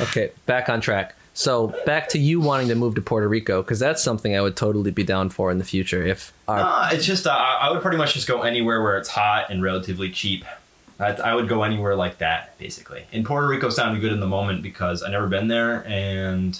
okay, 0.00 0.32
back 0.46 0.68
on 0.68 0.80
track. 0.80 1.14
So 1.34 1.74
back 1.86 2.08
to 2.10 2.18
you 2.18 2.40
wanting 2.40 2.68
to 2.68 2.74
move 2.74 2.94
to 2.96 3.00
Puerto 3.02 3.26
Rico 3.26 3.62
because 3.62 3.78
that's 3.78 4.02
something 4.02 4.36
I 4.36 4.42
would 4.42 4.56
totally 4.56 4.90
be 4.90 5.02
down 5.02 5.30
for 5.30 5.50
in 5.50 5.56
the 5.58 5.64
future 5.64 6.02
if 6.04 6.32
our 6.46 6.58
Uh, 6.58 6.90
it's 6.92 7.06
just 7.06 7.26
uh, 7.26 7.30
I 7.30 7.68
I 7.68 7.70
would 7.72 7.80
pretty 7.80 7.96
much 7.96 8.12
just 8.14 8.28
go 8.28 8.42
anywhere 8.42 8.82
where 8.82 8.98
it's 8.98 9.08
hot 9.08 9.50
and 9.50 9.62
relatively 9.62 10.10
cheap. 10.10 10.44
I, 10.98 11.12
I 11.12 11.34
would 11.34 11.48
go 11.48 11.62
anywhere 11.62 11.96
like 11.96 12.18
that, 12.18 12.58
basically. 12.58 13.04
And 13.12 13.24
Puerto 13.24 13.46
Rico 13.46 13.70
sounded 13.70 14.00
good 14.00 14.12
in 14.12 14.20
the 14.20 14.26
moment 14.26 14.62
because 14.62 15.02
I 15.02 15.10
never 15.10 15.26
been 15.26 15.48
there, 15.48 15.86
and 15.86 16.58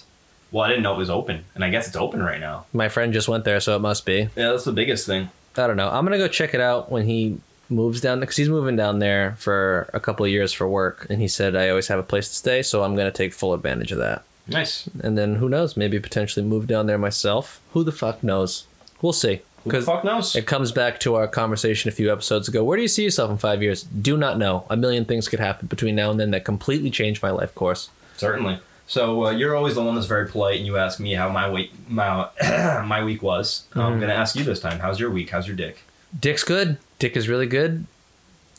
well, 0.51 0.65
I 0.65 0.69
didn't 0.69 0.83
know 0.83 0.95
it 0.95 0.99
was 0.99 1.11
open, 1.11 1.45
and 1.55 1.65
I 1.65 1.71
guess 1.71 1.87
it's 1.87 1.97
open 1.97 2.23
right 2.23 2.41
now. 2.41 2.67
My 2.73 2.89
friend 2.89 3.13
just 3.13 3.29
went 3.29 3.45
there, 3.45 3.61
so 3.61 3.77
it 3.77 3.81
must 3.81 4.05
be. 4.05 4.29
Yeah, 4.37 4.51
that's 4.51 4.65
the 4.65 4.73
biggest 4.73 5.07
thing. 5.07 5.31
I 5.57 5.67
don't 5.67 5.77
know. 5.77 5.89
I'm 5.89 6.05
gonna 6.05 6.19
go 6.19 6.29
check 6.29 6.55
it 6.55 6.61
out 6.61 6.91
when 6.91 7.07
he 7.07 7.39
moves 7.69 8.01
down 8.01 8.21
because 8.21 8.37
he's 8.37 8.49
moving 8.49 8.77
down 8.77 8.99
there 8.99 9.35
for 9.39 9.89
a 9.95 10.01
couple 10.01 10.25
of 10.27 10.33
years 10.33 10.53
for 10.53 10.69
work, 10.69 11.07
and 11.11 11.21
he 11.21 11.29
said 11.29 11.57
I 11.57 11.69
always 11.69 11.89
have 11.89 11.99
a 11.99 12.03
place 12.05 12.29
to 12.29 12.35
stay, 12.35 12.63
so 12.63 12.83
I'm 12.83 12.97
gonna 12.97 13.11
take 13.11 13.33
full 13.33 13.55
advantage 13.55 13.93
of 13.93 13.99
that. 13.99 14.25
Nice. 14.47 14.89
And 15.03 15.17
then 15.17 15.37
who 15.37 15.49
knows? 15.49 15.77
Maybe 15.77 16.01
potentially 16.01 16.45
move 16.45 16.67
down 16.67 16.87
there 16.87 16.99
myself. 16.99 17.61
Who 17.73 17.85
the 17.85 17.93
fuck 17.93 18.23
knows? 18.23 18.67
We'll 19.01 19.13
see. 19.13 19.43
Because 19.65 19.85
fuck 19.85 20.05
knows? 20.05 20.35
it 20.35 20.47
comes 20.47 20.73
back 20.73 21.01
to 21.01 21.15
our 21.15 21.29
conversation 21.29 21.89
a 21.89 21.93
few 21.93 22.13
episodes 22.13 22.49
ago. 22.49 22.65
Where 22.65 22.77
do 22.77 22.83
you 22.83 22.89
see 22.89 23.05
yourself 23.05 23.31
in 23.31 23.39
five 23.39 23.63
years? 23.63 23.83
Do 23.83 24.17
not 24.17 24.39
know. 24.39 24.65
A 24.71 24.77
million 24.77 25.05
things 25.05 25.29
could 25.29 25.41
happen 25.41 25.67
between 25.69 25.95
now 25.95 26.11
and 26.11 26.19
then 26.19 26.31
that 26.33 26.45
completely 26.45 26.91
change 26.91 27.23
my 27.23 27.31
life 27.31 27.55
course. 27.55 27.91
Certainly. 28.17 28.61
So 28.87 29.27
uh, 29.27 29.31
you're 29.31 29.57
always 29.57 29.75
the 29.75 29.83
one 29.83 29.95
that's 29.95 30.07
very 30.07 30.29
polite, 30.29 30.59
and 30.59 30.67
you 30.67 30.77
ask 30.77 31.01
me 31.01 31.15
how 31.15 31.29
my 31.29 31.49
week 31.51 31.73
my 31.89 32.29
my 32.87 33.03
week 33.05 33.23
was. 33.23 33.65
I'm 33.75 34.01
gonna 34.01 34.13
ask 34.13 34.37
you 34.37 34.45
this 34.45 34.61
time. 34.61 34.81
How's 34.81 35.01
your 35.01 35.11
week? 35.11 35.31
How's 35.31 35.47
your 35.47 35.57
dick? 35.57 35.83
Dick's 36.19 36.45
good. 36.45 36.79
Dick 36.99 37.17
is 37.17 37.29
really 37.29 37.47
good. 37.47 37.87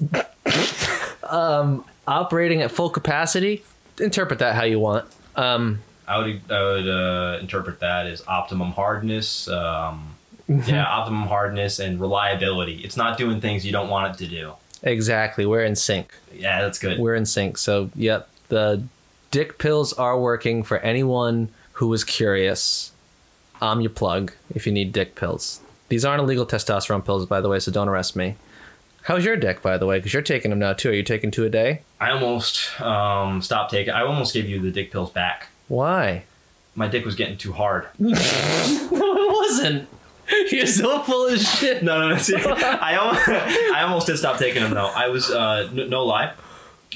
um, 1.30 1.86
operating 2.08 2.62
at 2.62 2.72
full 2.72 2.90
capacity. 2.90 3.64
Interpret 4.00 4.40
that 4.40 4.56
how 4.56 4.64
you 4.64 4.80
want. 4.80 5.06
Um, 5.36 5.82
I 6.08 6.18
would 6.18 6.42
I 6.52 6.64
would 6.64 6.90
uh, 6.90 7.38
interpret 7.40 7.80
that 7.82 8.08
as 8.08 8.26
optimum 8.28 8.72
hardness. 8.72 9.48
Um, 9.48 10.13
yeah, 10.48 10.86
optimum 10.86 11.28
hardness 11.28 11.80
and 11.80 12.00
reliability. 12.00 12.82
It's 12.84 12.98
not 12.98 13.18
doing 13.18 13.42
things 13.42 13.66
you 13.66 13.72
don't 13.72 13.90
want 13.90 14.14
it 14.16 14.24
to 14.24 14.30
do. 14.30 14.54
exactly. 14.82 15.46
We're 15.46 15.64
in 15.64 15.76
sync. 15.76 16.14
Yeah, 16.34 16.62
that's 16.62 16.80
good. 16.80 17.00
We're 17.00 17.16
in 17.16 17.26
sync. 17.26 17.58
So, 17.58 17.90
yep, 17.96 18.30
the 18.50 18.84
dick 19.32 19.58
pills 19.58 19.94
are 19.94 20.20
working 20.20 20.64
for 20.64 20.78
anyone 20.80 21.50
who 21.74 21.88
was 21.88 22.04
curious. 22.04 22.92
I'm 23.62 23.82
your 23.82 23.90
plug 23.90 24.34
if 24.54 24.66
you 24.68 24.72
need 24.74 24.92
dick 24.92 25.16
pills. 25.16 25.62
These 25.90 26.06
aren't 26.06 26.22
illegal 26.22 26.46
testosterone 26.46 27.06
pills, 27.06 27.26
by 27.26 27.40
the 27.42 27.50
way, 27.50 27.60
so 27.60 27.72
don't 27.72 27.88
arrest 27.88 28.16
me. 28.16 28.36
How's 29.04 29.26
your 29.26 29.36
dick, 29.36 29.62
by 29.62 29.78
the 29.78 29.86
way? 29.86 29.98
Because 30.00 30.14
you're 30.14 30.22
taking 30.22 30.50
them 30.50 30.60
now 30.60 30.74
too. 30.74 30.90
Are 30.90 30.94
you 30.94 31.04
taking 31.04 31.30
two 31.30 31.44
a 31.46 31.50
day? 31.50 31.82
I 32.00 32.12
almost 32.12 32.80
um, 32.82 33.42
stopped 33.42 33.72
taking. 33.72 33.94
I 33.94 34.02
almost 34.04 34.34
gave 34.34 34.48
you 34.48 34.60
the 34.62 34.72
dick 34.72 34.92
pills 34.92 35.10
back. 35.12 35.48
Why? 35.68 36.24
My 36.76 36.88
dick 36.88 37.06
was 37.06 37.16
getting 37.16 37.38
too 37.38 37.52
hard. 37.54 37.88
No, 38.00 38.12
it 38.18 39.34
wasn't. 39.34 39.88
You're 40.52 40.66
so 40.68 41.00
full 41.04 41.28
of 41.28 41.40
shit. 41.40 41.84
No, 41.84 42.00
no, 42.02 42.10
no. 42.10 42.18
see, 42.18 42.36
I 42.38 42.96
almost, 42.96 43.28
I 43.30 43.82
almost 43.82 44.08
did 44.08 44.18
stop 44.18 44.38
taking 44.38 44.62
them 44.64 44.74
though. 44.74 44.88
I 44.88 45.08
was 45.10 45.30
uh, 45.30 45.70
n- 45.72 45.90
no 45.90 46.06
lie. 46.06 46.34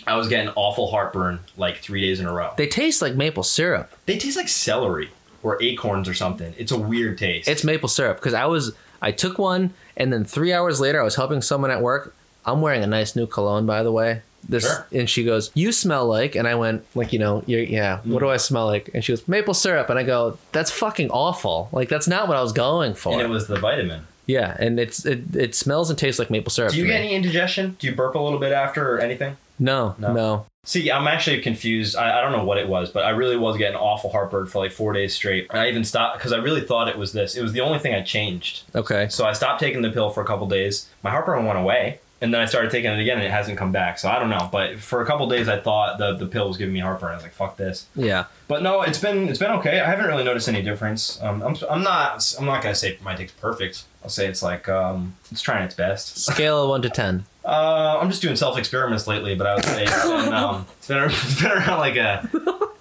I 0.06 0.16
was 0.16 0.28
getting 0.28 0.50
awful 0.56 0.90
heartburn 0.92 1.40
like 1.58 1.78
three 1.78 2.02
days 2.02 2.20
in 2.20 2.28
a 2.28 2.34
row. 2.34 2.54
They 2.58 2.68
taste 2.68 3.02
like 3.02 3.16
maple 3.16 3.44
syrup. 3.44 3.92
They 4.06 4.18
taste 4.18 4.38
like 4.38 4.48
celery 4.48 5.10
or 5.44 5.62
acorns 5.62 6.08
or 6.08 6.14
something. 6.14 6.54
It's 6.58 6.72
a 6.72 6.78
weird 6.78 7.18
taste. 7.18 7.48
It's 7.48 7.64
maple 7.64 7.90
syrup 7.90 8.18
because 8.18 8.34
I 8.34 8.46
was 8.46 8.74
I 9.02 9.12
took 9.12 9.38
one 9.38 9.74
and 9.96 10.12
then 10.14 10.24
three 10.26 10.54
hours 10.54 10.80
later 10.80 11.00
I 11.02 11.04
was 11.04 11.16
helping 11.16 11.42
someone 11.42 11.72
at 11.72 11.82
work. 11.82 12.16
I'm 12.46 12.62
wearing 12.62 12.84
a 12.84 12.88
nice 12.88 13.16
new 13.16 13.28
cologne 13.28 13.66
by 13.66 13.84
the 13.84 13.92
way. 13.92 14.22
This 14.48 14.64
Sure. 14.64 14.88
and 14.94 15.10
she 15.10 15.24
goes, 15.24 15.52
"You 15.54 15.72
smell 15.72 16.08
like," 16.08 16.36
and 16.36 16.48
I 16.48 16.56
went 16.56 16.86
like, 16.96 17.12
you 17.14 17.20
know, 17.20 17.44
yeah. 17.48 17.98
What 17.98 18.04
mm-hmm. 18.04 18.18
do 18.20 18.30
I 18.30 18.38
smell 18.38 18.66
like? 18.66 18.90
And 18.94 19.04
she 19.04 19.12
goes, 19.12 19.28
"Maple 19.28 19.54
syrup," 19.54 19.90
and 19.90 20.00
I 20.00 20.04
go, 20.04 20.38
"That's 20.52 20.72
fucking 20.72 21.10
awful. 21.10 21.70
Like 21.72 21.90
that's 21.90 22.08
not 22.08 22.28
what 22.28 22.38
I 22.38 22.42
was 22.42 22.54
going 22.54 22.94
for." 22.94 23.14
and 23.14 23.22
it 23.22 23.30
was 23.30 23.48
the 23.48 23.60
vitamin. 23.60 24.08
yeah, 24.26 24.56
and 24.60 24.80
it's 24.80 25.06
it, 25.06 25.36
it 25.36 25.56
smells 25.56 25.90
and 25.90 25.98
tastes 26.00 26.20
like 26.20 26.30
maple 26.30 26.52
syrup. 26.52 26.72
Do 26.72 26.78
you 26.78 26.86
get 26.86 27.02
me. 27.02 27.08
any 27.08 27.16
indigestion? 27.16 27.76
Do 27.80 27.88
you 27.88 27.96
burp 27.96 28.16
a 28.16 28.20
little 28.20 28.40
bit 28.40 28.52
after 28.52 28.96
or 28.96 29.00
anything? 29.00 29.38
No, 29.60 29.96
No. 29.98 30.14
no, 30.14 30.46
See, 30.68 30.92
I'm 30.92 31.08
actually 31.08 31.42
confused. 31.42 31.96
I, 31.96 32.20
I 32.20 32.22
don't 32.22 32.34
know 32.34 32.44
what 32.44 32.58
it 32.58 32.68
was, 32.68 32.90
but 32.92 33.06
I 33.06 33.12
really 33.12 33.38
was 33.38 33.58
getting 33.58 33.78
awful 33.78 34.12
heartburn 34.12 34.48
for 34.48 34.60
like 34.60 34.74
four 34.74 34.92
days 34.92 35.16
straight. 35.16 35.48
And 35.50 35.60
I 35.60 35.70
even 35.70 35.86
stopped 35.86 36.18
because 36.18 36.34
I 36.34 36.38
really 36.38 36.60
thought 36.60 36.90
it 36.90 36.98
was 36.98 37.14
this. 37.14 37.36
It 37.36 37.42
was 37.42 37.54
the 37.54 37.62
only 37.62 37.80
thing 37.80 37.96
I 37.96 38.02
changed. 38.02 38.64
Okay. 38.76 39.08
So 39.08 39.26
I 39.26 39.32
stopped 39.32 39.62
taking 39.62 39.82
the 39.82 39.90
pill 39.90 40.10
for 40.10 40.22
a 40.22 40.26
couple 40.26 40.46
days. 40.46 40.90
My 41.04 41.10
heartburn 41.10 41.46
went 41.46 41.58
away, 41.58 42.02
and 42.22 42.34
then 42.34 42.42
I 42.42 42.46
started 42.46 42.72
taking 42.72 42.92
it 42.92 43.00
again, 43.00 43.18
and 43.18 43.26
it 43.26 43.32
hasn't 43.32 43.58
come 43.58 43.72
back. 43.72 44.00
So 44.00 44.10
I 44.10 44.20
don't 44.20 44.30
know. 44.30 44.50
But 44.52 44.80
for 44.80 45.02
a 45.02 45.06
couple 45.06 45.28
days, 45.30 45.48
I 45.48 45.60
thought 45.60 45.98
the 45.98 46.14
the 46.16 46.26
pill 46.26 46.48
was 46.48 46.58
giving 46.58 46.74
me 46.74 46.80
heartburn. 46.80 47.12
I 47.12 47.16
was 47.16 47.24
like, 47.24 47.34
"Fuck 47.34 47.58
this." 47.58 47.88
Yeah. 47.96 48.26
But 48.48 48.64
no, 48.64 48.82
it's 48.82 49.00
been 49.00 49.28
it's 49.30 49.40
been 49.40 49.52
okay. 49.52 49.80
I 49.80 49.90
haven't 49.90 50.08
really 50.08 50.24
noticed 50.24 50.48
any 50.50 50.62
difference. 50.62 51.22
Um, 51.22 51.44
I'm 51.44 51.56
I'm 51.70 51.84
not 51.84 52.36
I'm 52.40 52.46
not 52.46 52.64
gonna 52.64 52.76
say 52.76 52.98
my 53.04 53.16
dick's 53.16 53.34
perfect. 53.34 53.84
I'll 54.04 54.10
say 54.10 54.28
it's 54.28 54.42
like 54.42 54.68
um, 54.70 55.16
it's 55.32 55.42
trying 55.42 55.64
its 55.64 55.76
best. 55.76 56.18
Scale 56.26 56.64
of 56.64 56.70
one 56.70 56.82
to 56.82 56.90
ten. 56.90 57.26
Uh, 57.46 57.98
I'm 58.02 58.10
just 58.10 58.22
doing 58.22 58.36
self 58.36 58.58
experiments 58.58 59.08
lately, 59.08 59.36
but 59.36 59.48
I 59.48 59.56
would 59.56 59.66
say 59.66 59.84
it's 59.84 60.04
been, 60.04 60.34
um, 60.34 60.66
it's 60.80 60.88
been, 60.88 61.04
it's 61.06 61.42
been 61.42 61.52
around 61.52 61.80
like 61.80 61.96
a 61.96 62.30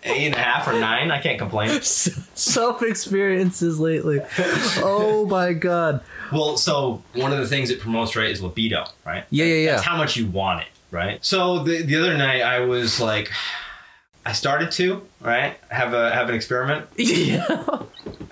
eight 0.06 0.26
and 0.26 0.34
a 0.34 0.38
half 0.38 0.66
or 0.68 0.72
nine. 0.72 1.10
I 1.10 1.20
can't 1.20 1.38
complain. 1.38 1.80
Self 1.82 2.82
experiences 2.82 3.78
lately. 3.80 4.20
Oh 4.78 5.26
my 5.30 5.52
god. 5.52 6.02
Well, 6.32 6.56
so 6.56 7.02
one 7.14 7.32
of 7.32 7.38
the 7.38 7.46
things 7.46 7.70
it 7.70 7.80
promotes, 7.80 8.16
right, 8.16 8.30
is 8.30 8.42
libido, 8.42 8.86
right? 9.04 9.24
Yeah, 9.30 9.44
yeah, 9.44 9.54
yeah. 9.54 9.70
That's 9.72 9.84
how 9.84 9.96
much 9.96 10.16
you 10.16 10.26
want 10.26 10.62
it, 10.62 10.68
right? 10.90 11.24
So 11.24 11.62
the 11.62 11.82
the 11.82 11.96
other 11.96 12.16
night 12.16 12.42
I 12.42 12.60
was 12.60 13.00
like, 13.00 13.30
I 14.24 14.32
started 14.32 14.70
to 14.72 15.06
right 15.20 15.56
have 15.70 15.94
a 15.94 16.12
have 16.12 16.28
an 16.28 16.34
experiment. 16.34 16.86
yeah. 16.96 17.46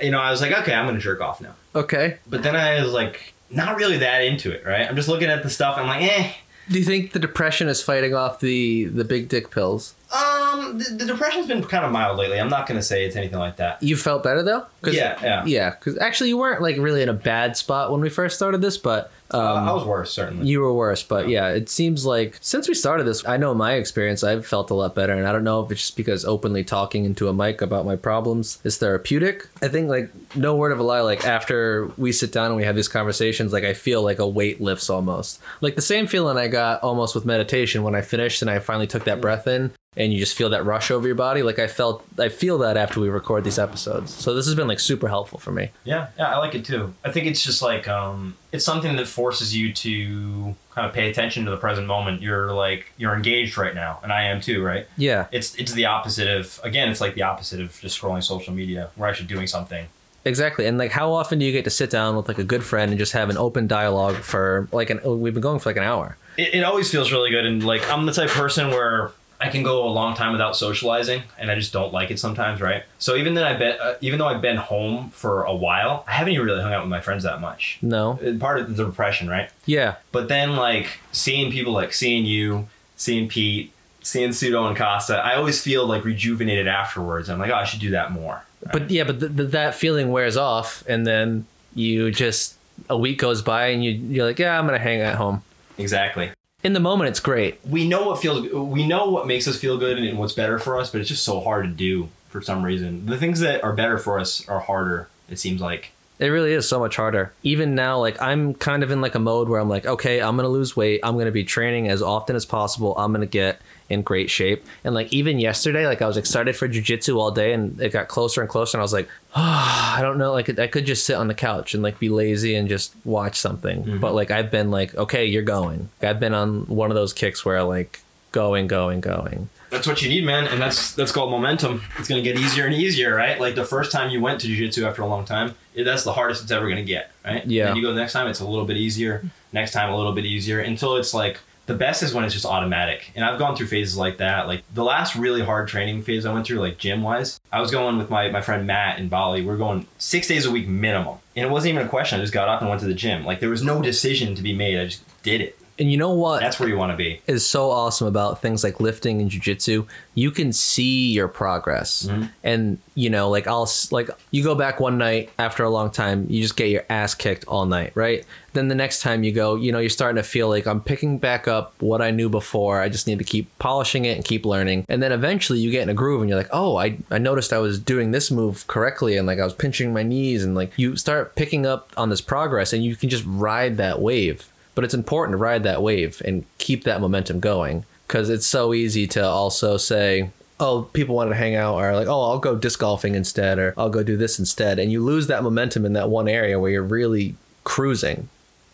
You 0.01 0.11
know, 0.11 0.21
I 0.21 0.31
was 0.31 0.41
like, 0.41 0.53
okay, 0.53 0.75
I'm 0.75 0.87
gonna 0.87 0.99
jerk 0.99 1.21
off 1.21 1.41
now. 1.41 1.55
Okay. 1.75 2.19
But 2.29 2.43
then 2.43 2.57
I 2.57 2.83
was 2.83 2.93
like, 2.93 3.35
not 3.51 3.77
really 3.77 3.99
that 3.99 4.25
into 4.25 4.51
it, 4.51 4.65
right? 4.65 4.89
I'm 4.89 4.97
just 4.97 5.09
looking 5.09 5.29
at 5.29 5.43
the 5.43 5.51
stuff. 5.51 5.79
I'm 5.79 5.87
like, 5.87 6.03
eh. 6.03 6.33
Do 6.69 6.79
you 6.79 6.85
think 6.85 7.13
the 7.13 7.19
depression 7.19 7.69
is 7.69 7.83
fighting 7.83 8.15
off 8.15 8.41
the 8.41 8.85
the 8.85 9.05
big 9.05 9.29
dick 9.29 9.51
pills? 9.51 9.95
Um, 10.15 10.79
the, 10.79 10.85
the 10.99 11.05
depression's 11.07 11.47
been 11.47 11.63
kind 11.65 11.85
of 11.85 11.93
mild 11.93 12.19
lately. 12.19 12.39
I'm 12.41 12.49
not 12.49 12.67
gonna 12.67 12.83
say 12.83 13.05
it's 13.05 13.17
anything 13.17 13.39
like 13.39 13.57
that. 13.57 13.83
You 13.83 13.97
felt 13.97 14.23
better 14.23 14.43
though? 14.43 14.67
'Cause- 14.83 14.95
Yeah, 14.95 15.19
yeah. 15.23 15.45
Yeah, 15.45 15.71
because 15.71 15.99
actually 15.99 16.29
you 16.29 16.39
weren't 16.39 16.63
like 16.63 16.77
really 16.79 17.03
in 17.03 17.09
a 17.09 17.13
bad 17.15 17.57
spot 17.57 17.91
when 17.91 18.01
we 18.01 18.09
first 18.09 18.37
started 18.37 18.61
this, 18.61 18.77
but 18.79 19.11
um, 19.31 19.41
uh, 19.41 19.71
I 19.71 19.73
was 19.73 19.85
worse, 19.85 20.13
certainly. 20.13 20.47
you 20.47 20.61
were 20.61 20.73
worse. 20.73 21.03
But 21.03 21.29
yeah, 21.29 21.49
it 21.49 21.69
seems 21.69 22.05
like 22.07 22.37
since 22.41 22.69
we 22.69 22.75
started 22.75 23.05
this, 23.05 23.27
I 23.27 23.37
know 23.39 23.55
my 23.55 23.73
experience, 23.75 24.23
I've 24.23 24.47
felt 24.47 24.71
a 24.71 24.75
lot 24.75 24.95
better, 24.95 25.13
and 25.15 25.27
I 25.27 25.33
don't 25.33 25.43
know 25.43 25.65
if 25.65 25.73
it's 25.73 25.81
just 25.81 25.97
because 25.97 26.25
openly 26.25 26.63
talking 26.63 27.05
into 27.05 27.29
a 27.29 27.33
mic 27.33 27.61
about 27.63 27.85
my 27.87 27.97
problems 27.97 28.59
is 28.65 28.77
therapeutic. 28.77 29.49
I 29.63 29.69
think 29.69 29.89
like 29.89 30.11
no 30.37 30.55
word 30.55 30.71
of 30.73 30.79
a 30.79 30.83
lie, 30.85 31.01
like 31.01 31.27
after 31.27 31.91
we 31.97 32.13
sit 32.13 32.31
down 32.33 32.47
and 32.49 32.57
we 32.57 32.65
have 32.65 32.77
these 32.77 32.87
conversations, 32.89 33.53
like 33.53 33.65
I 33.65 33.73
feel 33.73 34.03
like 34.03 34.19
a 34.21 34.29
weight 34.29 34.61
lifts 34.61 34.89
almost, 34.91 35.41
like 35.63 35.75
the 35.75 35.83
same 35.83 36.07
feeling 36.07 36.37
I 36.37 36.47
got 36.49 36.83
almost 36.83 37.15
with 37.15 37.25
meditation 37.25 37.83
when 37.83 37.95
I 37.95 38.03
finished 38.03 38.43
and 38.43 38.51
I 38.51 38.59
finally 38.61 38.87
took 38.87 39.05
that 39.05 39.21
breath 39.23 39.49
in. 39.49 39.73
And 39.97 40.13
you 40.13 40.19
just 40.19 40.37
feel 40.37 40.51
that 40.51 40.65
rush 40.65 40.91
over 40.91 41.07
your 41.07 41.15
body, 41.15 41.43
like 41.45 41.61
I 41.61 41.69
felt. 41.69 42.05
I 42.19 42.29
feel 42.29 42.59
that 42.59 42.77
after 42.77 42.99
we 42.99 43.09
record 43.09 43.45
these 43.45 43.61
episodes. 43.61 44.13
So 44.13 44.35
this 44.35 44.47
has 44.47 44.57
been 44.57 44.67
like 44.67 44.81
super 44.81 45.07
helpful 45.07 45.39
for 45.39 45.53
me. 45.53 45.71
Yeah, 45.85 46.09
yeah, 46.19 46.35
I 46.35 46.39
like 46.39 46.57
it 46.57 46.65
too. 46.65 46.93
I 47.05 47.13
think 47.13 47.27
it's 47.27 47.45
just 47.45 47.63
like 47.63 47.87
um, 47.87 48.37
it's 48.51 48.65
something 48.65 48.97
that 48.97 49.07
forces 49.07 49.57
you 49.57 49.73
to 49.73 50.57
kind 50.75 50.87
of 50.89 50.93
pay 50.93 51.09
attention 51.11 51.45
to 51.45 51.53
the 51.53 51.57
present 51.57 51.87
moment. 51.87 52.23
You're 52.23 52.53
like 52.53 52.87
you're 52.97 53.15
engaged 53.15 53.57
right 53.57 53.75
now, 53.75 54.01
and 54.03 54.13
I 54.13 54.25
am 54.25 54.41
too, 54.41 54.65
right? 54.65 54.89
Yeah, 54.97 55.29
It's 55.31 55.55
it's 55.55 55.73
the 55.73 55.87
opposite 55.87 56.27
of 56.27 56.59
again, 56.65 56.89
it's 56.89 57.01
like 57.01 57.15
the 57.15 57.23
opposite 57.23 57.61
of 57.61 57.79
just 57.81 58.01
scrolling 58.01 58.23
social 58.25 58.53
media. 58.53 58.91
We're 58.97 59.07
actually 59.07 59.29
doing 59.29 59.47
something. 59.47 59.87
Exactly. 60.25 60.67
And 60.67 60.79
like 60.79 60.91
how 60.91 61.13
often 61.13 61.39
do 61.39 61.45
you 61.45 61.53
get 61.53 61.65
to 61.65 61.71
sit 61.71 61.91
down 61.91 62.17
with 62.17 62.29
like 62.29 62.39
a 62.39 62.45
good 62.45 62.65
friend 62.65 62.91
and 62.91 62.99
just 62.99 63.13
have 63.13 63.31
an 63.31 63.37
open 63.37 63.67
dialogue 63.69 64.17
for 64.17 64.69
like 64.73 64.91
an 64.91 65.01
we've 65.21 65.35
been 65.35 65.43
going 65.43 65.61
for 65.61 65.69
like 65.69 65.77
an 65.77 65.83
hour. 65.85 66.17
It, 66.37 66.55
it 66.55 66.65
always 66.65 66.91
feels 66.91 67.13
really 67.13 67.31
good, 67.31 67.45
and 67.47 67.63
like 67.65 67.89
I'm 67.89 68.07
the 68.07 68.13
type 68.13 68.31
of 68.31 68.35
person 68.35 68.71
where 68.71 69.13
I 69.45 69.51
can 69.51 69.63
go 69.63 69.87
a 69.87 69.91
long 69.91 70.15
time 70.15 70.33
without 70.33 70.57
socializing, 70.57 71.23
and 71.39 71.51
I 71.51 71.55
just 71.55 71.73
don't 71.73 71.93
like 71.93 72.11
it 72.11 72.19
sometimes, 72.19 72.61
right? 72.61 72.83
So 72.99 73.15
even 73.17 73.35
then, 73.35 73.45
I 73.45 73.57
bet 73.57 73.81
uh, 73.81 73.95
even 74.01 74.19
though 74.19 74.27
I've 74.27 74.41
been 74.43 74.57
home 74.57 75.11
for 75.11 75.43
a 75.45 75.55
while, 75.55 76.05
I 76.09 76.13
haven't 76.13 76.33
even 76.33 76.47
really 76.47 76.63
hung 76.63 76.73
out 76.73 76.83
with 76.83 76.91
my 76.91 77.01
friends 77.01 77.25
that 77.25 77.41
much. 77.41 77.79
No. 77.83 78.19
Uh, 78.25 78.39
Part 78.39 78.61
of 78.61 78.77
the 78.77 78.85
depression, 78.85 79.29
right? 79.29 79.51
Yeah. 79.67 79.97
But 80.13 80.29
then 80.29 80.57
like 80.57 80.99
seeing 81.13 81.53
people 81.53 81.73
like 81.73 81.93
seeing 81.93 82.25
you, 82.25 82.69
seeing 82.97 83.29
Pete, 83.29 83.73
seeing 84.03 84.33
Pseudo 84.33 84.67
and 84.67 84.77
Costa, 84.77 85.17
I 85.19 85.35
always 85.37 85.61
feel 85.61 85.87
like 85.87 86.05
rejuvenated 86.05 86.67
afterwards. 86.69 87.29
I'm 87.29 87.39
like, 87.39 87.51
oh, 87.51 87.55
I 87.55 87.65
should 87.65 87.81
do 87.81 87.91
that 87.91 88.13
more. 88.13 88.43
But 88.73 88.91
yeah, 88.91 89.05
but 89.05 89.21
th- 89.21 89.37
th- 89.37 89.51
that 89.51 89.75
feeling 89.75 90.11
wears 90.11 90.37
off 90.37 90.83
and 90.89 91.07
then 91.07 91.47
you 91.75 92.11
just 92.11 92.55
a 92.89 92.97
week 92.97 93.19
goes 93.19 93.43
by 93.43 93.67
and 93.69 93.85
you 93.85 93.91
you're 93.93 94.27
like, 94.27 94.39
yeah, 94.39 94.59
I'm 94.59 94.67
going 94.67 94.79
to 94.79 94.83
hang 94.83 95.01
at 95.01 95.17
home. 95.17 95.43
Exactly. 95.79 96.31
In 96.65 96.73
the 96.73 96.81
moment 96.81 97.11
it's 97.11 97.21
great. 97.21 97.61
We 97.65 97.87
know 97.87 98.09
what 98.09 98.21
feels. 98.21 98.51
We 98.51 98.87
know 98.87 99.11
what 99.11 99.27
makes 99.27 99.47
us 99.47 99.59
feel 99.59 99.77
good 99.77 99.99
and 99.99 100.19
what's 100.19 100.33
better 100.33 100.59
for 100.59 100.79
us, 100.79 100.91
but 100.91 101.01
it's 101.01 101.11
just 101.11 101.23
so 101.23 101.41
hard 101.41 101.67
to 101.67 101.71
do 101.71 102.09
for 102.31 102.41
some 102.41 102.65
reason. 102.65 103.07
The 103.07 103.19
things 103.19 103.41
that 103.41 103.63
are 103.63 103.75
better 103.75 103.99
for 103.99 104.19
us 104.19 104.49
are 104.49 104.61
harder. 104.61 105.09
It 105.29 105.39
seems 105.39 105.61
like. 105.61 105.93
It 106.21 106.29
really 106.29 106.53
is 106.53 106.69
so 106.69 106.79
much 106.79 106.97
harder. 106.97 107.33
Even 107.43 107.75
now, 107.75 107.99
like 107.99 108.21
I'm 108.23 108.55
kind 108.55 108.83
of 108.85 108.93
in 108.93 109.01
like 109.01 109.17
a 109.17 109.19
mode 109.19 109.49
where 109.49 109.61
I'm 109.61 109.69
like, 109.69 109.85
okay, 109.85 110.21
I'm 110.23 110.37
gonna 110.37 110.49
lose 110.49 110.77
weight. 110.77 111.01
I'm 111.03 111.19
gonna 111.19 111.33
be 111.33 111.43
training 111.45 111.89
as 111.89 112.03
often 112.03 112.37
as 112.37 112.47
possible. 112.47 112.95
I'm 112.97 113.13
gonna 113.13 113.27
get 113.27 113.61
in 113.91 114.03
great 114.03 114.31
shape. 114.31 114.65
And 114.85 114.95
like 114.95 115.13
even 115.13 115.41
yesterday, 115.41 115.87
like 115.87 116.03
I 116.03 116.07
was 116.07 116.17
excited 116.17 116.57
for 116.57 116.69
jujitsu 116.69 117.17
all 117.17 117.33
day, 117.33 117.53
and 117.53 117.81
it 117.81 117.93
got 117.93 118.07
closer 118.07 118.41
and 118.41 118.49
closer, 118.49 118.77
and 118.77 118.81
I 118.81 118.85
was 118.85 118.93
like, 118.93 119.09
oh, 119.35 119.95
I 119.97 119.99
don't 120.03 120.19
know, 120.19 120.33
like 120.33 120.57
I 120.59 120.69
could 120.69 120.87
just 120.87 121.05
sit 121.05 121.17
on 121.17 121.27
the 121.27 121.35
couch 121.35 121.75
and 121.75 121.83
like 121.83 121.99
be 121.99 122.09
lazy 122.09 122.55
and 122.55 122.69
just 122.69 122.95
watch 123.05 123.37
something. 123.37 123.83
Mm-hmm. 123.83 123.99
But 123.99 124.15
like 124.15 124.31
I've 124.31 124.53
been 124.53 124.71
like, 124.71 124.95
okay, 124.95 125.25
you're 125.25 125.43
going. 125.43 125.89
I've 126.01 126.21
been 126.21 126.35
on 126.35 126.67
one 126.67 126.91
of 126.91 126.95
those 126.95 127.13
kicks 127.13 127.45
where 127.45 127.63
like 127.65 128.01
going, 128.31 128.69
going, 128.69 129.01
going. 129.01 129.49
That's 129.71 129.89
what 129.89 130.01
you 130.03 130.09
need, 130.09 130.25
man, 130.25 130.47
and 130.47 130.63
that's 130.63 130.95
that's 130.95 131.11
called 131.11 131.33
momentum. 131.33 131.83
It's 131.99 132.09
gonna 132.09 132.23
get 132.23 132.39
easier 132.39 132.67
and 132.67 132.75
easier, 132.75 133.17
right? 133.17 133.41
Like 133.41 133.57
the 133.57 133.65
first 133.65 133.91
time 133.91 134.11
you 134.11 134.21
went 134.21 134.41
to 134.43 134.47
jiu-jitsu 134.47 134.87
after 134.87 135.03
a 135.03 135.07
long 135.07 135.25
time, 135.25 135.57
that's 135.77 136.05
the 136.05 136.13
hardest 136.13 136.43
it's 136.43 136.53
ever 136.53 136.69
gonna 136.69 136.85
get, 136.85 137.11
right? 137.25 137.45
Yeah. 137.47 137.69
And 137.69 137.77
you 137.77 137.83
go 137.83 137.93
the 137.93 138.01
next 138.01 138.13
time, 138.13 138.29
it's 138.29 138.41
a 138.41 138.47
little 138.47 138.65
bit 138.65 138.77
easier. 138.77 139.25
Next 139.53 139.73
time, 139.73 139.93
a 139.93 139.97
little 139.97 140.13
bit 140.13 140.25
easier 140.27 140.61
until 140.61 140.97
it's 140.97 141.15
like 141.15 141.39
the 141.67 141.75
best 141.75 142.03
is 142.03 142.13
when 142.13 142.25
it's 142.25 142.35
just 142.35 142.47
automatic. 142.47 143.11
And 143.15 143.25
I've 143.25 143.39
gone 143.39 143.57
through 143.57 143.69
phases 143.69 143.97
like 143.97 144.19
that. 144.19 144.47
Like 144.47 144.63
the 144.75 144.85
last 144.85 145.17
really 145.17 145.43
hard 145.43 145.69
training 145.69 146.03
phase 146.03 146.27
I 146.27 146.33
went 146.33 146.47
through, 146.47 146.59
like 146.59 146.79
gym 146.79 147.03
wise, 147.03 147.41
I 147.51 147.61
was 147.61 147.71
going 147.71 147.99
with 147.99 148.11
my 148.11 148.31
my 148.31 148.41
friend 148.41 148.67
Matt 148.67 148.99
in 148.99 149.09
Bali. 149.09 149.43
We 149.43 149.53
are 149.53 149.57
going 149.57 149.87
six 149.99 150.29
days 150.29 150.47
a 150.47 150.51
week 150.51 150.69
minimum, 150.69 151.19
and 151.35 151.47
it 151.47 151.51
wasn't 151.51 151.75
even 151.75 151.87
a 151.87 151.91
question. 151.91 152.19
I 152.19 152.23
just 152.23 152.35
got 152.35 152.49
up 152.49 152.61
and 152.61 152.69
went 152.69 152.81
to 152.83 152.87
the 152.87 152.95
gym. 152.95 153.25
Like 153.25 153.41
there 153.41 153.51
was 153.51 153.63
no 153.63 153.83
decision 153.83 154.35
to 154.35 154.43
be 154.43 154.55
made. 154.55 154.79
I 154.79 154.87
just 154.87 155.23
did 155.23 155.41
it. 155.41 155.59
And 155.79 155.91
you 155.91 155.97
know 155.97 156.13
what? 156.13 156.41
That's 156.41 156.61
where 156.61 156.69
you 156.69 156.77
want 156.77 156.93
to 156.93 156.97
be. 156.97 157.21
is 157.27 157.45
so 157.49 157.71
awesome 157.71 158.07
about 158.07 158.41
things 158.41 158.63
like 158.63 158.79
lifting 158.79 159.21
and 159.21 159.29
jujitsu. 159.29 159.87
You 160.15 160.31
can 160.31 160.53
see 160.53 161.11
your 161.13 161.27
progress, 161.27 162.07
mm-hmm. 162.07 162.27
and 162.45 162.79
you 162.95 163.11
know, 163.11 163.29
like 163.29 163.49
I'll 163.49 163.69
like 163.91 164.09
you 164.31 164.45
go 164.45 164.55
back 164.55 164.79
one 164.79 164.99
night 164.99 165.31
after 165.37 165.65
a 165.65 165.71
long 165.71 165.91
time, 165.91 166.27
you 166.29 166.41
just 166.43 166.57
get 166.57 166.69
your 166.69 166.85
ass 166.89 167.15
kicked 167.15 167.45
all 167.49 167.67
night, 167.67 167.91
right? 167.97 168.25
Then 168.53 168.69
the 168.69 168.77
next 168.77 169.03
time 169.03 169.25
you 169.25 169.33
go, 169.33 169.57
you 169.57 169.73
know, 169.73 169.81
you're 169.81 169.91
starting 169.91 170.15
to 170.15 170.23
feel 170.23 170.49
like 170.49 170.65
I'm 170.69 170.81
picking 170.81 171.19
back 171.19 171.49
up 171.49 171.75
what 171.81 172.01
I 172.01 172.13
knew 172.13 172.29
before. 172.29 172.81
I 172.81 172.89
just 172.89 173.09
need 173.09 173.19
to 173.19 173.25
keep 173.25 173.59
polishing 173.59 174.05
it 174.05 174.15
and 174.15 174.25
keep 174.25 174.47
learning, 174.47 174.87
and 174.89 175.03
then 175.03 175.11
eventually 175.11 175.59
you 175.59 175.73
get 175.73 175.83
in 175.83 175.89
a 175.89 175.95
groove, 175.95 176.21
and 176.21 176.31
you're 176.31 176.39
like, 176.39 176.51
oh, 176.53 176.77
I 176.77 176.99
I 177.11 177.19
noticed 177.19 177.53
I 177.53 177.59
was 177.59 177.81
doing 177.81 178.13
this 178.13 178.31
move 178.31 178.65
correctly, 178.69 179.17
and 179.17 179.27
like 179.27 179.41
I 179.41 179.45
was 179.45 179.55
pinching 179.55 179.93
my 179.93 180.05
knees, 180.05 180.45
and 180.45 180.55
like 180.55 180.73
you 180.77 180.95
start 180.95 181.35
picking 181.35 181.67
up 181.67 181.91
on 181.97 182.11
this 182.11 182.21
progress, 182.21 182.73
and 182.73 182.85
you 182.85 182.95
can 182.95 183.09
just 183.09 183.25
ride 183.27 183.77
that 183.79 184.01
wave 184.01 184.49
but 184.75 184.85
it's 184.85 184.95
important 184.95 185.35
to 185.35 185.39
ride 185.39 185.63
that 185.63 185.83
wave 185.83 186.21
and 186.25 186.45
keep 186.59 186.85
that 186.85 187.01
momentum 187.01 187.41
going 187.41 187.85
because 188.07 188.29
it's 188.29 188.47
so 188.47 188.75
easy 188.75 189.07
to 189.07 189.25
also 189.25 189.77
say 189.77 190.31
oh 190.61 190.83
people 190.93 191.15
want 191.15 191.31
to 191.31 191.37
hang 191.37 191.55
out 191.55 191.75
or 191.75 191.95
like 191.95 192.07
oh 192.09 192.23
i'll 192.31 192.39
go 192.39 192.55
disc 192.57 192.79
golfing 192.79 193.15
instead 193.15 193.59
or 193.59 193.75
i'll 193.77 193.91
go 193.91 194.03
do 194.03 194.17
this 194.17 194.39
instead 194.39 194.79
and 194.79 194.93
you 194.93 195.03
lose 195.03 195.27
that 195.27 195.43
momentum 195.43 195.85
in 195.85 195.95
that 195.95 196.09
one 196.09 196.29
area 196.29 196.59
where 196.61 196.71
you're 196.71 196.83
really 196.83 197.35
cruising 197.65 198.29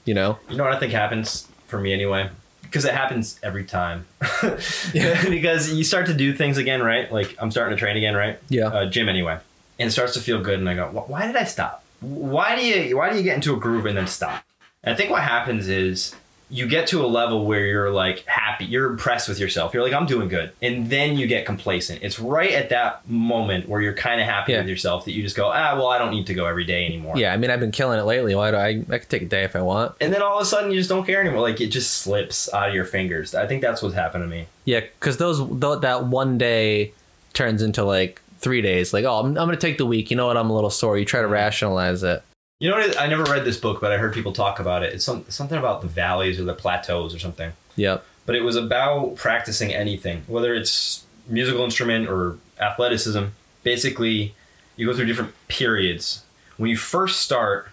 you 0.05 0.15
know 0.15 0.39
You 0.49 0.57
know 0.57 0.65
what 0.65 0.73
I 0.73 0.79
think 0.79 0.93
happens 0.93 1.47
for 1.67 1.79
me 1.79 1.93
anyway? 1.93 2.31
Because 2.63 2.85
it 2.85 2.95
happens 2.95 3.39
every 3.43 3.65
time. 3.65 4.07
because 4.93 5.73
you 5.73 5.85
start 5.85 6.07
to 6.07 6.15
do 6.15 6.33
things 6.33 6.57
again, 6.57 6.83
right? 6.83 7.11
Like 7.13 7.37
I'm 7.39 7.51
starting 7.51 7.77
to 7.77 7.79
train 7.79 7.97
again, 7.97 8.15
right? 8.15 8.39
Yeah. 8.49 8.69
Uh, 8.69 8.87
gym 8.87 9.09
anyway, 9.09 9.39
and 9.79 9.89
it 9.89 9.93
starts 9.93 10.15
to 10.15 10.21
feel 10.21 10.41
good, 10.41 10.59
and 10.59 10.69
I 10.69 10.75
go, 10.75 10.87
why 10.89 11.27
did 11.27 11.37
I 11.37 11.45
stop? 11.45 11.85
Why 12.01 12.57
do 12.57 12.65
you 12.65 12.97
why 12.97 13.11
do 13.11 13.17
you 13.17 13.23
get 13.23 13.35
into 13.35 13.55
a 13.55 13.59
groove 13.59 13.87
and 13.87 13.97
then 13.97 14.07
stop? 14.07 14.43
And 14.83 14.95
I 14.95 14.97
think 14.97 15.11
what 15.11 15.23
happens 15.23 15.69
is 15.69 16.15
you 16.53 16.67
get 16.67 16.89
to 16.89 17.05
a 17.05 17.07
level 17.07 17.47
where 17.47 17.65
you're 17.65 17.91
like 17.93 18.25
happy, 18.27 18.65
you're 18.65 18.91
impressed 18.91 19.29
with 19.29 19.39
yourself. 19.39 19.73
You're 19.73 19.85
like, 19.85 19.93
I'm 19.93 20.07
doing 20.07 20.27
good. 20.29 20.51
And 20.61 20.91
then 20.91 21.17
you 21.17 21.29
get 21.29 21.47
complacent. 21.47 22.03
It's 22.03 22.19
right 22.19 22.51
at 22.53 22.71
that 22.71 23.09
moment 23.09 23.69
where 23.69 23.81
you're 23.81 23.93
kind 23.95 24.21
of 24.21 24.27
happy 24.27 24.53
Yeah. 24.53 24.59
with 24.61 24.69
yourself 24.69 25.05
that 25.05 25.13
you 25.13 25.23
just 25.23 25.37
go, 25.37 25.47
ah, 25.49 25.77
well, 25.77 25.87
I 25.89 25.99
don't 25.99 26.11
need 26.11 26.27
to 26.27 26.35
go 26.35 26.47
every 26.47 26.65
day 26.65 26.87
anymore. 26.87 27.17
yeah 27.17 27.33
i 27.33 27.37
mean 27.37 27.51
i've 27.51 27.61
been 27.61 27.71
killing 27.71 27.99
it 28.01 28.03
lately 28.05 28.35
why 28.35 28.51
do 28.51 28.57
i 28.57 28.69
i 28.91 28.99
could 28.99 29.09
take 29.09 29.23
a 29.23 29.27
day 29.27 29.45
if 29.45 29.55
i 29.55 29.61
want 29.63 29.95
And 30.01 30.13
then 30.13 30.23
all 30.23 30.37
of 30.39 30.43
a 30.43 30.45
sudden 30.45 30.71
you 30.73 30.79
just 30.79 30.89
don't 30.89 31.05
care 31.07 31.21
anymore. 31.21 31.43
Like 31.43 31.61
it 31.61 31.69
just 31.69 31.93
slips 31.99 32.53
out 32.53 32.69
of 32.71 32.75
your 32.75 32.85
fingers. 32.85 33.35
I 33.35 33.47
think 33.47 33.63
that's 33.63 33.83
what's 33.83 33.95
happened 33.95 34.25
to 34.25 34.29
me. 34.29 34.47
yeah 34.65 34.81
because 34.81 35.19
those 35.19 35.39
th- 35.39 35.81
that 35.83 36.07
one 36.07 36.37
day 36.39 36.93
turns 37.33 37.63
into 37.63 37.85
like 37.85 38.21
three 38.41 38.61
days 38.63 38.93
like 38.93 39.05
oh 39.05 39.21
I'm, 39.21 39.27
I'm 39.27 39.35
gonna 39.47 39.57
take 39.57 39.79
the 39.79 39.87
week 39.87 40.11
you 40.11 40.17
know 40.17 40.27
what 40.27 40.37
i'm 40.39 40.49
a 40.51 40.55
little 40.55 40.71
sore 40.71 40.97
you 40.99 41.05
try 41.05 41.21
to 41.21 41.29
rationalize 41.29 42.03
it 42.03 42.23
You 42.61 42.69
know 42.69 42.77
what? 42.77 43.01
I 43.01 43.07
never 43.07 43.25
read 43.25 43.45
this 43.45 43.57
book, 43.57 43.81
but 43.81 43.91
I 43.91 43.97
heard 43.97 44.13
people 44.13 44.33
talk 44.33 44.61
about 44.61 44.83
it. 44.83 44.93
It's 44.93 45.05
some, 45.05 45.25
something 45.31 45.59
about 45.59 45.81
the 45.81 45.89
valleys 45.89 46.39
or 46.39 46.45
the 46.45 46.55
plateaus 46.55 47.15
or 47.15 47.19
something. 47.19 47.53
yep 47.75 48.05
But 48.27 48.37
it 48.37 48.43
was 48.43 48.55
about 48.55 49.17
practicing 49.17 49.73
anything, 49.73 50.23
whether 50.27 50.55
it's 50.55 51.05
musical 51.27 51.65
instrument 51.65 52.09
or 52.09 52.37
athleticism. 52.61 53.25
Basically, 53.63 54.35
you 54.77 54.87
go 54.87 54.95
through 54.95 55.07
different 55.07 55.33
periods. 55.49 56.25
When 56.59 56.69
you 56.69 56.77
first 56.77 57.23
start, 57.23 57.71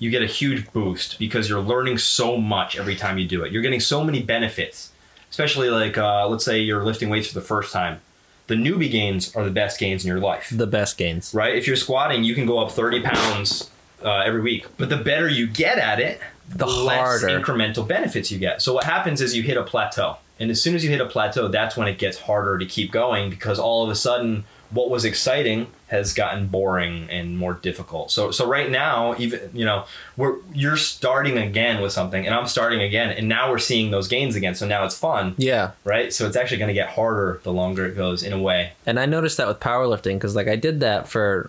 you 0.00 0.10
get 0.10 0.22
a 0.22 0.26
huge 0.26 0.72
boost 0.72 1.16
because 1.20 1.48
you're 1.48 1.60
learning 1.60 1.98
so 1.98 2.36
much 2.36 2.76
every 2.76 2.96
time 2.96 3.18
you 3.18 3.28
do 3.28 3.44
it. 3.44 3.52
You're 3.52 3.62
getting 3.62 3.80
so 3.80 4.02
many 4.02 4.20
benefits, 4.20 4.90
especially 5.30 5.70
like 5.70 5.96
uh, 5.96 6.26
let's 6.26 6.44
say 6.44 6.58
you're 6.58 6.84
lifting 6.84 7.08
weights 7.08 7.28
for 7.28 7.34
the 7.34 7.40
first 7.40 7.72
time. 7.72 8.00
The 8.48 8.56
newbie 8.56 8.90
gains 8.90 9.34
are 9.36 9.44
the 9.44 9.50
best 9.50 9.78
gains 9.78 10.04
in 10.04 10.08
your 10.08 10.20
life 10.20 10.52
the 10.54 10.66
best 10.66 10.98
gains 10.98 11.32
right? 11.32 11.56
If 11.56 11.66
you're 11.66 11.76
squatting, 11.76 12.24
you 12.24 12.34
can 12.34 12.44
go 12.44 12.58
up 12.58 12.70
30 12.72 13.00
pounds 13.00 13.70
uh, 14.04 14.22
every 14.24 14.40
week. 14.40 14.66
But 14.76 14.88
the 14.90 14.96
better 14.98 15.28
you 15.28 15.46
get 15.46 15.78
at 15.78 15.98
it, 16.00 16.20
The 16.48 16.66
less 16.66 17.22
harder. 17.22 17.28
incremental 17.40 17.86
benefits 17.86 18.30
you 18.30 18.38
get. 18.38 18.62
So 18.62 18.74
what 18.74 18.84
happens 18.84 19.20
is 19.20 19.34
you 19.36 19.42
hit 19.42 19.56
a 19.56 19.62
plateau. 19.62 20.16
And 20.38 20.50
as 20.50 20.60
soon 20.60 20.74
as 20.74 20.82
you 20.84 20.90
hit 20.90 21.00
a 21.00 21.06
plateau, 21.06 21.48
that's 21.48 21.76
when 21.76 21.86
it 21.88 21.96
gets 21.98 22.18
harder 22.20 22.58
to 22.58 22.66
keep 22.66 22.90
going 22.90 23.30
because 23.30 23.58
all 23.58 23.84
of 23.84 23.90
a 23.90 23.94
sudden, 23.94 24.44
what 24.70 24.90
was 24.90 25.04
exciting 25.04 25.68
has 25.88 26.12
gotten 26.12 26.48
boring 26.48 27.06
and 27.08 27.38
more 27.38 27.52
difficult. 27.54 28.10
So 28.10 28.32
so 28.32 28.44
right 28.44 28.68
now, 28.68 29.14
even 29.18 29.50
you 29.54 29.64
know, 29.64 29.84
we're 30.16 30.38
you're 30.52 30.76
starting 30.76 31.38
again 31.38 31.80
with 31.80 31.92
something, 31.92 32.26
and 32.26 32.34
I'm 32.34 32.48
starting 32.48 32.82
again, 32.82 33.10
and 33.10 33.28
now 33.28 33.48
we're 33.52 33.58
seeing 33.60 33.92
those 33.92 34.08
gains 34.08 34.34
again. 34.34 34.56
So 34.56 34.66
now 34.66 34.84
it's 34.84 34.98
fun, 34.98 35.34
Yeah. 35.38 35.70
right? 35.84 36.12
So 36.12 36.26
it's 36.26 36.34
actually 36.36 36.56
going 36.56 36.68
to 36.68 36.74
get 36.74 36.88
harder 36.90 37.40
the 37.44 37.52
longer 37.52 37.86
it 37.86 37.94
goes, 37.94 38.24
in 38.24 38.32
a 38.32 38.38
way. 38.42 38.72
And 38.86 38.98
I 38.98 39.06
noticed 39.06 39.36
that 39.36 39.46
with 39.46 39.60
powerlifting 39.60 40.14
because 40.14 40.34
like 40.34 40.48
I 40.48 40.56
did 40.56 40.80
that 40.80 41.06
for 41.08 41.48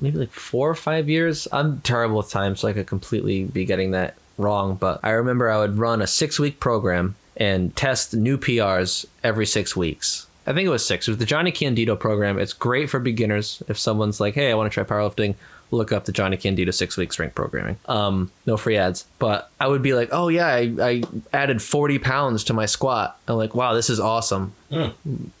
maybe 0.00 0.18
like 0.18 0.32
four 0.32 0.70
or 0.70 0.74
five 0.74 1.08
years. 1.08 1.48
I'm 1.52 1.80
terrible 1.80 2.18
with 2.18 2.30
time, 2.30 2.56
so 2.56 2.68
I 2.68 2.72
could 2.72 2.86
completely 2.86 3.44
be 3.44 3.64
getting 3.64 3.92
that 3.92 4.16
wrong. 4.38 4.76
But 4.76 5.00
I 5.02 5.10
remember 5.10 5.50
I 5.50 5.58
would 5.58 5.78
run 5.78 6.02
a 6.02 6.06
six 6.06 6.38
week 6.38 6.60
program 6.60 7.16
and 7.36 7.74
test 7.76 8.14
new 8.14 8.38
PRs 8.38 9.06
every 9.22 9.46
six 9.46 9.76
weeks. 9.76 10.26
I 10.46 10.52
think 10.52 10.66
it 10.66 10.70
was 10.70 10.84
six. 10.84 11.08
It 11.08 11.12
was 11.12 11.18
the 11.18 11.24
Jonnie 11.24 11.54
Candito 11.54 11.98
program. 11.98 12.38
It's 12.38 12.52
great 12.52 12.90
for 12.90 13.00
beginners. 13.00 13.62
If 13.68 13.78
someone's 13.78 14.20
like, 14.20 14.34
"Hey, 14.34 14.50
I 14.50 14.54
want 14.54 14.70
to 14.70 14.74
try 14.74 14.84
powerlifting," 14.84 15.36
look 15.70 15.92
up 15.92 16.04
the 16.04 16.12
Jonnie 16.12 16.40
Candito 16.40 16.72
six 16.72 16.96
week 16.96 17.12
strength 17.12 17.34
programming. 17.34 17.76
Um, 17.86 18.30
no 18.46 18.56
free 18.56 18.76
ads. 18.76 19.06
But 19.18 19.50
I 19.60 19.68
would 19.68 19.82
be 19.82 19.94
like, 19.94 20.08
"Oh 20.12 20.28
yeah, 20.28 20.46
I, 20.46 20.74
I 20.80 21.02
added 21.32 21.62
forty 21.62 21.98
pounds 21.98 22.44
to 22.44 22.52
my 22.52 22.66
squat." 22.66 23.18
I'm 23.28 23.36
like, 23.36 23.54
"Wow, 23.54 23.74
this 23.74 23.90
is 23.90 24.00
awesome." 24.00 24.54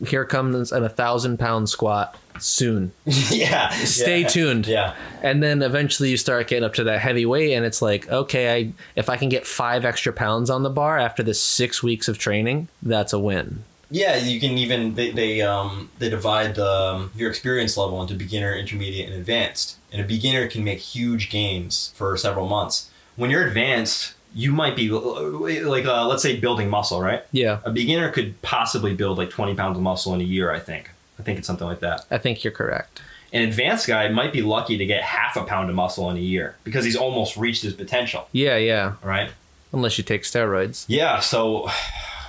Here 0.06 0.24
comes 0.24 0.70
an 0.70 0.84
a 0.84 0.88
thousand 0.88 1.38
pound 1.38 1.68
squat 1.68 2.16
soon. 2.38 2.92
yeah. 3.04 3.70
Stay 3.70 4.22
yeah. 4.22 4.28
tuned. 4.28 4.66
Yeah. 4.66 4.94
And 5.22 5.42
then 5.42 5.62
eventually 5.62 6.10
you 6.10 6.16
start 6.16 6.48
getting 6.48 6.64
up 6.64 6.74
to 6.74 6.84
that 6.84 7.00
heavy 7.00 7.26
weight, 7.26 7.54
and 7.54 7.64
it's 7.64 7.82
like, 7.82 8.08
okay, 8.08 8.54
I 8.54 8.72
if 8.96 9.08
I 9.08 9.16
can 9.16 9.28
get 9.28 9.46
five 9.46 9.84
extra 9.84 10.12
pounds 10.12 10.50
on 10.50 10.62
the 10.62 10.70
bar 10.70 10.98
after 10.98 11.22
this 11.22 11.42
six 11.42 11.82
weeks 11.82 12.08
of 12.08 12.18
training, 12.18 12.68
that's 12.82 13.12
a 13.12 13.18
win. 13.18 13.64
Yeah, 13.94 14.16
you 14.16 14.40
can 14.40 14.58
even 14.58 14.94
they 14.96 15.10
they 15.12 15.40
um 15.42 15.88
they 16.00 16.10
divide 16.10 16.58
um, 16.58 17.12
your 17.14 17.30
experience 17.30 17.76
level 17.76 18.02
into 18.02 18.14
beginner, 18.14 18.52
intermediate, 18.54 19.08
and 19.08 19.16
advanced. 19.16 19.76
And 19.92 20.00
a 20.02 20.04
beginner 20.04 20.48
can 20.48 20.64
make 20.64 20.80
huge 20.80 21.30
gains 21.30 21.92
for 21.94 22.16
several 22.16 22.48
months. 22.48 22.90
When 23.14 23.30
you're 23.30 23.46
advanced, 23.46 24.14
you 24.34 24.50
might 24.50 24.74
be 24.74 24.90
like 24.90 25.84
uh, 25.86 26.06
let's 26.08 26.24
say 26.24 26.36
building 26.36 26.68
muscle, 26.68 27.00
right? 27.00 27.22
Yeah, 27.30 27.60
A 27.64 27.70
beginner 27.70 28.10
could 28.10 28.40
possibly 28.42 28.94
build 28.94 29.16
like 29.16 29.30
20 29.30 29.54
pounds 29.54 29.76
of 29.78 29.82
muscle 29.84 30.12
in 30.14 30.20
a 30.20 30.24
year. 30.24 30.50
I 30.50 30.58
think. 30.58 30.90
I 31.20 31.22
think 31.22 31.38
it's 31.38 31.46
something 31.46 31.68
like 31.68 31.78
that. 31.80 32.04
I 32.10 32.18
think 32.18 32.42
you're 32.42 32.52
correct. 32.52 33.00
An 33.32 33.42
advanced 33.42 33.86
guy 33.86 34.08
might 34.08 34.32
be 34.32 34.42
lucky 34.42 34.76
to 34.76 34.86
get 34.86 35.02
half 35.04 35.36
a 35.36 35.44
pound 35.44 35.70
of 35.70 35.76
muscle 35.76 36.10
in 36.10 36.16
a 36.16 36.20
year 36.34 36.56
because 36.64 36.84
he's 36.84 36.96
almost 36.96 37.36
reached 37.36 37.62
his 37.62 37.74
potential, 37.74 38.26
Yeah, 38.32 38.56
yeah. 38.56 38.94
right? 39.04 39.30
Unless 39.72 39.98
you 39.98 40.02
take 40.04 40.22
steroids. 40.22 40.84
Yeah, 40.88 41.20
so 41.20 41.68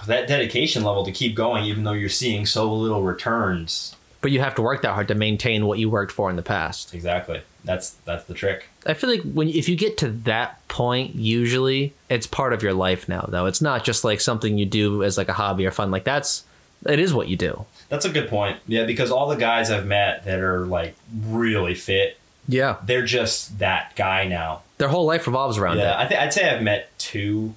that 0.07 0.27
dedication 0.27 0.83
level 0.83 1.05
to 1.05 1.11
keep 1.11 1.35
going, 1.35 1.63
even 1.65 1.83
though 1.83 1.91
you're 1.93 2.09
seeing 2.09 2.45
so 2.45 2.71
little 2.73 3.03
returns. 3.03 3.95
But 4.21 4.31
you 4.31 4.39
have 4.39 4.55
to 4.55 4.61
work 4.63 4.81
that 4.81 4.93
hard 4.93 5.07
to 5.09 5.15
maintain 5.15 5.67
what 5.67 5.77
you 5.77 5.89
worked 5.89 6.11
for 6.11 6.29
in 6.31 6.35
the 6.35 6.41
past. 6.41 6.93
Exactly. 6.95 7.41
That's 7.63 7.91
that's 8.05 8.23
the 8.25 8.33
trick. 8.33 8.69
I 8.85 8.93
feel 8.95 9.09
like 9.09 9.21
when 9.21 9.49
if 9.49 9.69
you 9.69 9.75
get 9.75 9.97
to 9.99 10.09
that 10.09 10.67
point, 10.67 11.15
usually 11.15 11.93
it's 12.09 12.25
part 12.27 12.53
of 12.53 12.63
your 12.63 12.73
life 12.73 13.07
now. 13.07 13.25
Though 13.29 13.45
it's 13.45 13.61
not 13.61 13.83
just 13.83 14.03
like 14.03 14.21
something 14.21 14.57
you 14.57 14.65
do 14.65 15.03
as 15.03 15.17
like 15.17 15.29
a 15.29 15.33
hobby 15.33 15.65
or 15.65 15.71
fun. 15.71 15.91
Like 15.91 16.03
that's 16.05 16.43
it 16.87 16.99
is 16.99 17.13
what 17.13 17.27
you 17.27 17.37
do. 17.37 17.65
That's 17.89 18.05
a 18.05 18.09
good 18.09 18.27
point. 18.29 18.57
Yeah, 18.67 18.85
because 18.85 19.11
all 19.11 19.27
the 19.27 19.35
guys 19.35 19.69
I've 19.69 19.85
met 19.85 20.25
that 20.25 20.39
are 20.39 20.65
like 20.65 20.95
really 21.23 21.75
fit, 21.75 22.17
Yeah, 22.47 22.77
they're 22.83 23.05
just 23.05 23.59
that 23.59 23.95
guy 23.95 24.27
now. 24.27 24.61
their 24.79 24.89
whole 24.89 25.05
life 25.05 25.25
revolves 25.27 25.57
around 25.59 25.77
Yeah. 25.77 25.99
I 25.99 26.05
th- 26.07 26.19
I'd 26.19 26.33
say 26.33 26.49
I've 26.49 26.61
met 26.63 26.89
two 26.97 27.53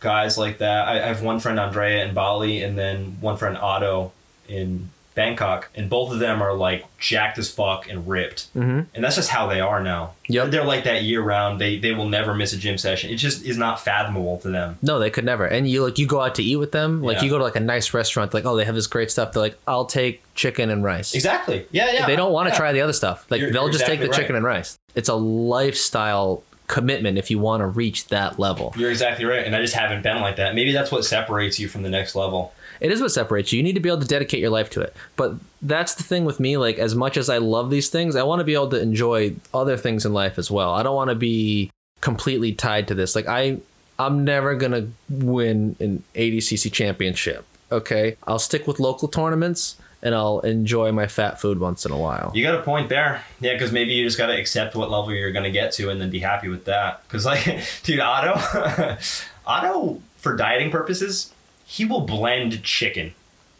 guys 0.00 0.36
like 0.38 0.58
that. 0.58 0.88
I, 0.88 0.94
I 1.02 1.06
have 1.06 1.22
one 1.22 1.40
friend 1.40 1.58
Andrea 1.60 2.04
in 2.04 2.14
Bali, 2.14 2.62
and 2.62 2.76
then 2.78 3.16
one 3.20 3.36
friend 3.36 3.56
Otto 3.56 4.12
in 4.48 4.90
Bangkok, 5.14 5.68
and 5.74 5.90
both 5.90 6.12
of 6.12 6.20
them 6.20 6.40
are 6.40 6.54
like 6.54 6.84
jacked 6.98 7.36
as 7.36 7.50
fuck 7.50 7.88
and 7.90 8.08
ripped, 8.08 8.46
Mhm. 8.56 8.86
and 8.94 9.04
that's 9.04 9.16
just 9.16 9.28
how 9.28 9.48
they 9.48 9.60
are 9.60 9.82
now. 9.82 10.12
Yep. 10.28 10.50
they're 10.52 10.64
like 10.64 10.84
that 10.84 11.02
year 11.02 11.20
round. 11.20 11.60
They 11.60 11.76
they 11.78 11.90
will 11.92 12.08
never 12.08 12.32
miss 12.32 12.52
a 12.52 12.56
gym 12.56 12.78
session. 12.78 13.10
It 13.10 13.16
just 13.16 13.44
is 13.44 13.58
not 13.58 13.80
fathomable 13.80 14.38
to 14.38 14.48
them. 14.48 14.78
No, 14.82 15.00
they 15.00 15.10
could 15.10 15.24
never. 15.24 15.44
And 15.44 15.68
you 15.68 15.84
like 15.84 15.98
you 15.98 16.06
go 16.06 16.20
out 16.20 16.36
to 16.36 16.42
eat 16.42 16.56
with 16.56 16.70
them. 16.70 17.02
Like 17.02 17.18
Yeah. 17.18 17.24
you 17.24 17.30
go 17.30 17.38
to 17.38 17.44
like 17.44 17.56
a 17.56 17.60
nice 17.60 17.92
restaurant. 17.92 18.32
Like 18.32 18.44
oh, 18.44 18.56
they 18.56 18.64
have 18.64 18.76
this 18.76 18.86
great 18.86 19.10
stuff. 19.10 19.32
They're 19.32 19.42
like, 19.42 19.58
I'll 19.66 19.84
take 19.86 20.22
chicken 20.36 20.70
and 20.70 20.84
rice. 20.84 21.12
Exactly. 21.14 21.66
Yeah, 21.72 21.90
yeah. 21.92 22.06
They 22.06 22.14
don't 22.16 22.32
want 22.32 22.46
to 22.48 22.52
yeah. 22.54 22.58
try 22.58 22.72
the 22.72 22.80
other 22.80 22.92
stuff. 22.94 23.26
Like 23.28 23.40
You're- 23.40 23.52
they'll 23.52 23.64
you're 23.64 23.72
just 23.72 23.84
take 23.86 23.98
the 23.98 24.06
exactly 24.06 24.22
chicken 24.22 24.36
and 24.36 24.44
rice. 24.44 24.78
It's 24.94 25.08
a 25.08 25.14
lifestyle 25.16 26.44
commitment 26.70 27.18
if 27.18 27.30
you 27.32 27.38
want 27.40 27.60
to 27.62 27.66
reach 27.66 28.06
that 28.06 28.38
level. 28.38 28.72
You're 28.76 28.92
exactly 28.92 29.24
right, 29.24 29.44
and 29.44 29.56
I 29.56 29.60
just 29.60 29.74
haven't 29.74 30.02
been 30.02 30.20
like 30.20 30.36
that. 30.36 30.54
Maybe 30.54 30.72
that's 30.72 30.92
what 30.92 31.04
separates 31.04 31.58
you 31.58 31.66
from 31.66 31.82
the 31.82 31.90
next 31.90 32.14
level. 32.14 32.54
It 32.78 32.92
is 32.92 33.00
what 33.02 33.10
separates 33.10 33.52
you. 33.52 33.56
You 33.56 33.64
need 33.64 33.74
to 33.74 33.80
be 33.80 33.88
able 33.88 34.00
to 34.00 34.06
dedicate 34.06 34.40
your 34.40 34.50
life 34.50 34.70
to 34.70 34.80
it. 34.80 34.94
But 35.16 35.34
that's 35.60 35.96
the 35.96 36.04
thing 36.04 36.24
with 36.24 36.38
me. 36.38 36.56
Like 36.56 36.78
as 36.78 36.94
much 36.94 37.16
as 37.16 37.28
I 37.28 37.38
love 37.38 37.70
these 37.70 37.90
things, 37.90 38.14
I 38.14 38.22
want 38.22 38.38
to 38.38 38.44
be 38.44 38.54
able 38.54 38.70
to 38.70 38.80
enjoy 38.80 39.34
other 39.52 39.76
things 39.76 40.06
in 40.06 40.14
life 40.14 40.38
as 40.38 40.48
well. 40.48 40.72
I 40.72 40.84
don't 40.84 40.94
want 40.94 41.10
to 41.10 41.16
be 41.16 41.72
completely 42.00 42.52
tied 42.52 42.86
to 42.88 42.94
this. 42.94 43.16
Like 43.16 43.26
I, 43.26 43.58
I'm 43.98 44.24
never 44.24 44.54
gonna 44.54 44.88
win 45.10 45.74
an 45.80 46.04
ADCC 46.14 46.72
championship. 46.72 47.44
Okay, 47.72 48.16
I'll 48.26 48.38
stick 48.38 48.66
with 48.66 48.78
local 48.78 49.08
tournaments 49.08 49.76
and 50.02 50.14
I'll 50.14 50.40
enjoy 50.40 50.92
my 50.92 51.06
fat 51.06 51.40
food 51.40 51.60
once 51.60 51.84
in 51.84 51.92
a 51.92 51.98
while. 51.98 52.32
You 52.34 52.42
got 52.42 52.54
a 52.58 52.62
point 52.62 52.88
there. 52.88 53.22
Yeah, 53.40 53.52
because 53.52 53.70
maybe 53.72 53.92
you 53.92 54.04
just 54.04 54.16
got 54.18 54.26
to 54.28 54.36
accept 54.38 54.74
what 54.74 54.90
level 54.90 55.12
you're 55.12 55.32
going 55.32 55.44
to 55.44 55.50
get 55.50 55.72
to 55.72 55.90
and 55.90 56.00
then 56.00 56.10
be 56.10 56.20
happy 56.20 56.48
with 56.48 56.64
that. 56.64 57.02
Because, 57.06 57.24
like, 57.26 57.44
dude, 57.82 58.00
Otto, 58.00 58.96
Otto, 59.46 60.00
for 60.16 60.36
dieting 60.36 60.70
purposes, 60.70 61.32
he 61.64 61.84
will 61.84 62.00
blend 62.02 62.62
chicken. 62.62 63.14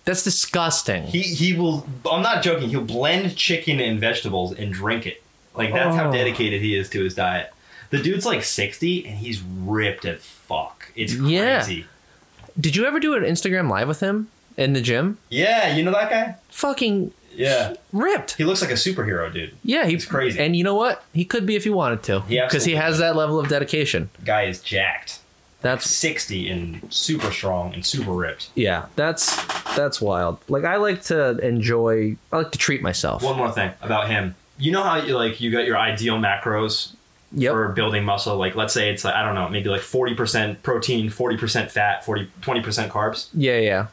That's 0.04 0.24
disgusting. 0.24 1.04
He 1.04 1.20
he 1.20 1.52
will. 1.52 1.86
I'm 2.10 2.22
not 2.22 2.42
joking. 2.42 2.70
He'll 2.70 2.80
blend 2.84 3.36
chicken 3.36 3.80
and 3.80 4.00
vegetables 4.00 4.52
and 4.58 4.72
drink 4.72 5.06
it. 5.06 5.22
Like 5.54 5.72
that's 5.72 5.94
how 5.94 6.08
Oh. 6.08 6.12
dedicated 6.12 6.62
he 6.62 6.74
is 6.74 6.88
to 6.90 7.04
his 7.04 7.14
diet. 7.14 7.52
The 7.90 7.98
dude's 8.00 8.24
like 8.24 8.42
60 8.42 9.06
and 9.06 9.18
he's 9.18 9.42
ripped 9.42 10.04
as 10.06 10.20
fuck. 10.20 10.90
It's 10.96 11.12
Yeah. 11.14 11.58
crazy. 11.62 11.86
Did 12.58 12.76
you 12.76 12.86
ever 12.86 12.98
do 12.98 13.14
an 13.14 13.24
Instagram 13.24 13.68
live 13.68 13.88
with 13.88 14.00
him 14.00 14.28
in 14.56 14.72
the 14.72 14.80
gym? 14.80 15.18
Yeah, 15.28 15.74
you 15.74 15.82
know 15.82 15.92
that 15.92 16.10
guy? 16.10 16.34
Fucking 16.50 17.12
Yeah. 17.34 17.74
ripped. 17.92 18.36
He 18.36 18.44
looks 18.44 18.60
like 18.60 18.70
a 18.70 18.74
superhero, 18.74 19.32
dude. 19.32 19.54
Yeah, 19.62 19.86
he's 19.86 20.04
crazy. 20.04 20.38
And 20.38 20.56
you 20.56 20.64
know 20.64 20.74
what? 20.74 21.02
He 21.12 21.24
could 21.24 21.46
be 21.46 21.56
if 21.56 21.64
he 21.64 21.70
wanted 21.70 22.02
to. 22.04 22.20
He 22.22 22.40
Because 22.40 22.64
he 22.64 22.74
absolutely 22.74 22.74
has 22.74 22.98
that 22.98 23.16
level 23.16 23.38
of 23.38 23.48
dedication. 23.48 24.10
Guy 24.24 24.42
is 24.42 24.60
jacked. 24.60 25.20
That's 25.62 25.88
60 25.90 26.48
and 26.48 26.92
super 26.92 27.30
strong 27.30 27.74
and 27.74 27.84
super 27.84 28.12
ripped. 28.12 28.48
yeah, 28.54 28.86
that's 28.96 29.36
that's 29.76 30.00
wild. 30.00 30.38
Like 30.48 30.64
I 30.64 30.76
like 30.76 31.02
to 31.04 31.36
enjoy 31.46 32.16
I 32.32 32.38
like 32.38 32.52
to 32.52 32.58
treat 32.58 32.80
myself. 32.82 33.22
One 33.22 33.36
more 33.36 33.52
thing 33.52 33.70
about 33.82 34.08
him. 34.08 34.34
You 34.58 34.72
know 34.72 34.82
how 34.82 34.96
you 34.96 35.16
like 35.16 35.40
you 35.40 35.50
got 35.50 35.66
your 35.66 35.76
ideal 35.76 36.18
macros 36.18 36.94
yep. 37.32 37.52
for 37.52 37.68
building 37.68 38.04
muscle? 38.04 38.36
Like 38.38 38.54
let's 38.56 38.72
say 38.72 38.90
it's 38.90 39.04
like 39.04 39.14
I 39.14 39.22
don't 39.22 39.34
know, 39.34 39.50
maybe 39.50 39.68
like 39.68 39.82
40% 39.82 40.62
protein, 40.62 41.10
40% 41.10 41.70
fat, 41.70 42.06
40 42.06 42.30
20% 42.40 42.88
carbs. 42.88 43.28
yeah, 43.34 43.58
yeah. 43.58 43.86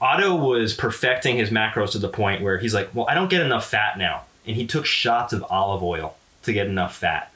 Otto 0.00 0.34
was 0.34 0.74
perfecting 0.74 1.36
his 1.36 1.50
macros 1.50 1.92
to 1.92 1.98
the 1.98 2.08
point 2.08 2.42
where 2.42 2.58
he's 2.58 2.74
like, 2.74 2.94
"Well, 2.94 3.06
I 3.08 3.14
don't 3.14 3.30
get 3.30 3.40
enough 3.40 3.68
fat 3.68 3.98
now." 3.98 4.24
And 4.46 4.56
he 4.56 4.66
took 4.66 4.86
shots 4.86 5.32
of 5.32 5.44
olive 5.48 5.82
oil 5.82 6.16
to 6.42 6.52
get 6.52 6.66
enough 6.66 6.96
fat. 6.96 7.30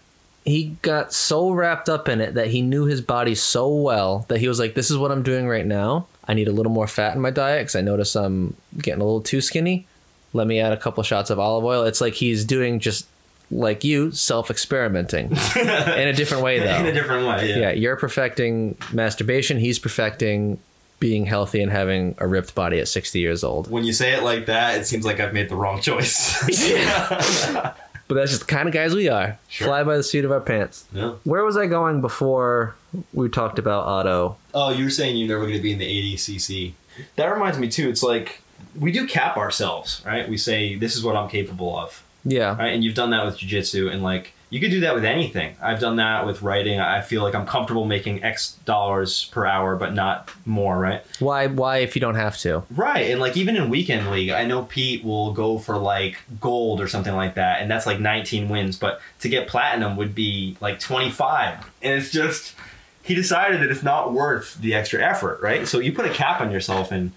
He 0.44 0.76
got 0.82 1.12
so 1.12 1.50
wrapped 1.50 1.88
up 1.88 2.08
in 2.08 2.20
it 2.20 2.34
that 2.34 2.48
he 2.48 2.62
knew 2.62 2.84
his 2.84 3.00
body 3.00 3.34
so 3.34 3.68
well 3.68 4.24
that 4.28 4.38
he 4.38 4.48
was 4.48 4.58
like, 4.58 4.74
"This 4.74 4.90
is 4.90 4.98
what 4.98 5.10
I'm 5.10 5.22
doing 5.22 5.48
right 5.48 5.66
now. 5.66 6.06
I 6.26 6.34
need 6.34 6.48
a 6.48 6.52
little 6.52 6.72
more 6.72 6.86
fat 6.86 7.14
in 7.14 7.20
my 7.20 7.30
diet 7.30 7.62
because 7.62 7.76
I 7.76 7.80
notice 7.80 8.14
I'm 8.14 8.54
getting 8.78 9.00
a 9.00 9.04
little 9.04 9.22
too 9.22 9.40
skinny. 9.40 9.86
Let 10.32 10.46
me 10.46 10.60
add 10.60 10.72
a 10.72 10.76
couple 10.76 11.02
shots 11.02 11.30
of 11.30 11.38
olive 11.38 11.64
oil." 11.64 11.84
It's 11.84 12.00
like 12.00 12.14
he's 12.14 12.44
doing 12.44 12.78
just 12.78 13.06
like 13.50 13.82
you, 13.82 14.12
self-experimenting 14.12 15.26
in 15.56 15.68
a 16.08 16.12
different 16.12 16.44
way, 16.44 16.60
though. 16.60 16.76
In 16.76 16.86
a 16.86 16.92
different 16.92 17.26
way, 17.26 17.48
yeah. 17.48 17.58
yeah, 17.58 17.70
you're 17.70 17.96
perfecting 17.96 18.76
masturbation. 18.92 19.58
He's 19.58 19.78
perfecting 19.78 20.60
being 21.00 21.26
healthy 21.26 21.62
and 21.62 21.72
having 21.72 22.14
a 22.18 22.26
ripped 22.28 22.54
body 22.54 22.78
at 22.78 22.86
60 22.86 23.18
years 23.18 23.42
old. 23.42 23.70
When 23.70 23.82
you 23.84 23.92
say 23.92 24.12
it 24.14 24.22
like 24.22 24.46
that, 24.46 24.78
it 24.78 24.86
seems 24.86 25.04
like 25.04 25.18
I've 25.18 25.32
made 25.34 25.48
the 25.48 25.56
wrong 25.56 25.80
choice. 25.80 26.36
But 28.08 28.14
that's 28.16 28.32
just 28.32 28.40
the 28.48 28.52
kind 28.52 28.66
of 28.66 28.74
guys 28.74 28.92
we 28.92 29.08
are. 29.08 29.38
Sure. 29.48 29.68
Fly 29.68 29.84
by 29.84 29.96
the 29.96 30.02
seat 30.02 30.24
of 30.24 30.32
our 30.32 30.40
pants. 30.40 30.84
yeah. 30.92 31.10
Where 31.22 31.44
was 31.44 31.56
I 31.56 31.66
going 31.66 32.00
before 32.00 32.74
we 33.12 33.28
talked 33.28 33.60
about 33.60 33.86
Otto? 33.86 34.36
Oh, 34.52 34.70
you 34.70 34.82
were 34.82 34.90
saying 34.90 35.16
you're 35.16 35.28
never 35.28 35.42
going 35.42 35.56
to 35.56 35.62
be 35.62 35.70
in 35.70 35.78
the 35.78 35.86
ADCC. 36.16 36.72
That 37.14 37.26
reminds 37.26 37.56
me 37.60 37.68
too. 37.68 37.88
It's 37.88 38.02
like 38.02 38.42
we 38.76 38.90
do 38.90 39.06
cap 39.06 39.36
ourselves, 39.36 40.02
right? 40.04 40.28
We 40.28 40.38
say 40.38 40.74
this 40.74 40.96
is 40.96 41.04
what 41.04 41.14
I'm 41.14 41.28
capable 41.28 41.78
of, 41.78 42.02
Yeah. 42.24 42.56
right? 42.56 42.74
And 42.74 42.82
you've 42.82 42.96
done 42.96 43.10
that 43.10 43.24
with 43.24 43.38
jujitsu, 43.38 43.92
and 43.92 44.02
like 44.02 44.32
you 44.50 44.58
could 44.58 44.72
do 44.72 44.80
that 44.80 44.94
with 44.96 45.04
anything. 45.04 45.54
I've 45.62 45.78
done 45.78 45.96
that 45.96 46.26
with 46.26 46.42
writing. 46.42 46.80
I 46.80 47.00
feel 47.00 47.22
like 47.22 47.36
I'm 47.36 47.46
comfortable 47.46 47.84
making 47.84 48.24
X 48.24 48.58
dollars 48.64 49.26
per 49.26 49.46
hour, 49.46 49.76
but 49.76 49.94
not 49.94 50.28
more, 50.44 50.76
right? 50.78 51.04
Why 51.20 51.46
why 51.46 51.78
if 51.78 51.94
you 51.94 52.00
don't 52.00 52.16
have 52.16 52.36
to? 52.38 52.64
Right, 52.70 53.10
and 53.10 53.20
like 53.20 53.36
even 53.36 53.56
in 53.56 53.70
weekend 53.70 54.10
league, 54.10 54.30
I 54.30 54.44
know 54.44 54.64
Pete 54.64 55.04
will 55.04 55.32
go 55.32 55.58
for 55.58 55.78
like 55.78 56.18
gold 56.40 56.80
or 56.80 56.88
something 56.88 57.14
like 57.14 57.36
that, 57.36 57.62
and 57.62 57.70
that's 57.70 57.86
like 57.86 58.00
19 58.00 58.48
wins. 58.48 58.76
But 58.76 59.00
to 59.20 59.28
get 59.28 59.46
platinum 59.46 59.96
would 59.96 60.16
be 60.16 60.56
like 60.60 60.80
25, 60.80 61.70
and 61.82 61.94
it's 61.94 62.10
just 62.10 62.56
he 63.02 63.14
decided 63.14 63.60
that 63.62 63.70
it's 63.70 63.84
not 63.84 64.12
worth 64.12 64.56
the 64.60 64.74
extra 64.74 65.00
effort, 65.00 65.40
right? 65.40 65.66
So 65.66 65.78
you 65.78 65.92
put 65.92 66.06
a 66.06 66.12
cap 66.12 66.40
on 66.40 66.50
yourself, 66.50 66.90
and 66.90 67.12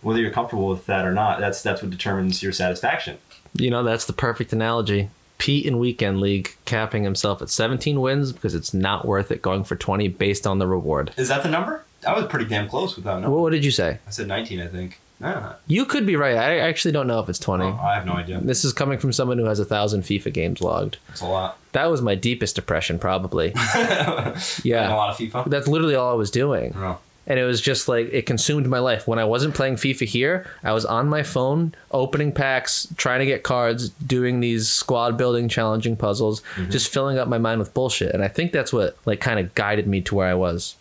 whether 0.00 0.20
you're 0.20 0.32
comfortable 0.32 0.68
with 0.68 0.86
that 0.86 1.06
or 1.06 1.12
not, 1.12 1.38
that's 1.38 1.62
that's 1.62 1.80
what 1.80 1.92
determines 1.92 2.42
your 2.42 2.52
satisfaction. 2.52 3.18
You 3.54 3.70
know, 3.70 3.84
that's 3.84 4.06
the 4.06 4.12
perfect 4.12 4.52
analogy. 4.52 5.10
Pete 5.42 5.66
in 5.66 5.80
Weekend 5.80 6.20
League 6.20 6.54
capping 6.66 7.02
himself 7.02 7.42
at 7.42 7.50
17 7.50 8.00
wins 8.00 8.30
because 8.32 8.54
it's 8.54 8.72
not 8.72 9.04
worth 9.04 9.32
it 9.32 9.42
going 9.42 9.64
for 9.64 9.74
20 9.74 10.06
based 10.06 10.46
on 10.46 10.60
the 10.60 10.68
reward. 10.68 11.12
Is 11.16 11.26
that 11.30 11.42
the 11.42 11.48
number? 11.48 11.84
I 12.06 12.14
was 12.16 12.26
pretty 12.26 12.44
damn 12.44 12.68
close 12.68 12.94
with 12.94 13.04
that 13.06 13.14
number. 13.14 13.30
What, 13.30 13.40
what 13.42 13.50
did 13.50 13.64
you 13.64 13.72
say? 13.72 13.98
I 14.06 14.10
said 14.10 14.28
19, 14.28 14.60
I 14.60 14.68
think. 14.68 15.00
Ah, 15.20 15.56
You 15.66 15.84
could 15.84 16.06
be 16.06 16.14
right. 16.14 16.36
I 16.36 16.58
actually 16.58 16.92
don't 16.92 17.08
know 17.08 17.18
if 17.18 17.28
it's 17.28 17.40
20. 17.40 17.64
oh, 17.64 17.76
I 17.82 17.94
have 17.96 18.06
no 18.06 18.12
idea. 18.12 18.40
This 18.40 18.64
is 18.64 18.72
coming 18.72 19.00
from 19.00 19.12
someone 19.12 19.36
who 19.38 19.46
has 19.46 19.58
a 19.58 19.64
thousand 19.64 20.02
FIFA 20.02 20.32
games 20.32 20.60
logged. 20.60 20.98
It's 21.08 21.20
a 21.22 21.26
lot. 21.26 21.58
That 21.72 21.90
was 21.90 22.00
my 22.02 22.14
deepest 22.14 22.54
depression, 22.54 23.00
probably. 23.00 23.52
And 23.74 24.36
a 24.36 24.40
Yeah. 24.62 24.94
lot 24.94 25.10
of 25.10 25.16
FIFA. 25.16 25.50
That's 25.50 25.66
literally 25.66 25.96
all 25.96 26.12
I 26.12 26.14
was 26.14 26.30
doing. 26.30 26.72
Oh. 26.76 26.98
And 27.26 27.38
it 27.38 27.44
was 27.44 27.60
just 27.60 27.86
like, 27.86 28.08
it 28.12 28.26
consumed 28.26 28.66
my 28.66 28.80
life. 28.80 29.06
When 29.06 29.18
I 29.18 29.24
wasn't 29.24 29.54
playing 29.54 29.76
FIFA 29.76 30.06
here, 30.06 30.46
I 30.64 30.72
was 30.72 30.84
on 30.84 31.08
my 31.08 31.22
phone, 31.22 31.74
opening 31.92 32.32
packs, 32.32 32.88
trying 32.96 33.20
to 33.20 33.26
get 33.26 33.44
cards, 33.44 33.90
doing 33.90 34.40
these 34.40 34.68
squad 34.68 35.16
building, 35.16 35.48
challenging 35.48 35.96
puzzles, 35.96 36.42
just 36.68 36.92
filling 36.92 37.18
up 37.18 37.28
my 37.28 37.38
mind 37.38 37.60
with 37.60 37.72
bullshit. 37.74 38.12
And 38.12 38.24
I 38.24 38.28
think 38.28 38.50
that's 38.50 38.72
what, 38.72 38.96
like, 39.06 39.20
kind 39.20 39.38
of 39.38 39.54
guided 39.54 39.86
me 39.86 40.00
to 40.02 40.16
where 40.16 40.26
I 40.26 40.34
was. 40.34 40.74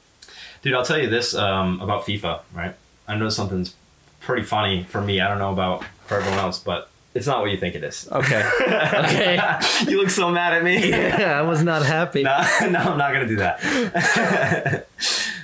Dude, 0.64 0.74
I'll 0.74 0.86
tell 0.86 1.00
you 1.00 1.10
this 1.10 1.36
um, 1.36 1.80
about 1.80 2.06
FIFA, 2.06 2.42
right? 2.54 2.76
I 3.08 3.16
know 3.18 3.30
something's 3.30 3.76
pretty 4.20 4.44
funny 4.44 4.84
for 4.84 5.02
me. 5.02 5.20
I 5.20 5.28
don't 5.28 5.39
know 5.39 5.52
about 5.52 5.84
for 6.06 6.18
everyone 6.18 6.39
else, 6.39 6.60
but 6.60 6.89
it's 7.14 7.28
not 7.28 7.42
what 7.42 7.52
you 7.52 7.58
think 7.58 7.76
it 7.76 7.84
is. 7.84 8.08
Okay. 8.12 8.50
okay. 8.62 9.60
you 9.88 10.00
look 10.00 10.10
so 10.10 10.30
mad 10.32 10.54
at 10.54 10.64
me. 10.64 10.89
Yeah, 10.92 11.38
I 11.38 11.42
was 11.42 11.64
not 11.64 11.86
happy. 11.86 12.24
no, 12.24 12.38
no, 12.70 12.80
I'm 12.80 12.98
not 12.98 13.12
gonna 13.12 13.28
do 13.28 13.38
that. 13.38 14.88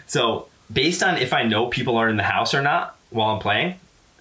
so, 0.06 0.47
based 0.72 1.04
on 1.04 1.18
if 1.18 1.34
I 1.34 1.44
know 1.44 1.68
people 1.68 1.98
are 1.98 2.10
in 2.10 2.18
the 2.18 2.24
house 2.24 2.54
or 2.54 2.62
not 2.62 2.98
while 3.10 3.30
I'm 3.30 3.40
playing, 3.40 3.76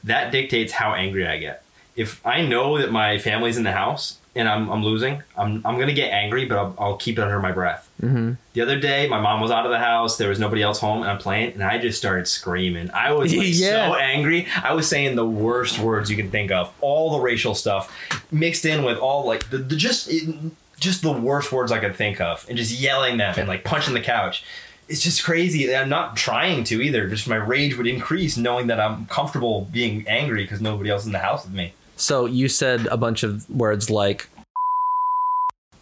that 0.05 0.30
dictates 0.32 0.72
how 0.72 0.94
angry 0.94 1.26
I 1.26 1.38
get. 1.38 1.62
If 1.97 2.24
I 2.26 2.42
know 2.42 2.78
that 2.78 2.92
my 2.92 3.18
family's 3.18 3.57
in 3.57 3.64
the 3.64 3.72
house 3.72 4.18
and 4.34 4.47
I'm, 4.49 4.68
I'm 4.68 4.84
losing, 4.84 5.22
I'm, 5.36 5.66
I'm 5.66 5.78
gonna 5.78 5.94
get 5.94 6.12
angry, 6.12 6.44
but 6.44 6.59
I'll, 6.59 6.74
I'll 6.78 6.97
keep 6.97 7.18
it 7.18 7.22
under 7.22 7.40
my 7.40 7.53
breath. 7.53 7.88
Mm-hmm. 8.03 8.32
The 8.53 8.61
other 8.61 8.78
day, 8.78 9.09
my 9.09 9.18
mom 9.18 9.40
was 9.40 9.51
out 9.51 9.64
of 9.64 9.72
the 9.72 9.78
house. 9.78 10.18
There 10.18 10.28
was 10.28 10.38
nobody 10.38 10.62
else 10.62 10.78
home, 10.78 11.01
and 11.01 11.11
I'm 11.11 11.16
playing, 11.16 11.55
and 11.55 11.62
I 11.62 11.78
just 11.78 11.97
started 11.97 12.28
screaming. 12.28 12.90
I 12.90 13.12
was 13.12 13.34
like, 13.34 13.49
Yeah. 13.51 13.88
so 13.90 13.94
angry. 13.97 14.47
I 14.62 14.74
was 14.74 14.86
saying 14.86 15.16
the 15.16 15.24
worst 15.24 15.78
words 15.78 16.11
you 16.11 16.16
can 16.16 16.30
think 16.30 16.51
of, 16.51 16.70
all 16.82 17.12
the 17.16 17.20
racial 17.20 17.55
stuff 17.55 17.90
mixed 18.30 18.66
in 18.66 18.84
with 18.84 18.99
all 18.99 19.26
like 19.26 19.49
the, 19.49 19.57
the 19.59 19.74
just 19.74 20.11
it, 20.11 20.34
just 20.78 21.01
the 21.01 21.12
worst 21.12 21.51
words 21.51 21.72
I 21.72 21.78
could 21.78 21.97
think 21.97 22.20
of, 22.20 22.44
and 22.47 22.59
just 22.59 22.78
yelling 22.78 23.16
them 23.16 23.34
and 23.38 23.49
like 23.49 23.64
punching 23.64 23.94
the 23.94 24.03
couch. 24.03 24.44
It's 24.89 25.03
just 25.03 25.24
crazy. 25.24 25.74
I'm 25.74 25.89
not 25.89 26.16
trying 26.16 26.64
to 26.64 26.80
either. 26.80 27.09
Just 27.09 27.26
my 27.26 27.37
rage 27.37 27.76
would 27.76 27.87
increase 27.87 28.37
knowing 28.37 28.68
that 28.68 28.78
I'm 28.78 29.07
comfortable 29.07 29.68
being 29.72 30.07
angry 30.07 30.43
because 30.43 30.61
nobody 30.61 30.91
else 30.91 31.07
in 31.07 31.12
the 31.12 31.18
house 31.18 31.45
with 31.45 31.55
me. 31.55 31.72
So 31.97 32.26
you 32.26 32.49
said 32.49 32.87
a 32.87 32.97
bunch 32.97 33.22
of 33.22 33.49
words 33.51 33.91
like, 33.91 34.28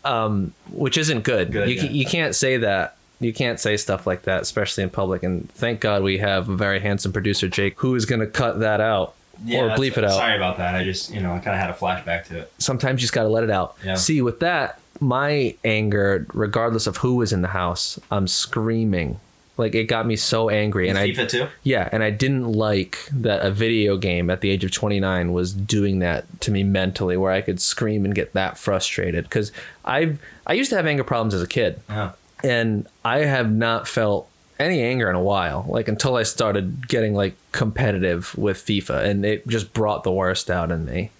um, 0.04 0.54
which 0.70 0.96
isn't 0.96 1.22
good. 1.22 1.52
Good, 1.52 1.68
you, 1.68 1.74
yeah. 1.74 1.90
you 1.90 2.06
can't 2.06 2.34
say 2.34 2.56
that. 2.58 2.96
You 3.20 3.32
can't 3.32 3.60
say 3.60 3.76
stuff 3.76 4.06
like 4.06 4.22
that, 4.22 4.42
especially 4.42 4.84
in 4.84 4.90
public. 4.90 5.22
And 5.22 5.50
thank 5.50 5.80
God 5.80 6.02
we 6.02 6.18
have 6.18 6.48
a 6.48 6.56
very 6.56 6.80
handsome 6.80 7.12
producer, 7.12 7.48
Jake, 7.48 7.78
who 7.78 7.94
is 7.94 8.06
going 8.06 8.20
to 8.20 8.26
cut 8.26 8.60
that 8.60 8.80
out 8.80 9.14
or 9.48 9.70
bleep 9.70 9.96
it 9.96 10.04
out. 10.04 10.12
Sorry 10.12 10.36
about 10.36 10.56
that. 10.58 10.74
I 10.74 10.84
just 10.84 11.12
you 11.12 11.20
know 11.20 11.32
I 11.32 11.38
kind 11.38 11.54
of 11.54 11.60
had 11.60 11.70
a 11.70 11.74
flashback 11.74 12.24
to 12.26 12.40
it. 12.40 12.52
Sometimes 12.58 13.00
you 13.00 13.04
just 13.04 13.12
got 13.12 13.22
to 13.22 13.28
let 13.28 13.44
it 13.44 13.50
out. 13.50 13.76
Yeah. 13.84 13.94
See, 13.94 14.22
with 14.22 14.40
that, 14.40 14.80
my 15.00 15.54
anger, 15.64 16.26
regardless 16.32 16.86
of 16.86 16.98
who 16.98 17.16
was 17.16 17.32
in 17.32 17.42
the 17.42 17.48
house, 17.48 17.98
I'm 18.10 18.26
screaming. 18.28 19.20
Like 19.56 19.76
it 19.76 19.84
got 19.84 20.04
me 20.04 20.16
so 20.16 20.50
angry, 20.50 20.88
and 20.88 20.98
I 20.98 21.12
too. 21.12 21.46
Yeah, 21.62 21.88
and 21.92 22.02
I 22.02 22.10
didn't 22.10 22.50
like 22.52 22.98
that 23.12 23.46
a 23.46 23.52
video 23.52 23.96
game 23.96 24.28
at 24.28 24.40
the 24.40 24.50
age 24.50 24.64
of 24.64 24.72
29 24.72 25.32
was 25.32 25.52
doing 25.52 26.00
that 26.00 26.24
to 26.40 26.50
me 26.50 26.64
mentally, 26.64 27.16
where 27.16 27.30
I 27.30 27.40
could 27.40 27.60
scream 27.60 28.04
and 28.04 28.12
get 28.14 28.32
that 28.32 28.58
frustrated. 28.58 29.24
Because 29.24 29.52
I 29.84 30.16
I 30.44 30.54
used 30.54 30.70
to 30.70 30.76
have 30.76 30.86
anger 30.86 31.04
problems 31.04 31.34
as 31.34 31.42
a 31.42 31.46
kid, 31.46 31.80
Yeah. 31.88 32.12
and 32.42 32.88
I 33.04 33.18
have 33.20 33.52
not 33.52 33.86
felt 33.86 34.28
any 34.58 34.82
anger 34.82 35.08
in 35.08 35.14
a 35.14 35.22
while. 35.22 35.64
Like 35.68 35.86
until 35.86 36.16
I 36.16 36.24
started 36.24 36.88
getting 36.88 37.14
like 37.14 37.34
competitive 37.52 38.36
with 38.36 38.58
FIFA, 38.58 39.04
and 39.04 39.24
it 39.24 39.46
just 39.46 39.72
brought 39.72 40.02
the 40.02 40.10
worst 40.12 40.50
out 40.50 40.72
in 40.72 40.84
me. 40.84 41.10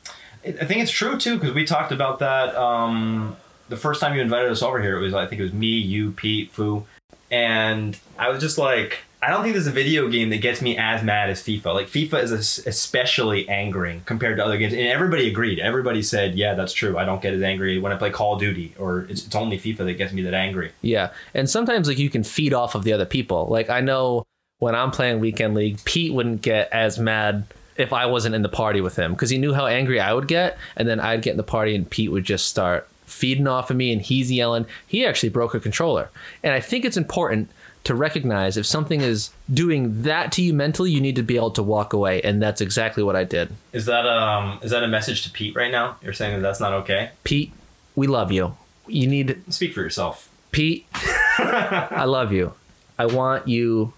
I 0.45 0.49
I 0.61 0.65
think 0.65 0.83
it's 0.83 0.91
true 0.91 1.17
too 1.19 1.39
because 1.39 1.55
we 1.55 1.65
talked 1.65 1.93
about 1.93 2.19
that 2.19 2.57
um, 2.57 3.37
the 3.69 3.77
first 3.77 4.01
time 4.01 4.15
you 4.15 4.21
invited 4.21 4.51
us 4.51 4.63
over 4.63 4.81
here. 4.81 4.99
It 4.99 5.01
was 5.01 5.15
I 5.15 5.27
think 5.27 5.41
it 5.41 5.45
was 5.45 5.53
me, 5.53 5.67
you, 5.67 6.13
Pete, 6.13 6.51
Fu, 6.51 6.85
and 7.31 7.99
I 8.19 8.29
was 8.29 8.41
just 8.41 8.59
like, 8.59 8.99
I 9.23 9.31
don't 9.31 9.43
think 9.43 9.55
there's 9.55 9.67
a 9.67 9.73
video 9.73 10.09
game 10.09 10.29
that 10.31 10.39
gets 10.39 10.61
me 10.61 10.77
as 10.77 11.03
mad 11.03 11.31
as 11.31 11.43
FIFA. 11.43 11.75
Like 11.75 11.87
FIFA 11.87 12.23
is 12.25 12.67
especially 12.67 13.49
angering 13.49 14.03
compared 14.05 14.37
to 14.37 14.45
other 14.45 14.59
games, 14.59 14.75
and 14.75 14.83
everybody 14.83 15.29
agreed. 15.29 15.59
Everybody 15.59 16.03
said, 16.03 16.35
yeah, 16.35 16.55
that's 16.55 16.73
true. 16.73 16.99
I 16.99 17.05
don't 17.05 17.23
get 17.23 17.33
as 17.33 17.43
angry 17.43 17.79
when 17.79 17.91
I 17.91 17.97
play 17.97 18.11
Call 18.11 18.35
of 18.35 18.41
Duty, 18.41 18.75
or 18.79 19.07
it's, 19.09 19.27
it's 19.27 19.35
only 19.35 19.59
FIFA 19.59 19.79
that 19.79 19.95
gets 19.95 20.13
me 20.13 20.23
that 20.23 20.35
angry. 20.35 20.73
Yeah, 20.83 21.11
and 21.33 21.49
sometimes 21.49 21.89
like 21.89 21.99
you 21.99 22.11
can 22.11 22.23
feed 22.23 22.53
off 22.53 22.75
of 22.75 22.85
the 22.85 22.93
other 22.93 23.07
people. 23.07 23.47
Like 23.47 23.71
I 23.71 23.81
know 23.81 24.27
when 24.59 24.75
I'm 24.75 24.91
playing 24.91 25.21
weekend 25.21 25.55
league, 25.55 25.83
Pete 25.85 26.13
wouldn't 26.13 26.43
get 26.43 26.71
as 26.73 26.99
mad 26.99 27.47
if 27.77 27.93
I 27.93 28.07
wasn't 28.07 28.35
in 28.35 28.43
the 28.43 28.49
party 28.49 28.81
with 28.81 28.95
him 28.95 29.13
because 29.13 29.31
he 29.31 29.39
knew 29.39 29.53
how 29.53 29.67
angry 29.67 30.01
I 30.01 30.13
would 30.13 30.29
get, 30.29 30.59
and 30.77 30.87
then 30.87 31.01
I'd 31.01 31.23
get 31.23 31.33
in 31.33 31.37
the 31.39 31.43
party 31.43 31.75
and 31.75 31.89
Pete 31.89 32.13
would 32.13 32.25
just 32.25 32.47
start 32.47 32.89
feeding 33.07 33.47
off 33.47 33.71
of 33.71 33.77
me, 33.77 33.93
and 33.93 34.03
he's 34.03 34.31
yelling. 34.31 34.67
He 34.87 35.05
actually 35.05 35.29
broke 35.29 35.55
a 35.55 35.61
controller, 35.61 36.11
and 36.43 36.53
I 36.53 36.61
think 36.61 36.85
it's 36.85 36.97
important 36.97 37.51
to 37.85 37.95
recognize 37.95 38.57
if 38.57 38.65
something 38.65 39.03
is 39.03 39.31
doing 39.53 40.03
that 40.03 40.33
to 40.33 40.43
you 40.43 40.55
mentally, 40.55 40.91
you 40.91 41.01
need 41.01 41.17
to 41.17 41.23
be 41.23 41.37
able 41.37 41.51
to 41.53 41.63
walk 41.63 41.93
away, 41.93 42.21
and 42.23 42.43
that's 42.43 42.61
exactly 42.61 43.03
what 43.03 43.15
I 43.15 43.25
did. 43.25 43.55
Is 43.73 43.87
that 43.87 44.07
um 44.07 44.59
is 44.63 44.71
that 44.71 44.83
a 44.83 44.89
message 44.89 45.23
to 45.25 45.31
Pete 45.31 45.55
right 45.55 45.71
now? 45.71 45.97
You're 46.03 46.13
saying 46.15 46.35
that 46.35 46.41
that's 46.41 46.61
not 46.61 46.73
okay. 46.73 47.11
Pete, 47.25 47.53
we 47.95 48.07
love 48.07 48.33
you. 48.33 48.57
You 48.87 49.07
need 49.07 49.43
Speak 49.53 49.75
for 49.75 49.81
yourself. 49.83 50.31
Pete, 50.51 50.87
I 50.95 52.05
love 52.05 52.33
you. 52.33 52.55
I 52.99 53.07
want 53.07 53.49
you 53.49 53.93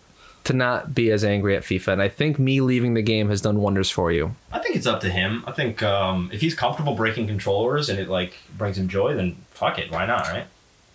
to 0.46 0.52
not 0.52 0.94
be 0.94 1.10
as 1.10 1.24
angry 1.24 1.56
at 1.56 1.62
FIFA, 1.62 1.94
and 1.94 2.02
I 2.02 2.08
think 2.08 2.38
me 2.38 2.60
leaving 2.60 2.94
the 2.94 3.02
game 3.02 3.28
has 3.28 3.40
done 3.40 3.60
wonders 3.60 3.90
for 3.90 4.12
you. 4.12 4.34
I 4.52 4.60
think 4.60 4.76
it's 4.76 4.86
up 4.86 5.00
to 5.00 5.10
him. 5.10 5.44
I 5.46 5.52
think 5.52 5.82
um, 5.82 6.30
if 6.32 6.40
he's 6.40 6.54
comfortable 6.54 6.94
breaking 6.94 7.26
controllers 7.26 7.88
and 7.88 7.98
it 7.98 8.08
like 8.08 8.34
brings 8.56 8.78
him 8.78 8.88
joy, 8.88 9.14
then 9.14 9.36
fuck 9.50 9.78
it, 9.78 9.90
why 9.90 10.06
not, 10.06 10.28
right? 10.28 10.46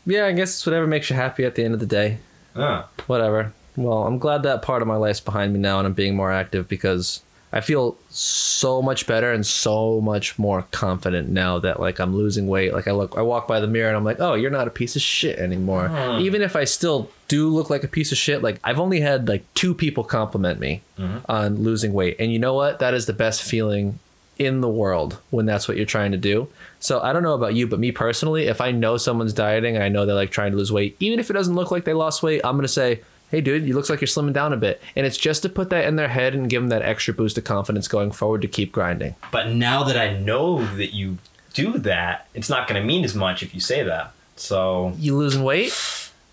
Yeah, 0.05 0.25
I 0.25 0.31
guess 0.31 0.53
it's 0.53 0.65
whatever 0.65 0.87
makes 0.87 1.09
you 1.09 1.15
happy 1.15 1.43
at 1.43 1.55
the 1.55 1.63
end 1.63 1.73
of 1.73 1.79
the 1.79 1.85
day. 1.85 2.19
Yeah. 2.55 2.85
Whatever. 3.07 3.53
Well, 3.75 4.05
I'm 4.05 4.19
glad 4.19 4.43
that 4.43 4.61
part 4.61 4.81
of 4.81 4.87
my 4.87 4.95
life's 4.95 5.19
behind 5.19 5.53
me 5.53 5.59
now, 5.59 5.79
and 5.79 5.85
I'm 5.85 5.93
being 5.93 6.15
more 6.15 6.31
active 6.31 6.67
because 6.67 7.21
I 7.53 7.59
feel 7.59 7.97
so 8.09 8.81
much 8.81 9.07
better 9.07 9.31
and 9.31 9.45
so 9.45 9.99
much 9.99 10.39
more 10.39 10.63
confident 10.71 11.29
now 11.29 11.59
that 11.59 11.79
like 11.79 11.99
I'm 11.99 12.15
losing 12.15 12.47
weight. 12.47 12.73
Like 12.73 12.87
I 12.87 12.91
look, 12.91 13.17
I 13.17 13.21
walk 13.21 13.47
by 13.47 13.59
the 13.59 13.67
mirror 13.67 13.89
and 13.89 13.97
I'm 13.97 14.05
like, 14.05 14.19
oh, 14.19 14.35
you're 14.35 14.51
not 14.51 14.67
a 14.67 14.71
piece 14.71 14.95
of 14.95 15.01
shit 15.01 15.37
anymore. 15.37 15.89
Hmm. 15.89 16.21
Even 16.21 16.41
if 16.41 16.55
I 16.55 16.63
still 16.63 17.09
do 17.27 17.49
look 17.49 17.69
like 17.69 17.83
a 17.83 17.89
piece 17.89 18.11
of 18.11 18.17
shit, 18.17 18.41
like 18.41 18.59
I've 18.63 18.79
only 18.79 19.01
had 19.01 19.27
like 19.27 19.43
two 19.53 19.73
people 19.73 20.03
compliment 20.03 20.59
me 20.59 20.81
mm-hmm. 20.97 21.19
on 21.29 21.63
losing 21.63 21.93
weight, 21.93 22.15
and 22.19 22.31
you 22.31 22.39
know 22.39 22.53
what? 22.53 22.79
That 22.79 22.93
is 22.93 23.05
the 23.05 23.13
best 23.13 23.41
feeling 23.41 23.99
in 24.39 24.61
the 24.61 24.69
world 24.69 25.19
when 25.29 25.45
that's 25.45 25.67
what 25.67 25.77
you're 25.77 25.85
trying 25.85 26.11
to 26.11 26.17
do. 26.17 26.47
So 26.79 26.99
I 26.99 27.13
don't 27.13 27.21
know 27.21 27.35
about 27.35 27.53
you, 27.53 27.67
but 27.67 27.79
me 27.79 27.91
personally, 27.91 28.47
if 28.47 28.59
I 28.59 28.71
know 28.71 28.97
someone's 28.97 29.33
dieting 29.33 29.75
and 29.75 29.83
I 29.83 29.89
know 29.89 30.05
they're 30.05 30.15
like 30.15 30.31
trying 30.31 30.51
to 30.51 30.57
lose 30.57 30.71
weight, 30.71 30.95
even 30.99 31.19
if 31.19 31.29
it 31.29 31.33
doesn't 31.33 31.53
look 31.53 31.69
like 31.69 31.85
they 31.85 31.93
lost 31.93 32.23
weight, 32.23 32.41
I'm 32.43 32.55
gonna 32.55 32.67
say, 32.67 33.01
"Hey, 33.31 33.41
dude, 33.41 33.65
you 33.65 33.73
looks 33.73 33.89
like 33.89 34.01
you're 34.01 34.07
slimming 34.07 34.33
down 34.33 34.53
a 34.53 34.57
bit," 34.57 34.81
and 34.95 35.05
it's 35.05 35.17
just 35.17 35.41
to 35.41 35.49
put 35.49 35.69
that 35.71 35.85
in 35.85 35.95
their 35.95 36.09
head 36.09 36.35
and 36.35 36.49
give 36.49 36.61
them 36.61 36.69
that 36.69 36.83
extra 36.83 37.13
boost 37.13 37.37
of 37.37 37.43
confidence 37.43 37.87
going 37.87 38.11
forward 38.11 38.41
to 38.43 38.47
keep 38.47 38.71
grinding. 38.71 39.15
But 39.31 39.49
now 39.49 39.83
that 39.83 39.97
I 39.97 40.13
know 40.17 40.63
that 40.75 40.93
you 40.93 41.17
do 41.53 41.77
that, 41.79 42.27
it's 42.33 42.49
not 42.49 42.67
going 42.67 42.79
to 42.79 42.85
mean 42.85 43.03
as 43.03 43.15
much 43.15 43.41
if 43.41 43.53
you 43.53 43.59
say 43.59 43.83
that. 43.83 44.13
So 44.35 44.93
You 44.97 45.15
losing 45.17 45.43
weight? 45.43 45.73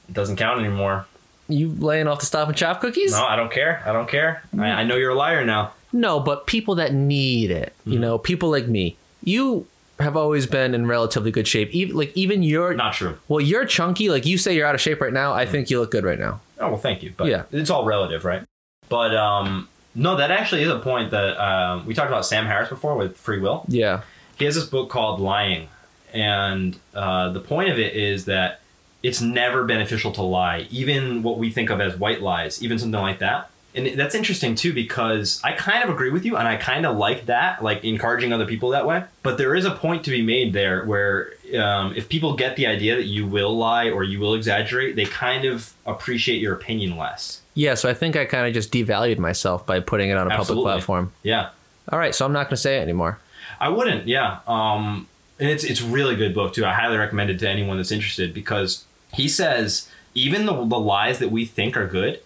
it 0.09 0.14
doesn't 0.14 0.36
count 0.36 0.61
anymore. 0.61 1.07
You 1.49 1.70
laying 1.70 2.07
off 2.07 2.20
the 2.20 2.26
stop 2.26 2.49
and 2.49 2.57
chop 2.57 2.80
cookies? 2.80 3.12
No, 3.12 3.24
I 3.24 3.36
don't 3.36 3.51
care. 3.51 3.82
I 3.86 3.92
don't 3.92 4.09
care. 4.09 4.42
I, 4.59 4.66
I 4.66 4.84
know 4.84 4.96
you're 4.96 5.12
a 5.12 5.14
liar 5.14 5.44
now. 5.44 5.72
No, 5.92 6.20
but 6.20 6.46
people 6.46 6.74
that 6.76 6.92
need 6.92 7.51
it, 7.51 7.72
you 7.84 7.92
mm-hmm. 7.92 8.03
know, 8.03 8.18
people 8.18 8.51
like 8.51 8.68
me, 8.68 8.96
you 9.24 9.66
have 10.01 10.16
always 10.16 10.46
been 10.46 10.74
in 10.74 10.86
relatively 10.86 11.30
good 11.30 11.49
shape. 11.49 11.70
Even 11.72 11.96
like 11.96 12.12
even 12.16 12.42
you're 12.42 12.74
Not 12.74 12.94
true. 12.94 13.18
well, 13.28 13.40
you're 13.40 13.64
chunky. 13.64 14.09
Like 14.11 14.26
you 14.26 14.38
say, 14.38 14.55
you're 14.55 14.66
out 14.66 14.74
of 14.74 14.80
shape 14.80 15.01
right 15.01 15.12
now. 15.12 15.32
I 15.34 15.44
think 15.46 15.70
you 15.70 15.80
look 15.80 15.90
good 15.90 16.05
right 16.05 16.18
now. 16.18 16.40
Oh 16.61 16.68
well, 16.68 16.76
thank 16.78 17.03
you. 17.03 17.12
But 17.16 17.28
Yeah. 17.28 17.44
it's 17.53 17.70
all 17.70 17.84
relative, 17.84 18.24
right? 18.24 18.42
But 18.88 19.14
um, 19.14 19.68
no, 19.94 20.16
that 20.16 20.30
actually 20.30 20.62
is 20.62 20.70
a 20.70 20.78
point 20.78 21.11
that 21.11 21.36
um, 21.38 21.84
we 21.86 21.94
talked 21.94 22.09
about 22.11 22.24
Sam 22.26 22.46
Harris 22.46 22.68
before 22.68 22.96
with 22.96 23.16
free 23.16 23.38
will. 23.40 23.64
Yeah. 23.68 24.03
he 24.38 24.44
has 24.44 24.55
this 24.55 24.64
book 24.66 24.88
called 24.88 25.20
Lying, 25.20 25.68
and 26.12 26.78
uh, 26.94 27.30
the 27.30 27.40
point 27.40 27.68
of 27.70 27.78
it 27.78 27.94
is 27.94 28.24
that 28.26 28.61
it's 29.03 29.20
never 29.20 29.64
beneficial 29.64 30.11
to 30.12 30.22
lie, 30.22 30.66
even 30.70 31.22
what 31.22 31.38
we 31.38 31.51
think 31.51 31.70
of 31.70 31.80
as 31.80 31.96
white 31.96 32.20
lies, 32.22 32.62
even 32.62 32.78
something 32.78 33.01
like 33.01 33.18
that. 33.20 33.51
And 33.74 33.98
that's 33.98 34.14
interesting 34.14 34.54
too 34.54 34.72
because 34.72 35.40
I 35.44 35.52
kind 35.52 35.84
of 35.84 35.90
agree 35.90 36.10
with 36.10 36.24
you, 36.24 36.36
and 36.36 36.48
I 36.48 36.56
kind 36.56 36.86
of 36.86 36.96
like 36.96 37.26
that, 37.26 37.62
like 37.62 37.84
encouraging 37.84 38.32
other 38.32 38.46
people 38.46 38.70
that 38.70 38.86
way. 38.86 39.04
But 39.22 39.38
there 39.38 39.54
is 39.54 39.64
a 39.64 39.70
point 39.70 40.04
to 40.04 40.10
be 40.10 40.22
made 40.22 40.52
there 40.52 40.84
where 40.84 41.34
um, 41.58 41.94
if 41.94 42.08
people 42.08 42.34
get 42.34 42.56
the 42.56 42.66
idea 42.66 42.96
that 42.96 43.06
you 43.06 43.26
will 43.26 43.56
lie 43.56 43.90
or 43.90 44.02
you 44.02 44.20
will 44.20 44.34
exaggerate, 44.34 44.96
they 44.96 45.04
kind 45.04 45.44
of 45.44 45.74
appreciate 45.86 46.40
your 46.40 46.54
opinion 46.54 46.96
less. 46.96 47.42
Yeah, 47.54 47.74
so 47.74 47.88
I 47.88 47.94
think 47.94 48.16
I 48.16 48.24
kind 48.24 48.46
of 48.46 48.54
just 48.54 48.72
devalued 48.72 49.18
myself 49.18 49.66
by 49.66 49.80
putting 49.80 50.10
it 50.10 50.16
on 50.16 50.30
a 50.30 50.34
Absolutely. 50.34 50.64
public 50.64 50.78
platform. 50.78 51.12
Yeah. 51.22 51.50
All 51.90 51.98
right, 51.98 52.14
so 52.14 52.24
I'm 52.24 52.32
not 52.32 52.44
going 52.44 52.50
to 52.50 52.56
say 52.56 52.78
it 52.78 52.82
anymore. 52.82 53.18
I 53.60 53.68
wouldn't. 53.68 54.06
Yeah. 54.06 54.40
Um, 54.46 55.08
and 55.38 55.48
it's 55.50 55.64
it's 55.64 55.82
really 55.82 56.16
good 56.16 56.34
book 56.34 56.54
too. 56.54 56.64
I 56.64 56.72
highly 56.72 56.96
recommend 56.96 57.30
it 57.30 57.38
to 57.40 57.48
anyone 57.48 57.76
that's 57.76 57.92
interested 57.92 58.34
because 58.34 58.84
he 59.12 59.28
says 59.28 59.88
even 60.14 60.46
the 60.46 60.52
the 60.64 60.78
lies 60.78 61.18
that 61.18 61.30
we 61.30 61.44
think 61.44 61.76
are 61.76 61.86
good 61.86 62.20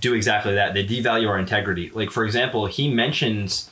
do 0.00 0.14
exactly 0.14 0.54
that. 0.54 0.74
They 0.74 0.84
devalue 0.86 1.28
our 1.28 1.38
integrity. 1.38 1.90
Like 1.94 2.10
for 2.10 2.24
example, 2.24 2.66
he 2.66 2.92
mentions 2.92 3.70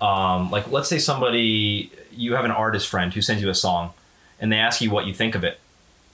um, 0.00 0.50
like 0.50 0.70
let's 0.70 0.88
say 0.88 0.98
somebody 0.98 1.90
you 2.12 2.34
have 2.34 2.44
an 2.44 2.50
artist 2.50 2.88
friend 2.88 3.12
who 3.12 3.20
sends 3.22 3.42
you 3.42 3.48
a 3.50 3.54
song 3.54 3.92
and 4.40 4.50
they 4.52 4.56
ask 4.58 4.80
you 4.80 4.90
what 4.90 5.06
you 5.06 5.14
think 5.14 5.34
of 5.34 5.44
it. 5.44 5.58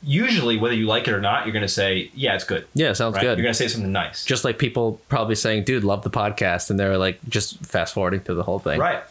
Usually, 0.05 0.57
whether 0.57 0.75
you 0.75 0.87
like 0.87 1.07
it 1.07 1.15
or 1.15 1.21
not, 1.21 1.47
you're 1.47 1.53
going 1.53 1.63
to 1.63 1.69
say, 1.69 2.11
"Yeah, 2.13 2.35
it's 2.35 2.43
good." 2.43 2.67
Yeah, 2.75 2.93
sounds 2.93 3.15
Right? 3.15 3.23
good. 3.23 3.39
You're 3.39 3.45
going 3.45 3.53
to 3.55 3.59
say 3.59 3.69
something 3.69 3.93
nice. 3.93 4.25
just 4.25 4.45
like 4.45 4.59
people 4.59 5.01
probably 5.09 5.37
saying, 5.37 5.63
"Dude, 5.63 5.85
love 5.85 6.03
the 6.03 6.11
podcast," 6.11 6.71
and 6.71 6.79
they're 6.81 6.99
like 6.99 7.21
just 7.29 7.65
fast 7.65 7.95
forwarding 7.95 8.19
through 8.21 8.35
the 8.35 8.43
whole 8.43 8.59
thing. 8.59 8.81
Right. 8.81 9.03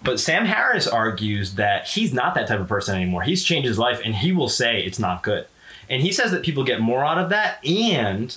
But 0.00 0.20
Sam 0.20 0.44
Harris 0.44 0.86
argues 0.86 1.54
that 1.56 1.88
he's 1.88 2.12
not 2.14 2.36
that 2.36 2.46
type 2.46 2.60
of 2.60 2.68
person 2.68 2.94
anymore. 2.94 3.22
He's 3.22 3.42
changed 3.42 3.66
his 3.66 3.80
life 3.80 4.00
and 4.04 4.14
he 4.14 4.30
will 4.30 4.48
say 4.48 4.80
it's 4.80 5.00
not 5.00 5.24
good. 5.24 5.46
And 5.90 6.02
he 6.02 6.12
says 6.12 6.30
that 6.30 6.44
people 6.44 6.62
get 6.62 6.80
more 6.80 7.04
out 7.04 7.18
of 7.18 7.30
that. 7.30 7.58
And 7.66 8.36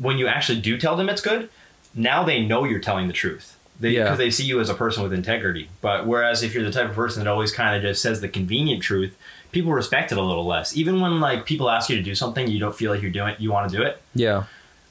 when 0.00 0.18
you 0.18 0.26
actually 0.26 0.60
do 0.60 0.76
tell 0.78 0.96
them 0.96 1.08
it's 1.08 1.20
good, 1.22 1.48
now 1.94 2.24
they 2.24 2.44
know 2.44 2.64
you're 2.64 2.80
telling 2.80 3.06
the 3.06 3.12
truth. 3.12 3.56
They, 3.78 3.90
Yeah. 3.90 4.04
Because 4.04 4.18
they 4.18 4.30
see 4.30 4.44
you 4.44 4.60
as 4.60 4.68
a 4.68 4.74
person 4.74 5.02
with 5.02 5.12
integrity. 5.12 5.68
But 5.80 6.06
whereas 6.06 6.42
if 6.42 6.54
you're 6.54 6.64
the 6.64 6.72
type 6.72 6.88
of 6.88 6.94
person 6.94 7.22
that 7.24 7.30
always 7.30 7.52
kind 7.52 7.76
of 7.76 7.82
just 7.82 8.02
says 8.02 8.20
the 8.20 8.28
convenient 8.28 8.82
truth, 8.82 9.16
people 9.52 9.72
respect 9.72 10.12
it 10.12 10.18
a 10.18 10.22
little 10.22 10.44
less. 10.46 10.76
Even 10.76 11.00
when 11.00 11.20
like 11.20 11.46
people 11.46 11.70
ask 11.70 11.88
you 11.88 11.96
to 11.96 12.02
do 12.02 12.14
something 12.14 12.46
you 12.48 12.58
don't 12.58 12.74
feel 12.74 12.90
like 12.92 13.00
you're 13.02 13.10
doing, 13.10 13.30
it, 13.34 13.40
you 13.40 13.50
want 13.52 13.70
to 13.70 13.76
do 13.76 13.82
it 13.82 14.00
Yeah. 14.14 14.44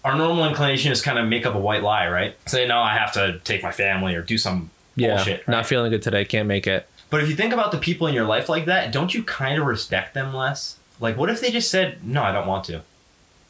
our 0.06 0.16
normal 0.16 0.46
inclination 0.48 0.92
is 0.92 1.02
kind 1.02 1.20
of 1.20 1.28
make 1.28 1.46
up 1.46 1.54
a 1.56 1.60
white 1.60 1.84
lie, 1.84 2.08
right? 2.10 2.36
Say, 2.48 2.66
no, 2.68 2.80
I 2.80 2.94
have 2.98 3.12
to 3.14 3.40
take 3.44 3.62
my 3.64 3.72
family 3.72 4.16
or 4.16 4.22
do 4.22 4.38
some 4.38 4.70
Yeah. 4.96 5.16
bullshit. 5.16 5.48
Not 5.48 5.66
feeling 5.68 5.92
good 5.92 6.02
today. 6.02 6.26
Can't 6.26 6.48
make 6.48 6.66
it. 6.68 6.88
but 7.12 7.22
if 7.24 7.28
you 7.30 7.36
think 7.36 7.54
about 7.54 7.72
the 7.72 7.78
people 7.80 8.06
in 8.08 8.14
your 8.14 8.26
life 8.26 8.50
like 8.50 8.66
that, 8.66 8.92
don't 8.92 9.14
you 9.16 9.24
kind 9.24 9.60
of 9.60 9.66
respect 9.66 10.14
them 10.14 10.32
less? 10.34 10.78
Like, 11.00 11.18
what 11.18 11.30
if 11.30 11.42
they 11.42 11.50
just 11.52 11.72
said, 11.72 12.04
no, 12.06 12.22
I 12.24 12.32
don't 12.32 12.46
want 12.48 12.66
to? 12.66 12.82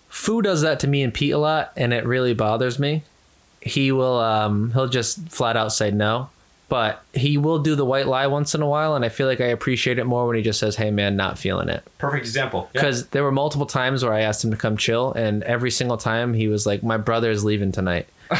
Fu 0.10 0.42
does 0.42 0.62
that 0.62 0.80
to 0.82 0.88
me 0.88 1.04
and 1.04 1.14
Pete 1.14 1.34
a 1.34 1.38
lot, 1.38 1.72
and 1.78 1.94
it 1.94 2.06
really 2.06 2.34
bothers 2.34 2.78
me. 2.80 3.04
He 3.62 3.92
will 3.92 4.18
um 4.20 4.72
he'll 4.74 4.88
just 4.88 5.30
flat 5.30 5.56
out 5.56 5.72
say 5.74 5.92
no, 5.92 6.30
but 6.68 7.04
he 7.14 7.38
will 7.38 7.60
do 7.60 7.76
the 7.76 7.86
white 7.86 8.08
lie 8.08 8.28
once 8.28 8.56
in 8.56 8.62
a 8.62 8.68
while, 8.68 8.96
and 8.96 9.04
I 9.06 9.10
feel 9.10 9.28
like 9.28 9.42
I 9.42 9.48
appreciate 9.48 10.00
it 10.00 10.06
more 10.06 10.26
when 10.28 10.36
he 10.38 10.42
just 10.42 10.60
says, 10.60 10.76
"Hey 10.78 10.92
man, 10.92 11.16
not 11.16 11.38
feeling 11.38 11.70
it." 11.70 11.84
Perfect 11.98 12.26
example. 12.26 12.70
Because 12.74 13.08
there 13.08 13.24
were 13.24 13.32
multiple 13.32 13.66
times 13.66 14.04
where 14.04 14.14
I 14.14 14.22
asked 14.22 14.44
him 14.44 14.52
to 14.52 14.58
come 14.58 14.78
chill, 14.78 15.12
and 15.14 15.44
every 15.44 15.72
single 15.72 15.98
time 15.98 16.34
he 16.34 16.48
was 16.48 16.66
like, 16.66 16.84
"My 16.84 16.98
brother 16.98 17.30
is 17.32 17.44
leaving 17.44 17.72
tonight," 17.72 18.08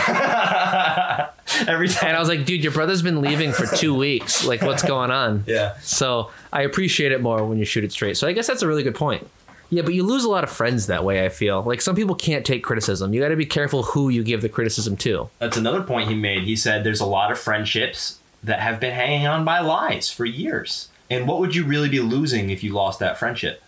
Every 1.68 1.90
time. 1.90 2.10
and 2.10 2.16
I 2.16 2.20
was 2.20 2.30
like, 2.30 2.46
"Dude, 2.46 2.64
your 2.64 2.72
brother's 2.72 3.02
been 3.02 3.22
leaving 3.22 3.52
for 3.52 3.66
two 3.76 3.94
weeks. 3.94 4.46
Like, 4.46 4.62
what's 4.62 4.84
going 4.84 5.12
on?" 5.12 5.44
yeah. 5.48 5.76
So 5.82 6.32
I 6.54 6.62
appreciate 6.62 7.12
it 7.12 7.22
more 7.22 7.46
when 7.46 7.58
you 7.58 7.66
shoot 7.66 7.84
it 7.84 7.92
straight. 7.92 8.18
So 8.18 8.28
I 8.28 8.34
guess 8.34 8.48
that's 8.48 8.62
a 8.62 8.68
really 8.68 8.84
good 8.84 8.96
point. 8.96 9.28
Yeah, 9.72 9.84
but 9.84 9.94
you 9.94 10.04
lose 10.04 10.24
a 10.24 10.30
lot 10.30 10.44
of 10.44 10.50
friends 10.50 10.88
that 10.88 11.04
way. 11.04 11.24
I 11.26 11.30
feel 11.30 11.62
like 11.64 11.82
some 11.82 11.96
people 11.96 12.16
can't 12.16 12.44
take 12.46 12.64
criticism. 12.64 13.14
You 13.14 13.22
got 13.22 13.30
to 13.30 13.36
be 13.36 13.46
careful 13.46 13.84
who 13.84 14.10
you 14.10 14.24
give 14.24 14.42
the 14.42 14.50
criticism 14.50 14.98
to. 14.98 15.30
That's 15.40 15.58
another 15.58 15.84
point 15.84 16.10
he 16.10 16.16
made. 16.16 16.44
He 16.44 16.56
said 16.56 16.84
there's 16.84 17.02
a 17.02 17.06
lot 17.06 17.32
of 17.32 17.38
friendships 17.38 18.18
that 18.44 18.60
have 18.62 18.80
been 18.80 18.94
hanging 18.94 19.28
on 19.28 19.46
by 19.46 19.60
lies 19.60 20.12
for 20.12 20.26
years. 20.26 20.88
And 21.10 21.28
what 21.28 21.40
would 21.40 21.54
you 21.56 21.66
really 21.66 21.90
be 21.90 22.00
losing 22.00 22.50
if 22.50 22.64
you 22.64 22.74
lost 22.74 23.00
that 23.00 23.18
friendship? 23.20 23.62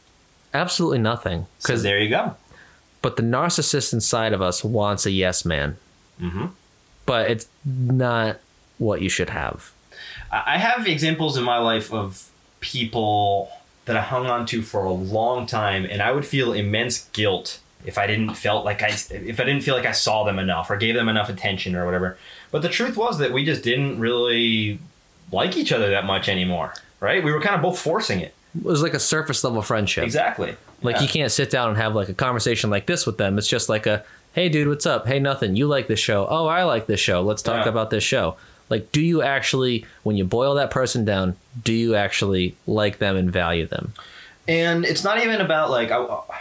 Absolutely 0.53 0.99
nothing. 0.99 1.45
So 1.59 1.67
Because 1.69 1.83
there 1.83 1.99
you 1.99 2.09
go. 2.09 2.35
but 3.01 3.15
the 3.15 3.23
narcissist 3.23 3.93
inside 3.93 4.33
of 4.33 4.41
us 4.41 4.63
wants 4.63 5.05
a 5.05 5.11
yes 5.11 5.45
man. 5.45 5.77
hmm 6.19 6.47
But 7.05 7.29
it's 7.29 7.47
not 7.65 8.37
what 8.79 9.01
you 9.01 9.09
should 9.09 9.29
have. 9.29 9.71
I 10.31 10.57
have 10.57 10.87
examples 10.87 11.37
in 11.37 11.43
my 11.43 11.57
life 11.59 11.93
of 11.93 12.29
people 12.59 13.49
that 13.85 13.95
I 13.97 14.01
hung 14.01 14.25
on 14.27 14.45
to 14.47 14.61
for 14.61 14.83
a 14.83 14.91
long 14.91 15.45
time, 15.45 15.85
and 15.85 16.01
I 16.01 16.11
would 16.11 16.25
feel 16.25 16.53
immense 16.53 17.05
guilt 17.13 17.59
if 17.83 17.97
I 17.97 18.05
didn't 18.05 18.35
felt 18.35 18.63
like 18.63 18.83
I 18.83 18.89
if 18.89 19.39
I 19.39 19.43
didn't 19.43 19.61
feel 19.61 19.75
like 19.75 19.85
I 19.87 19.91
saw 19.91 20.23
them 20.23 20.37
enough 20.37 20.69
or 20.69 20.77
gave 20.77 20.93
them 20.95 21.09
enough 21.09 21.29
attention 21.29 21.75
or 21.75 21.85
whatever. 21.85 22.17
But 22.51 22.61
the 22.61 22.69
truth 22.69 22.95
was 22.95 23.17
that 23.17 23.31
we 23.33 23.43
just 23.43 23.63
didn't 23.63 23.99
really 23.99 24.79
like 25.31 25.57
each 25.57 25.71
other 25.71 25.89
that 25.91 26.05
much 26.05 26.29
anymore, 26.29 26.73
right? 26.99 27.23
We 27.23 27.31
were 27.31 27.41
kind 27.41 27.55
of 27.55 27.61
both 27.61 27.79
forcing 27.79 28.19
it. 28.19 28.33
It 28.55 28.63
was 28.63 28.83
like 28.83 28.93
a 28.93 28.99
surface 28.99 29.43
level 29.43 29.61
friendship. 29.61 30.03
Exactly. 30.03 30.55
Like 30.83 30.97
Yeah. 30.97 31.01
you 31.03 31.07
can't 31.07 31.31
sit 31.31 31.49
down 31.49 31.69
and 31.69 31.77
have 31.77 31.95
like 31.95 32.09
a 32.09 32.13
conversation 32.13 32.69
like 32.69 32.85
this 32.85 33.05
with 33.07 33.17
them. 33.17 33.37
It's 33.37 33.47
just 33.47 33.69
like 33.69 33.87
a, 33.87 34.03
hey 34.33 34.49
dude, 34.49 34.67
what's 34.67 34.85
up? 34.85 35.07
Hey 35.07 35.19
nothing. 35.19 35.55
You 35.55 35.67
like 35.67 35.87
this 35.87 35.99
show? 35.99 36.27
Oh, 36.29 36.47
I 36.47 36.63
like 36.63 36.85
this 36.85 36.99
show. 36.99 37.21
Let's 37.21 37.41
talk 37.41 37.63
Yeah. 37.65 37.69
about 37.69 37.89
this 37.91 38.03
show. 38.03 38.35
Like, 38.71 38.91
do 38.91 39.01
you 39.01 39.21
actually, 39.21 39.85
when 40.03 40.15
you 40.15 40.23
boil 40.23 40.55
that 40.55 40.71
person 40.71 41.05
down, 41.05 41.35
do 41.63 41.73
you 41.73 41.93
actually 41.93 42.55
like 42.65 42.97
them 42.97 43.15
and 43.17 43.31
value 43.31 43.67
them? 43.67 43.93
And 44.47 44.85
it's 44.85 45.03
not 45.03 45.21
even 45.21 45.39
about 45.41 45.69
like 45.69 45.91
I, 45.91 45.97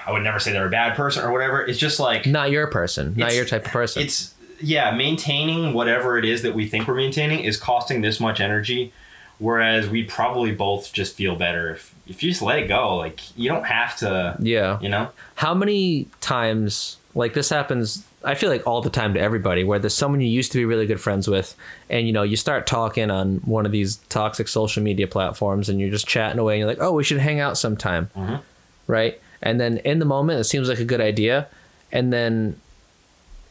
I 0.07 0.13
would 0.13 0.23
never 0.23 0.39
say 0.39 0.53
they're 0.53 0.67
a 0.67 0.71
bad 0.71 0.97
person 0.97 1.23
or 1.23 1.31
whatever. 1.33 1.63
It's 1.63 1.79
just 1.79 2.01
like 2.01 2.25
Not 2.25 2.51
your 2.51 2.67
person. 2.69 3.15
Not 3.17 3.35
your 3.35 3.45
type 3.45 3.67
of 3.67 3.73
person. 3.73 4.03
it's 4.03 4.33
yeah 4.63 4.91
maintaining 4.91 5.73
whatever 5.75 6.19
it 6.19 6.25
is 6.25 6.43
that 6.43 6.55
we 6.55 6.67
think 6.69 6.87
we're 6.87 6.95
maintaining 6.95 7.41
is 7.41 7.57
costing 7.57 8.03
this 8.03 8.21
much 8.21 8.41
energy 8.41 8.93
whereas 9.39 9.89
we 9.89 10.03
probably 10.05 10.53
both 10.53 10.93
just 10.93 11.17
feel 11.17 11.35
better 11.35 11.71
if, 11.73 11.95
if 12.11 12.23
you 12.23 12.31
just 12.31 12.43
let 12.43 12.59
it 12.59 12.69
go 12.69 12.97
like 12.97 13.21
you 13.39 13.49
don't 13.49 13.65
have 13.65 13.97
to 13.99 14.37
yeah. 14.41 14.79
you 14.83 14.89
know 14.89 15.09
How 15.37 15.55
many 15.55 16.09
times 16.21 16.97
like 17.15 17.33
this 17.35 17.49
happens? 17.49 18.05
I 18.23 18.35
feel 18.35 18.51
like 18.51 18.67
all 18.67 18.83
the 18.83 18.91
time 18.91 19.15
to 19.15 19.21
everybody, 19.21 19.65
where 19.65 19.79
there's 19.79 19.95
someone 19.95 20.21
you 20.21 20.29
used 20.29 20.53
to 20.53 20.59
be 20.59 20.65
really 20.67 20.87
good 20.87 21.01
friends 21.01 21.27
with, 21.27 21.57
and 21.89 22.07
you 22.07 22.13
know 22.13 22.23
you 22.23 22.37
start 22.37 22.67
talking 22.67 23.11
on 23.11 23.37
one 23.47 23.65
of 23.65 23.73
these 23.73 23.97
toxic 24.11 24.47
social 24.49 24.83
media 24.83 25.07
platforms, 25.07 25.69
and 25.71 25.81
you're 25.81 25.91
just 25.91 26.07
chatting 26.07 26.39
away, 26.39 26.55
and 26.55 26.59
you're 26.61 26.69
like, 26.69 26.83
oh, 26.83 26.93
we 26.93 27.03
should 27.03 27.19
hang 27.19 27.41
out 27.41 27.57
sometime, 27.57 28.11
Mhm. 28.17 28.41
right? 28.87 29.19
And 29.41 29.59
then 29.59 29.79
in 29.79 29.99
the 30.01 30.05
moment, 30.05 30.39
it 30.41 30.45
seems 30.45 30.69
like 30.69 30.79
a 30.81 30.85
good 30.85 31.01
idea, 31.01 31.47
and 31.91 32.13
then 32.13 32.61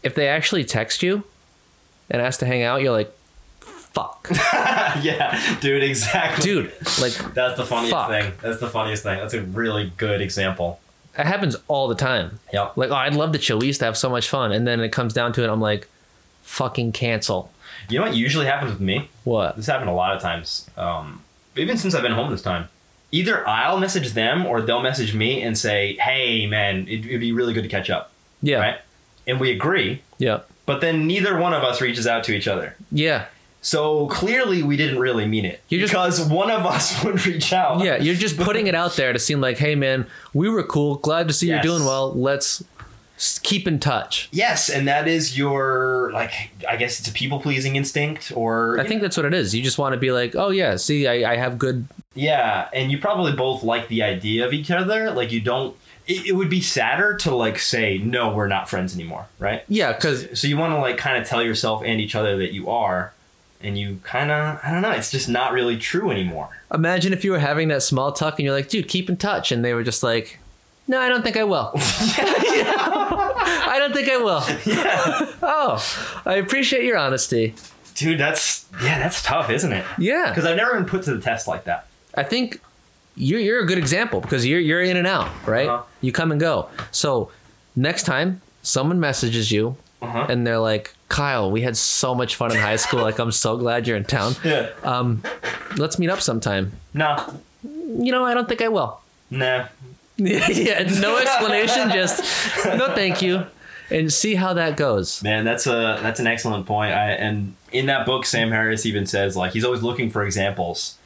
if 0.04 0.14
they 0.14 0.28
actually 0.28 0.64
text 0.64 1.02
you 1.02 1.24
and 2.12 2.22
ask 2.22 2.40
to 2.40 2.46
hang 2.46 2.62
out, 2.64 2.82
you're 2.82 2.94
like, 2.94 3.12
fuck, 3.94 4.28
yeah 5.02 5.40
dude 5.62 5.84
exactly 5.84 6.44
dude, 6.44 6.72
like 7.02 7.14
that's 7.34 7.58
the 7.58 7.66
funniest 7.66 7.94
Fuck. 7.94 8.10
thing 8.10 8.34
that's 8.42 8.60
the 8.60 8.70
funniest 8.70 9.04
thing 9.04 9.18
that's 9.20 9.34
a 9.34 9.42
really 9.42 9.92
good 9.98 10.22
example 10.22 10.80
it 11.18 11.26
happens 11.26 11.56
all 11.68 11.88
the 11.90 11.96
time. 11.96 12.40
yep 12.54 12.78
Like, 12.78 12.92
oh, 12.92 12.96
I'd 12.96 13.14
love 13.16 13.34
to 13.34 13.40
chill. 13.40 13.60
We 13.60 13.68
used 13.68 13.80
to 13.80 13.86
have 13.86 13.98
so 13.98 14.10
much 14.10 14.30
fun, 14.30 14.54
and 14.54 14.66
then 14.66 14.80
it 14.80 14.90
comes 14.94 15.12
down 15.12 15.34
to 15.34 15.44
it, 15.44 15.50
I'm 15.50 15.60
like, 15.60 15.90
fucking 16.44 16.94
cancel. 16.94 17.52
you 17.90 18.00
know 18.00 18.06
what 18.06 18.16
usually 18.16 18.46
happens 18.46 18.72
with 18.72 18.80
me 18.80 19.10
What? 19.26 19.56
this 19.58 19.66
happened 19.66 19.90
a 19.90 19.94
lot 19.94 20.16
of 20.16 20.22
times 20.22 20.70
um, 20.78 21.22
even 21.58 21.78
since 21.78 21.94
i've 21.96 22.04
been 22.04 22.12
home 22.14 22.30
this 22.32 22.42
time 22.42 22.70
either 23.12 23.46
i'll 23.48 23.80
message 23.80 24.14
them 24.14 24.46
or 24.46 24.62
they'll 24.62 24.82
message 24.84 25.14
me 25.14 25.42
and 25.42 25.58
say 25.58 25.96
hey 25.96 26.46
man 26.48 26.88
it, 26.88 27.06
it'd 27.06 27.20
be 27.20 27.32
really 27.32 27.54
good 27.54 27.64
to 27.64 27.70
catch 27.70 27.90
up 27.90 28.12
Yeah. 28.42 28.60
right 28.60 28.78
and 29.28 29.40
we 29.40 29.52
agree 29.52 30.02
Yeah. 30.20 30.42
but 30.66 30.80
then 30.82 31.06
neither 31.08 31.38
one 31.38 31.54
of 31.54 31.64
us 31.64 31.82
reaches 31.82 32.08
out 32.08 32.24
to 32.26 32.34
each 32.34 32.48
other. 32.48 32.76
Yeah. 32.92 33.26
So 33.62 34.08
clearly, 34.08 34.64
we 34.64 34.78
didn't 34.78 35.00
really 35.00 35.26
mean 35.28 35.44
it 35.46 35.62
You're 35.70 35.82
just- 35.82 35.92
because 35.92 36.22
one 36.22 36.50
of 36.50 36.66
us 36.66 37.04
would 37.04 37.26
reach 37.26 37.52
out. 37.54 37.84
Yeah. 37.84 37.98
You're 37.98 38.16
just 38.16 38.38
putting 38.38 38.68
it 38.68 38.76
out 38.76 38.96
there 38.96 39.12
to 39.14 39.20
seem 39.20 39.42
like, 39.42 39.58
hey, 39.58 39.76
man, 39.76 40.06
we 40.34 40.50
were 40.50 40.64
cool. 40.64 40.96
Glad 40.96 41.28
to 41.28 41.34
see 41.34 41.48
Yes. 41.48 41.64
you're 41.64 41.74
doing 41.76 41.86
well. 41.86 42.14
Let's 42.14 42.64
keep 43.44 43.68
in 43.68 43.80
touch. 43.80 44.30
Yes, 44.32 44.70
and 44.70 44.88
that 44.88 45.08
is 45.10 45.38
your 45.38 46.10
like. 46.14 46.32
I 46.70 46.78
guess 46.78 47.00
it's 47.00 47.10
a 47.10 47.12
people 47.12 47.40
pleasing 47.42 47.76
instinct, 47.76 48.32
or 48.34 48.80
I 48.80 48.88
think 48.88 49.02
that's 49.02 49.18
what 49.18 49.26
it 49.26 49.34
is. 49.34 49.54
You 49.54 49.62
just 49.62 49.78
want 49.78 49.92
to 49.94 50.00
be 50.00 50.12
like, 50.14 50.36
oh, 50.38 50.52
yeah, 50.52 50.78
see, 50.78 51.06
I, 51.06 51.34
I 51.34 51.36
have 51.36 51.58
good. 51.60 51.86
yeah, 52.16 52.70
and 52.74 52.90
you 52.90 52.98
probably 52.98 53.34
both 53.34 53.62
like 53.62 53.90
the 53.90 54.04
idea 54.04 54.46
of 54.46 54.54
each 54.54 54.72
other. 54.72 55.12
Like 55.12 55.34
you 55.34 55.42
don't. 55.42 55.76
It, 56.08 56.28
it 56.28 56.32
would 56.32 56.50
be 56.50 56.62
sadder 56.62 57.16
to 57.18 57.36
like 57.36 57.60
say 57.60 57.98
no, 57.98 58.34
we're 58.34 58.48
not 58.48 58.70
friends 58.70 58.96
anymore, 58.96 59.28
right? 59.38 59.64
Yeah. 59.68 59.92
Because, 59.92 60.40
So 60.40 60.48
you 60.48 60.58
want 60.58 60.74
to 60.74 60.80
like 60.80 60.98
kind 60.98 61.22
of 61.22 61.28
tell 61.28 61.44
yourself 61.44 61.84
and 61.86 62.00
each 62.00 62.16
other 62.16 62.38
that 62.38 62.54
you 62.54 62.70
are, 62.70 63.12
and 63.62 63.78
you 63.78 64.00
kind 64.04 64.32
of 64.32 64.60
I 64.64 64.72
don't 64.72 64.82
know. 64.82 64.92
It's 64.92 65.12
just 65.12 65.28
not 65.30 65.52
really 65.54 65.78
true 65.78 66.12
anymore. 66.12 66.50
imagine 66.74 67.14
if 67.14 67.24
you 67.26 67.32
were 67.32 67.40
having 67.40 67.68
that 67.70 67.84
small 67.84 68.12
talk 68.12 68.40
and 68.40 68.46
you're 68.46 68.56
like, 68.56 68.70
dude, 68.70 68.88
keep 68.88 69.10
in 69.10 69.18
touch. 69.18 69.52
And 69.52 69.64
they 69.66 69.74
were 69.74 69.84
just 69.84 70.04
like, 70.04 70.40
no, 70.88 71.00
I 71.00 71.10
don't 71.10 71.24
think 71.24 71.38
I 71.38 71.44
will. 71.44 71.72
I 71.76 73.76
don't 73.80 73.94
think 73.94 74.10
I 74.10 74.18
will. 74.18 74.44
Oh, 75.42 76.22
I 76.26 76.36
appreciate 76.36 76.84
your 76.84 76.98
honesty. 76.98 77.56
Dude, 77.96 78.20
that's 78.20 78.66
yeah, 78.84 79.00
that's 79.00 79.22
tough, 79.24 79.50
isn't 79.50 79.72
it? 79.74 79.86
Yeah. 79.98 80.30
Because 80.30 80.46
I've 80.46 80.56
never 80.58 80.74
been 80.76 80.86
put 80.86 81.04
to 81.04 81.16
the 81.16 81.22
test 81.22 81.48
like 81.48 81.64
that. 81.66 81.88
I 82.16 82.24
think 82.24 82.62
you're 83.16 83.40
you're 83.40 83.62
a 83.62 83.66
good 83.66 83.78
example 83.78 84.22
because 84.22 84.46
you're 84.46 84.60
you're 84.60 84.82
in 84.82 84.96
and 84.98 85.08
out, 85.08 85.30
right? 85.48 85.68
Uh-huh. 85.68 85.84
You 86.02 86.12
come 86.12 86.32
and 86.32 86.40
go. 86.40 86.70
So 86.92 87.32
next 87.76 88.04
time 88.04 88.42
someone 88.62 89.00
messages 89.00 89.52
you 89.52 89.76
Uh-huh. 90.02 90.28
and 90.30 90.46
they're 90.48 90.60
like, 90.60 90.94
"Kyle, 91.10 91.52
we 91.52 91.62
had 91.62 91.76
so 91.76 92.16
much 92.16 92.36
fun 92.36 92.52
in 92.52 92.58
high 92.58 92.78
school. 92.78 93.02
like, 93.02 93.20
I'm 93.20 93.32
so 93.32 93.58
glad 93.58 93.88
you're 93.88 93.98
in 93.98 94.06
town. 94.06 94.34
Yeah. 94.44 94.70
Um, 94.84 95.22
let's 95.78 96.00
meet 96.00 96.10
up 96.10 96.22
sometime." 96.22 96.72
No. 96.94 97.40
You 97.64 98.12
know, 98.12 98.24
I 98.24 98.34
don't 98.34 98.48
think 98.48 98.62
I 98.62 98.70
will. 98.70 99.02
Nah. 99.30 99.68
yeah, 100.18 100.84
no 101.00 101.18
explanation. 101.18 101.90
Just 101.92 102.22
no, 102.66 102.94
thank 102.94 103.22
you. 103.22 103.46
and 103.90 104.12
see 104.12 104.36
how 104.36 104.54
that 104.54 104.78
goes. 104.78 105.24
Man, 105.24 105.46
that's 105.46 105.66
a 105.66 106.00
that's 106.02 106.20
an 106.20 106.28
excellent 106.28 106.66
point. 106.66 106.94
I, 106.94 107.12
and 107.12 107.56
in 107.72 107.86
that 107.88 108.06
book, 108.06 108.26
Sam 108.26 108.52
Harris 108.52 108.86
even 108.86 109.06
says 109.06 109.36
like 109.38 109.54
he's 109.54 109.64
always 109.64 109.82
looking 109.82 110.10
for 110.10 110.24
examples 110.24 110.98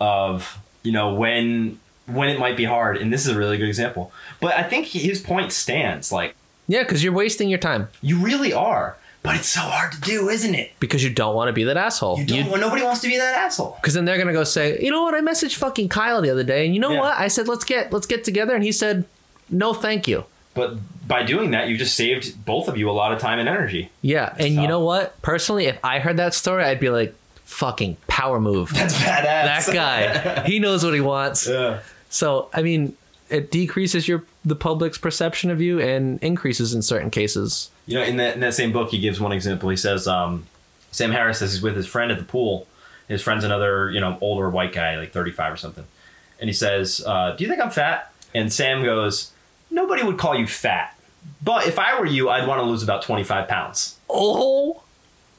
of 0.00 0.58
you 0.82 0.92
know 0.92 1.14
when 1.14 1.78
when 2.06 2.28
it 2.28 2.38
might 2.38 2.56
be 2.56 2.64
hard, 2.64 2.96
and 2.96 3.12
this 3.12 3.26
is 3.26 3.34
a 3.34 3.38
really 3.38 3.58
good 3.58 3.68
example. 3.68 4.12
But 4.40 4.54
I 4.54 4.62
think 4.62 4.86
his 4.86 5.20
point 5.20 5.52
stands. 5.52 6.10
Like 6.10 6.34
Yeah, 6.66 6.82
because 6.82 7.02
you're 7.04 7.12
wasting 7.12 7.48
your 7.48 7.58
time 7.60 7.88
you 8.02 8.18
really 8.18 8.52
are, 8.52 8.96
but 9.28 9.36
it's 9.36 9.48
so 9.48 9.60
hard 9.60 9.92
to 9.92 10.00
do, 10.00 10.28
isn't 10.28 10.54
it? 10.54 10.72
because 10.80 11.02
you 11.04 11.10
don't 11.10 11.34
want 11.34 11.48
to 11.48 11.52
be 11.52 11.64
that 11.64 11.76
asshole. 11.76 12.18
You 12.18 12.26
don't. 12.26 12.50
well, 12.50 12.60
nobody 12.60 12.82
wants 12.82 13.00
to 13.02 13.08
be 13.08 13.16
that 13.18 13.34
asshole. 13.36 13.76
because 13.80 13.94
then 13.94 14.04
they're 14.04 14.18
gonna 14.18 14.32
go 14.32 14.44
say, 14.44 14.78
you 14.80 14.90
know 14.90 15.02
what? 15.02 15.14
I 15.14 15.20
messaged 15.20 15.56
fucking 15.56 15.88
Kyle 15.88 16.20
the 16.22 16.30
other 16.30 16.44
day, 16.44 16.64
and 16.64 16.74
you 16.74 16.80
know 16.80 16.92
Yeah. 16.92 17.00
what? 17.00 17.16
I 17.18 17.28
said 17.28 17.46
let's 17.48 17.64
get 17.64 17.92
let's 17.92 18.06
get 18.06 18.24
together, 18.24 18.54
and 18.54 18.64
he 18.64 18.72
said, 18.72 19.04
no, 19.50 19.74
thank 19.74 20.08
you. 20.08 20.24
But 20.54 20.76
by 21.06 21.22
doing 21.22 21.52
that, 21.52 21.68
you 21.68 21.76
just 21.78 21.94
saved 21.94 22.44
both 22.44 22.68
of 22.68 22.76
you 22.76 22.90
a 22.90 22.92
lot 22.92 23.12
of 23.12 23.18
time 23.20 23.38
and 23.38 23.48
energy. 23.48 23.90
Yeah, 24.02 24.34
and 24.38 24.54
you 24.54 24.66
know 24.66 24.80
what? 24.80 25.20
Personally, 25.22 25.66
if 25.66 25.78
I 25.84 26.00
heard 26.00 26.16
that 26.16 26.34
story, 26.34 26.64
I'd 26.64 26.80
be 26.80 26.90
like, 26.90 27.14
fucking 27.44 27.96
power 28.08 28.40
move. 28.40 28.70
That's 28.74 28.94
badass. 28.94 29.66
that 29.66 29.70
guy, 29.72 30.42
he 30.46 30.58
knows 30.58 30.84
what 30.84 30.94
he 30.94 31.00
wants. 31.00 31.46
Yeah. 31.46 31.80
So, 32.10 32.48
I 32.52 32.62
mean, 32.62 32.96
it 33.30 33.50
decreases 33.50 34.08
your 34.08 34.24
the 34.44 34.56
public's 34.56 34.98
perception 34.98 35.50
of 35.50 35.60
you 35.60 35.80
and 35.80 36.22
increases 36.22 36.74
in 36.74 36.82
certain 36.82 37.10
cases. 37.10 37.70
You 37.86 37.96
know, 37.96 38.02
in 38.02 38.16
that 38.18 38.34
in 38.34 38.40
that 38.40 38.54
same 38.54 38.72
book, 38.72 38.90
he 38.90 38.98
gives 38.98 39.20
one 39.20 39.32
example. 39.32 39.68
He 39.68 39.76
says, 39.76 40.06
um, 40.06 40.46
Sam 40.90 41.10
Harris 41.12 41.38
says 41.38 41.52
he's 41.52 41.62
with 41.62 41.76
his 41.76 41.86
friend 41.86 42.10
at 42.10 42.18
the 42.18 42.24
pool. 42.24 42.66
His 43.08 43.22
friend's 43.22 43.44
another, 43.44 43.90
you 43.90 44.00
know, 44.00 44.18
older 44.20 44.50
white 44.50 44.72
guy, 44.72 44.96
like 44.98 45.12
thirty 45.12 45.30
five 45.32 45.52
or 45.52 45.56
something. 45.56 45.84
And 46.40 46.48
he 46.48 46.54
says, 46.54 47.02
uh, 47.06 47.34
"Do 47.36 47.44
you 47.44 47.50
think 47.50 47.60
I'm 47.62 47.70
fat?" 47.70 48.12
And 48.34 48.52
Sam 48.52 48.84
goes, 48.84 49.32
"Nobody 49.70 50.02
would 50.02 50.18
call 50.18 50.36
you 50.38 50.46
fat, 50.46 50.94
but 51.42 51.66
if 51.66 51.78
I 51.78 51.98
were 51.98 52.06
you, 52.06 52.28
I'd 52.28 52.46
want 52.46 52.60
to 52.60 52.64
lose 52.64 52.82
about 52.82 53.02
twenty 53.02 53.24
five 53.24 53.48
pounds." 53.48 53.96
Oh 54.10 54.82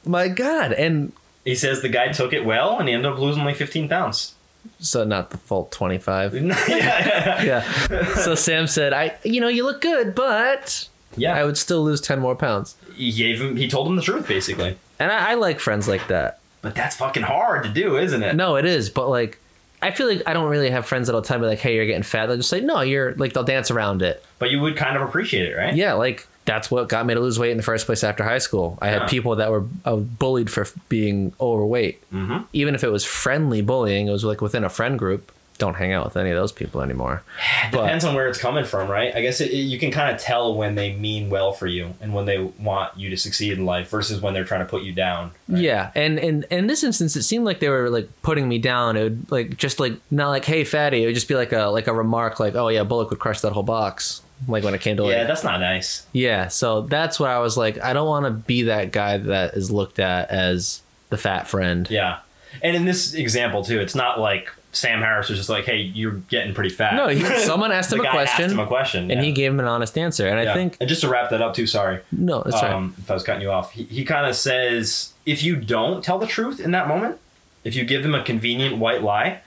my 0.04 0.28
god! 0.28 0.72
And 0.72 1.12
He 1.44 1.54
says 1.54 1.80
the 1.80 1.88
guy 1.88 2.08
took 2.08 2.32
it 2.32 2.44
well, 2.44 2.78
and 2.78 2.88
he 2.88 2.94
ended 2.94 3.10
up 3.12 3.18
losing 3.18 3.44
like 3.44 3.56
fifteen 3.56 3.88
pounds. 3.88 4.34
So 4.78 5.04
not 5.04 5.30
the 5.30 5.38
full 5.38 5.66
twenty 5.66 5.98
five. 5.98 6.34
yeah, 6.34 6.54
yeah, 6.68 7.44
Yeah. 7.90 8.14
so 8.16 8.34
Sam 8.34 8.66
said, 8.66 8.92
"I, 8.92 9.16
you 9.24 9.40
know, 9.40 9.48
you 9.48 9.64
look 9.64 9.80
good, 9.80 10.14
but 10.14 10.88
yeah. 11.16 11.34
I 11.34 11.44
would 11.44 11.56
still 11.58 11.82
lose 11.82 12.00
ten 12.00 12.18
more 12.20 12.34
pounds." 12.36 12.76
he 12.94 13.12
gave 13.12 13.40
him. 13.40 13.56
He 13.56 13.68
told 13.68 13.86
him 13.88 13.96
the 13.96 14.02
truth, 14.02 14.28
basically. 14.28 14.76
And 14.98 15.10
I, 15.10 15.30
I 15.30 15.34
like 15.34 15.58
friends 15.60 15.88
like 15.88 16.06
that. 16.08 16.40
But 16.62 16.74
that's 16.74 16.96
fucking 16.96 17.22
hard 17.22 17.62
to 17.64 17.70
do, 17.70 17.96
isn't 17.96 18.22
it? 18.22 18.36
No, 18.36 18.56
it 18.56 18.66
is, 18.66 18.90
but 18.90 19.08
like, 19.08 19.38
I 19.80 19.90
feel 19.92 20.06
like 20.06 20.22
I 20.26 20.34
don't 20.34 20.50
really 20.50 20.68
have 20.68 20.84
friends 20.84 21.06
that'll 21.06 21.22
tell 21.22 21.38
me 21.38 21.46
like, 21.46 21.58
"Hey, 21.60 21.74
you're 21.76 21.86
getting 21.86 22.02
fat." 22.02 22.26
They'll 22.26 22.36
just 22.36 22.50
say, 22.50 22.60
"No, 22.60 22.82
you're 22.82 23.14
like." 23.14 23.32
They'll 23.32 23.44
dance 23.44 23.70
around 23.70 24.02
it. 24.02 24.22
But 24.38 24.50
you 24.50 24.60
would 24.60 24.76
kind 24.76 24.96
of 24.96 25.02
appreciate 25.02 25.48
it, 25.50 25.56
right? 25.56 25.74
Yeah, 25.74 25.94
like 25.94 26.26
that's 26.50 26.70
what 26.70 26.88
got 26.88 27.06
me 27.06 27.14
to 27.14 27.20
lose 27.20 27.38
weight 27.38 27.50
in 27.52 27.56
the 27.56 27.62
first 27.62 27.86
place 27.86 28.02
after 28.04 28.24
high 28.24 28.38
school. 28.38 28.76
I 28.82 28.86
Yeah. 28.90 28.98
had 29.00 29.08
people 29.08 29.36
that 29.36 29.50
were 29.50 29.64
was 29.84 30.02
bullied 30.02 30.50
for 30.50 30.66
being 30.88 31.32
overweight. 31.40 32.02
Mhm. 32.12 32.44
Even 32.52 32.74
if 32.74 32.82
it 32.84 32.90
was 32.90 33.04
friendly 33.04 33.62
bullying, 33.62 34.08
it 34.08 34.12
was 34.12 34.24
like 34.24 34.40
within 34.40 34.64
a 34.64 34.68
friend 34.68 34.98
group. 34.98 35.30
Don't 35.58 35.74
hang 35.74 35.92
out 35.92 36.06
with 36.06 36.16
any 36.16 36.30
of 36.30 36.36
those 36.36 36.52
people 36.52 36.80
anymore. 36.80 37.22
But 37.70 37.82
Depends 37.82 38.04
on 38.06 38.14
where 38.14 38.26
it's 38.28 38.38
coming 38.38 38.64
from, 38.64 38.90
right? 38.90 39.14
I 39.14 39.20
guess 39.20 39.42
it, 39.42 39.50
it- 39.50 39.56
you 39.72 39.78
can 39.78 39.90
kind 39.90 40.10
of 40.14 40.18
tell 40.20 40.54
when 40.54 40.74
they 40.74 40.94
mean 40.94 41.28
well 41.28 41.52
for 41.52 41.66
you 41.66 41.92
and 42.00 42.14
when 42.14 42.24
they 42.24 42.38
want 42.38 42.96
you 42.96 43.10
to 43.10 43.16
succeed 43.18 43.52
in 43.58 43.66
life 43.66 43.90
versus 43.90 44.22
when 44.22 44.32
they're 44.32 44.44
trying 44.50 44.64
to 44.66 44.70
put 44.74 44.82
you 44.82 44.92
down. 44.92 45.32
right? 45.48 45.60
yeah, 45.60 45.90
and, 45.94 46.18
and 46.18 46.46
and 46.50 46.60
in 46.60 46.66
this 46.66 46.82
instance, 46.82 47.14
it 47.14 47.24
seemed 47.24 47.44
like 47.44 47.60
they 47.60 47.68
were 47.68 47.90
like 47.90 48.08
putting 48.22 48.48
me 48.48 48.58
down. 48.58 48.96
It 48.96 49.02
would 49.04 49.30
like 49.30 49.48
just 49.58 49.78
like 49.78 49.92
not 50.10 50.30
like 50.30 50.46
"Hey, 50.46 50.64
fatty." 50.64 51.02
It 51.02 51.06
would 51.06 51.14
just 51.14 51.28
be 51.28 51.34
like 51.42 51.52
a 51.52 51.64
like 51.66 51.86
a 51.88 51.92
remark, 51.92 52.40
like 52.40 52.54
"Oh 52.56 52.68
yeah, 52.68 52.82
Bullock 52.82 53.10
would 53.10 53.18
crush 53.20 53.40
that 53.42 53.52
whole 53.52 53.62
box." 53.62 54.22
Like 54.48 54.64
when 54.64 54.74
it 54.74 54.80
came 54.80 54.96
to 54.96 55.04
like 55.04 55.12
Yeah, 55.12 55.24
that's 55.24 55.44
not 55.44 55.60
nice. 55.60 56.06
Yeah, 56.12 56.48
so 56.48 56.82
that's 56.82 57.20
where 57.20 57.30
I 57.30 57.38
was 57.38 57.56
like, 57.56 57.82
I 57.82 57.92
don't 57.92 58.08
want 58.08 58.26
to 58.26 58.30
be 58.30 58.62
that 58.64 58.92
guy 58.92 59.18
that 59.18 59.54
is 59.54 59.70
looked 59.70 59.98
at 59.98 60.30
as 60.30 60.82
the 61.10 61.18
fat 61.18 61.46
friend. 61.46 61.88
Yeah. 61.90 62.20
And 62.62 62.74
in 62.74 62.84
this 62.84 63.14
example, 63.14 63.62
too, 63.62 63.80
it's 63.80 63.94
not 63.94 64.18
like 64.18 64.50
Sam 64.72 65.00
Harris 65.00 65.28
was 65.28 65.38
just 65.38 65.50
like, 65.50 65.64
hey, 65.64 65.78
you're 65.78 66.12
getting 66.12 66.54
pretty 66.54 66.70
fat. 66.70 66.94
No, 66.94 67.08
he, 67.08 67.22
someone 67.44 67.72
asked 67.72 67.92
him 67.92 68.00
a 68.00 68.10
question, 68.10 68.44
asked 68.44 68.52
him 68.52 68.58
a 68.60 68.66
question. 68.66 69.10
and 69.10 69.20
yeah. 69.20 69.22
he 69.22 69.32
gave 69.32 69.52
him 69.52 69.60
an 69.60 69.66
honest 69.66 69.96
answer. 69.98 70.26
And 70.26 70.42
Yeah. 70.42 70.52
I 70.52 70.54
think 70.54 70.76
And 70.80 70.88
just 70.88 71.02
to 71.02 71.08
wrap 71.08 71.30
that 71.30 71.42
up, 71.42 71.54
too, 71.54 71.66
sorry. 71.66 72.00
no, 72.12 72.42
that's 72.42 72.62
right. 72.62 72.72
um, 72.72 72.94
if 72.98 73.10
I 73.10 73.14
was 73.14 73.22
cutting 73.22 73.42
you 73.42 73.50
off, 73.50 73.72
he, 73.72 73.84
he 73.84 74.04
kind 74.04 74.26
of 74.26 74.34
says 74.36 75.12
if 75.26 75.42
you 75.42 75.56
don't 75.56 76.02
tell 76.02 76.18
the 76.18 76.26
truth 76.26 76.60
in 76.60 76.70
that 76.70 76.88
moment, 76.88 77.18
if 77.64 77.74
you 77.74 77.84
give 77.84 78.02
them 78.02 78.14
a 78.14 78.22
convenient 78.24 78.78
white 78.78 79.02
lie, 79.02 79.40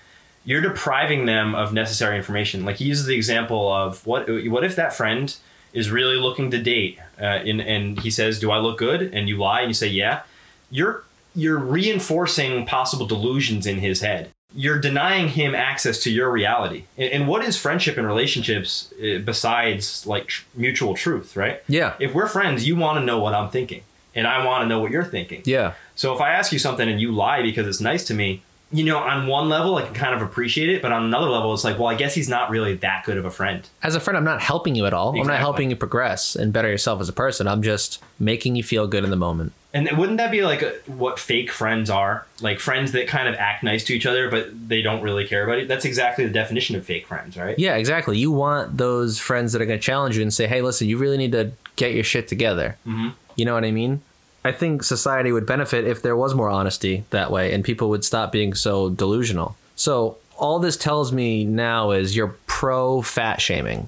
you're 0.46 0.62
depriving 0.62 1.26
them 1.26 1.56
of 1.56 1.74
necessary 1.74 2.18
information. 2.18 2.66
Like 2.66 2.78
he 2.78 2.86
uses 2.86 3.06
the 3.06 3.16
example 3.16 3.72
of 3.72 4.06
what 4.06 4.28
what 4.50 4.64
if 4.64 4.76
that 4.76 4.94
friend 4.94 5.36
is 5.74 5.90
really 5.90 6.18
looking 6.18 6.52
to 6.52 6.62
date, 6.62 7.00
uh, 7.20 7.24
and 7.24 7.62
and 7.62 8.00
he 8.02 8.10
says, 8.12 8.40
"Do 8.40 8.52
I 8.52 8.58
look 8.58 8.78
good?" 8.78 9.02
and 9.14 9.28
you 9.30 9.38
lie 9.38 9.62
and 9.62 9.70
you 9.70 9.74
say, 9.74 9.88
"Yeah," 9.88 10.22
you're 10.70 11.04
you're 11.36 11.58
reinforcing 11.58 12.66
possible 12.66 13.06
delusions 13.06 13.66
in 13.66 13.78
his 13.80 14.02
head. 14.02 14.30
You're 14.56 14.78
denying 14.80 15.30
him 15.30 15.56
access 15.56 15.98
to 16.04 16.12
your 16.12 16.30
reality. 16.32 16.84
And, 16.96 17.12
and 17.12 17.28
what 17.28 17.44
is 17.44 17.58
friendship 17.58 17.98
and 17.98 18.06
relationships 18.06 18.94
uh, 19.02 19.18
besides 19.18 20.06
like 20.06 20.28
tr- 20.28 20.44
mutual 20.56 20.94
truth, 20.94 21.36
right? 21.36 21.64
yeah, 21.68 21.94
if 22.00 22.14
we're 22.14 22.28
friends, 22.28 22.68
you 22.68 22.76
want 22.76 23.00
to 23.00 23.06
know 23.06 23.20
what 23.20 23.34
I'm 23.34 23.50
thinking, 23.50 23.82
and 24.14 24.28
I 24.28 24.46
want 24.46 24.62
to 24.64 24.68
know 24.68 24.80
what 24.80 24.92
you're 24.92 25.04
thinking. 25.04 25.42
yeah, 25.46 25.74
So 25.96 26.14
if 26.14 26.22
I 26.22 26.30
ask 26.34 26.52
you 26.52 26.60
something 26.60 26.88
and 26.88 27.02
you 27.02 27.12
lie 27.12 27.42
because 27.42 27.66
it's 27.68 27.82
nice 27.82 28.04
to 28.06 28.14
me, 28.14 28.44
you 28.74 28.84
know, 28.84 28.98
on 28.98 29.28
one 29.28 29.50
level 29.50 29.76
I 29.76 29.84
can 29.84 29.94
kind 29.94 30.16
of 30.16 30.22
appreciate 30.22 30.70
it, 30.70 30.82
but 30.82 30.92
on 30.92 31.04
another 31.04 31.30
level 31.30 31.54
it's 31.54 31.64
like, 31.64 31.78
well, 31.78 31.88
I 31.88 31.96
guess 31.96 32.16
he's 32.16 32.28
not 32.28 32.50
really 32.50 32.76
that 32.78 33.06
good 33.06 33.18
of 33.18 33.26
a 33.26 33.32
friend. 33.32 33.68
as 33.84 33.96
a 33.96 34.00
friend, 34.00 34.18
I'm 34.18 34.24
not 34.24 34.42
helping 34.42 34.74
you 34.74 34.88
at 34.88 34.94
all. 34.94 35.18
I'm 35.18 35.28
not 35.28 35.40
helping 35.40 35.70
you 35.70 35.76
progress 35.76 36.36
and 36.36 36.52
better 36.52 36.70
yourself 36.70 37.00
as 37.00 37.08
a 37.08 37.14
person. 37.14 37.48
I'm 37.48 37.62
just 37.62 38.04
making 38.20 38.56
you 38.56 38.64
feel 38.64 38.88
good 38.88 39.04
in 39.04 39.12
the 39.12 39.16
moment. 39.16 39.54
And 39.76 39.90
wouldn't 39.98 40.18
that 40.18 40.32
be 40.32 40.44
like 40.44 40.62
a, 40.62 40.74
what 40.86 41.18
fake 41.20 41.52
friends 41.52 41.90
are? 41.90 42.28
Like 42.42 42.60
friends 42.60 42.92
that 42.92 43.08
kind 43.08 43.28
of 43.28 43.36
act 43.36 43.64
nice 43.64 43.84
to 43.86 43.94
each 43.94 44.06
other, 44.06 44.30
but 44.30 44.70
they 44.70 44.82
don't 44.82 45.02
really 45.02 45.28
care 45.28 45.44
about 45.44 45.60
it. 45.60 45.68
That's 45.68 45.86
exactly 45.86 46.26
the 46.26 46.32
definition 46.32 46.76
of 46.76 46.86
fake 46.86 47.08
friends, 47.08 47.38
right? 47.38 47.58
Yeah, 47.58 47.76
exactly. 47.76 48.18
You 48.18 48.32
want 48.32 48.78
those 48.78 49.20
friends 49.20 49.52
that 49.54 49.62
are 49.62 49.66
going 49.66 49.80
to 49.80 49.84
challenge 49.84 50.16
you 50.16 50.22
and 50.22 50.32
say, 50.32 50.46
"Hey, 50.46 50.62
listen, 50.62 50.88
you 50.88 50.98
really 50.98 51.18
need 51.18 51.32
to 51.32 51.54
get 51.76 51.94
your 51.94 52.04
shit 52.04 52.28
together." 52.28 52.78
Mm-hmm. 52.88 53.10
You 53.36 53.46
know 53.46 53.56
what 53.56 53.66
I 53.66 53.72
mean? 53.72 54.02
I 54.46 54.52
think 54.52 54.84
society 54.84 55.32
would 55.32 55.46
benefit 55.46 55.86
if 55.86 56.02
there 56.02 56.16
was 56.16 56.36
more 56.36 56.50
honesty 56.50 57.06
that 57.12 57.32
way, 57.32 57.54
and 57.54 57.64
people 57.64 57.90
would 57.90 58.04
stop 58.04 58.32
being 58.32 58.54
so 58.54 58.90
delusional. 58.90 59.56
So 59.76 60.18
all 60.38 60.60
this 60.60 60.78
tells 60.78 61.12
me 61.12 61.46
now 61.46 61.92
is 61.92 62.16
you're 62.16 62.36
pro 62.48 63.02
fat 63.02 63.40
shaming. 63.40 63.88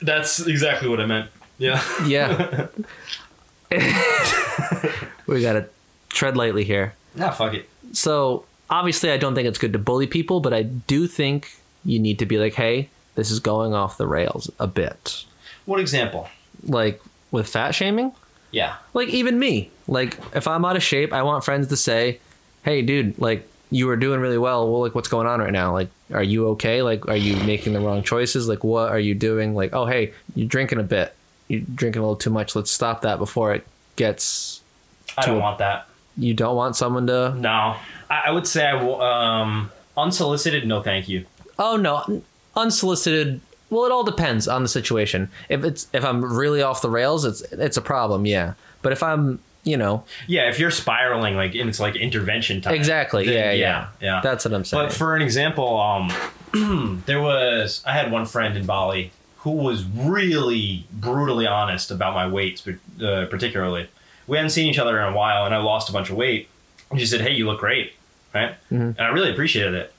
That's 0.00 0.46
exactly 0.46 0.88
what 0.88 1.00
I 1.00 1.06
meant. 1.06 1.30
Yeah. 1.58 1.82
Yeah. 2.06 2.66
we 5.26 5.42
got 5.42 5.54
to 5.54 5.66
tread 6.10 6.36
lightly 6.36 6.64
here. 6.64 6.94
nah, 7.14 7.30
fuck 7.30 7.54
it. 7.54 7.68
So 7.92 8.44
obviously, 8.70 9.10
I 9.10 9.16
don't 9.16 9.34
think 9.34 9.48
it's 9.48 9.58
good 9.58 9.72
to 9.72 9.78
bully 9.78 10.06
people, 10.06 10.40
but 10.40 10.52
I 10.52 10.62
do 10.62 11.06
think 11.06 11.56
you 11.84 11.98
need 11.98 12.18
to 12.20 12.26
be 12.26 12.38
like, 12.38 12.54
"Hey, 12.54 12.88
this 13.14 13.30
is 13.30 13.40
going 13.40 13.74
off 13.74 13.96
the 13.96 14.06
rails 14.06 14.50
a 14.60 14.66
bit." 14.66 15.24
What 15.64 15.80
example? 15.80 16.28
Like 16.62 17.00
with 17.30 17.48
fat 17.48 17.74
shaming. 17.74 18.12
Yeah. 18.54 18.76
like 18.94 19.08
even 19.08 19.38
me. 19.38 19.70
Like 19.88 20.18
if 20.34 20.46
i'm 20.48 20.64
out 20.64 20.76
of 20.76 20.82
shape 20.82 21.12
i 21.12 21.22
want 21.22 21.44
friends 21.44 21.68
to 21.68 21.76
say 21.76 22.18
hey 22.64 22.80
dude 22.82 23.18
like 23.18 23.46
you 23.70 23.86
were 23.88 23.96
doing 23.96 24.20
really 24.20 24.38
well. 24.38 24.70
Well 24.70 24.80
like 24.82 24.94
what's 24.94 25.08
going 25.08 25.26
on 25.26 25.40
right 25.40 25.52
now? 25.52 25.72
Like 25.72 25.88
are 26.12 26.22
you 26.22 26.48
okay? 26.50 26.82
Like 26.82 27.08
are 27.08 27.16
you 27.16 27.34
making 27.44 27.72
the 27.72 27.80
wrong 27.80 28.02
choices? 28.04 28.46
Like 28.48 28.62
what 28.62 28.90
are 28.90 28.98
you 29.00 29.14
doing? 29.14 29.54
Like 29.54 29.70
oh 29.74 29.86
hey 29.86 30.12
you're 30.36 30.46
drinking 30.48 30.78
a 30.78 30.84
bit. 30.84 31.12
You're 31.48 31.62
drinking 31.74 32.00
a 32.00 32.04
little 32.04 32.16
too 32.16 32.30
much. 32.30 32.54
Let's 32.56 32.70
stop 32.70 33.02
that 33.02 33.18
before 33.18 33.52
it 33.54 33.66
gets 33.96 34.60
I 35.18 35.26
don't 35.26 35.38
a- 35.38 35.40
want 35.40 35.58
that. 35.58 35.88
you 36.16 36.34
don't 36.34 36.54
want 36.56 36.76
someone 36.76 37.06
to 37.08 37.34
No. 37.34 37.76
I, 38.08 38.22
I 38.26 38.30
would 38.30 38.46
say 38.46 38.64
I 38.66 38.74
will, 38.82 39.00
um, 39.02 39.70
unsolicited, 39.96 40.66
no 40.66 40.80
thank 40.82 41.08
you. 41.08 41.24
oh 41.58 41.76
no. 41.76 42.22
Unsolicited 42.56 43.40
well 43.70 43.84
it 43.84 43.92
all 43.92 44.04
depends 44.04 44.46
on 44.48 44.62
the 44.62 44.68
situation 44.68 45.28
if 45.48 45.64
it's 45.64 45.86
if 45.92 46.04
i'm 46.04 46.24
really 46.24 46.62
off 46.62 46.82
the 46.82 46.90
rails 46.90 47.24
it's 47.24 47.40
it's 47.52 47.76
a 47.76 47.82
problem 47.82 48.26
yeah 48.26 48.54
but 48.82 48.92
if 48.92 49.02
i'm 49.02 49.38
you 49.64 49.76
know 49.78 50.04
Yeah, 50.26 50.50
if 50.50 50.58
you're 50.58 50.70
spiraling, 50.70 51.36
like, 51.36 51.54
and 51.54 51.70
it's 51.70 51.80
like 51.80 51.96
intervention 51.96 52.60
time. 52.60 52.74
exactly 52.74 53.24
yeah 53.26 53.50
yeah 53.50 53.52
yeah, 53.52 53.88
yeah. 54.00 54.20
that's 54.22 54.44
what 54.44 54.52
i'm 54.52 54.64
saying 54.64 54.84
But 54.84 54.92
for 54.92 55.16
an 55.16 55.22
example, 55.22 55.80
um, 55.80 56.12
there 57.06 57.20
was 57.22 57.82
I 57.86 57.92
had 57.92 58.12
one 58.12 58.26
friend 58.26 58.56
in 58.58 58.66
Bali 58.66 59.10
who 59.38 59.52
was 59.52 59.84
really 59.84 60.86
brutally 60.92 61.46
honest 61.46 61.90
about 61.90 62.12
my 62.14 62.26
weight, 62.28 62.58
sp- 62.60 62.80
uh, 63.02 63.24
particularly. 63.26 63.88
We 64.26 64.36
hadn't 64.36 64.50
seen 64.50 64.68
each 64.70 64.78
other 64.78 64.98
in 65.00 65.12
a 65.12 65.16
while, 65.16 65.44
and 65.46 65.54
I 65.54 65.58
lost 65.58 65.88
a 65.88 65.92
bunch 65.92 66.08
of 66.10 66.16
weight. 66.16 66.48
And 66.90 67.00
she 67.00 67.04
said, 67.06 67.20
"Hey, 67.22 67.32
you 67.32 67.46
look 67.46 67.60
great," 67.60 67.92
right? 68.34 68.52
Mm-hmm. 68.72 68.74
And 68.96 69.00
I 69.00 69.08
really 69.08 69.30
appreciated 69.30 69.74
it. 69.74 69.92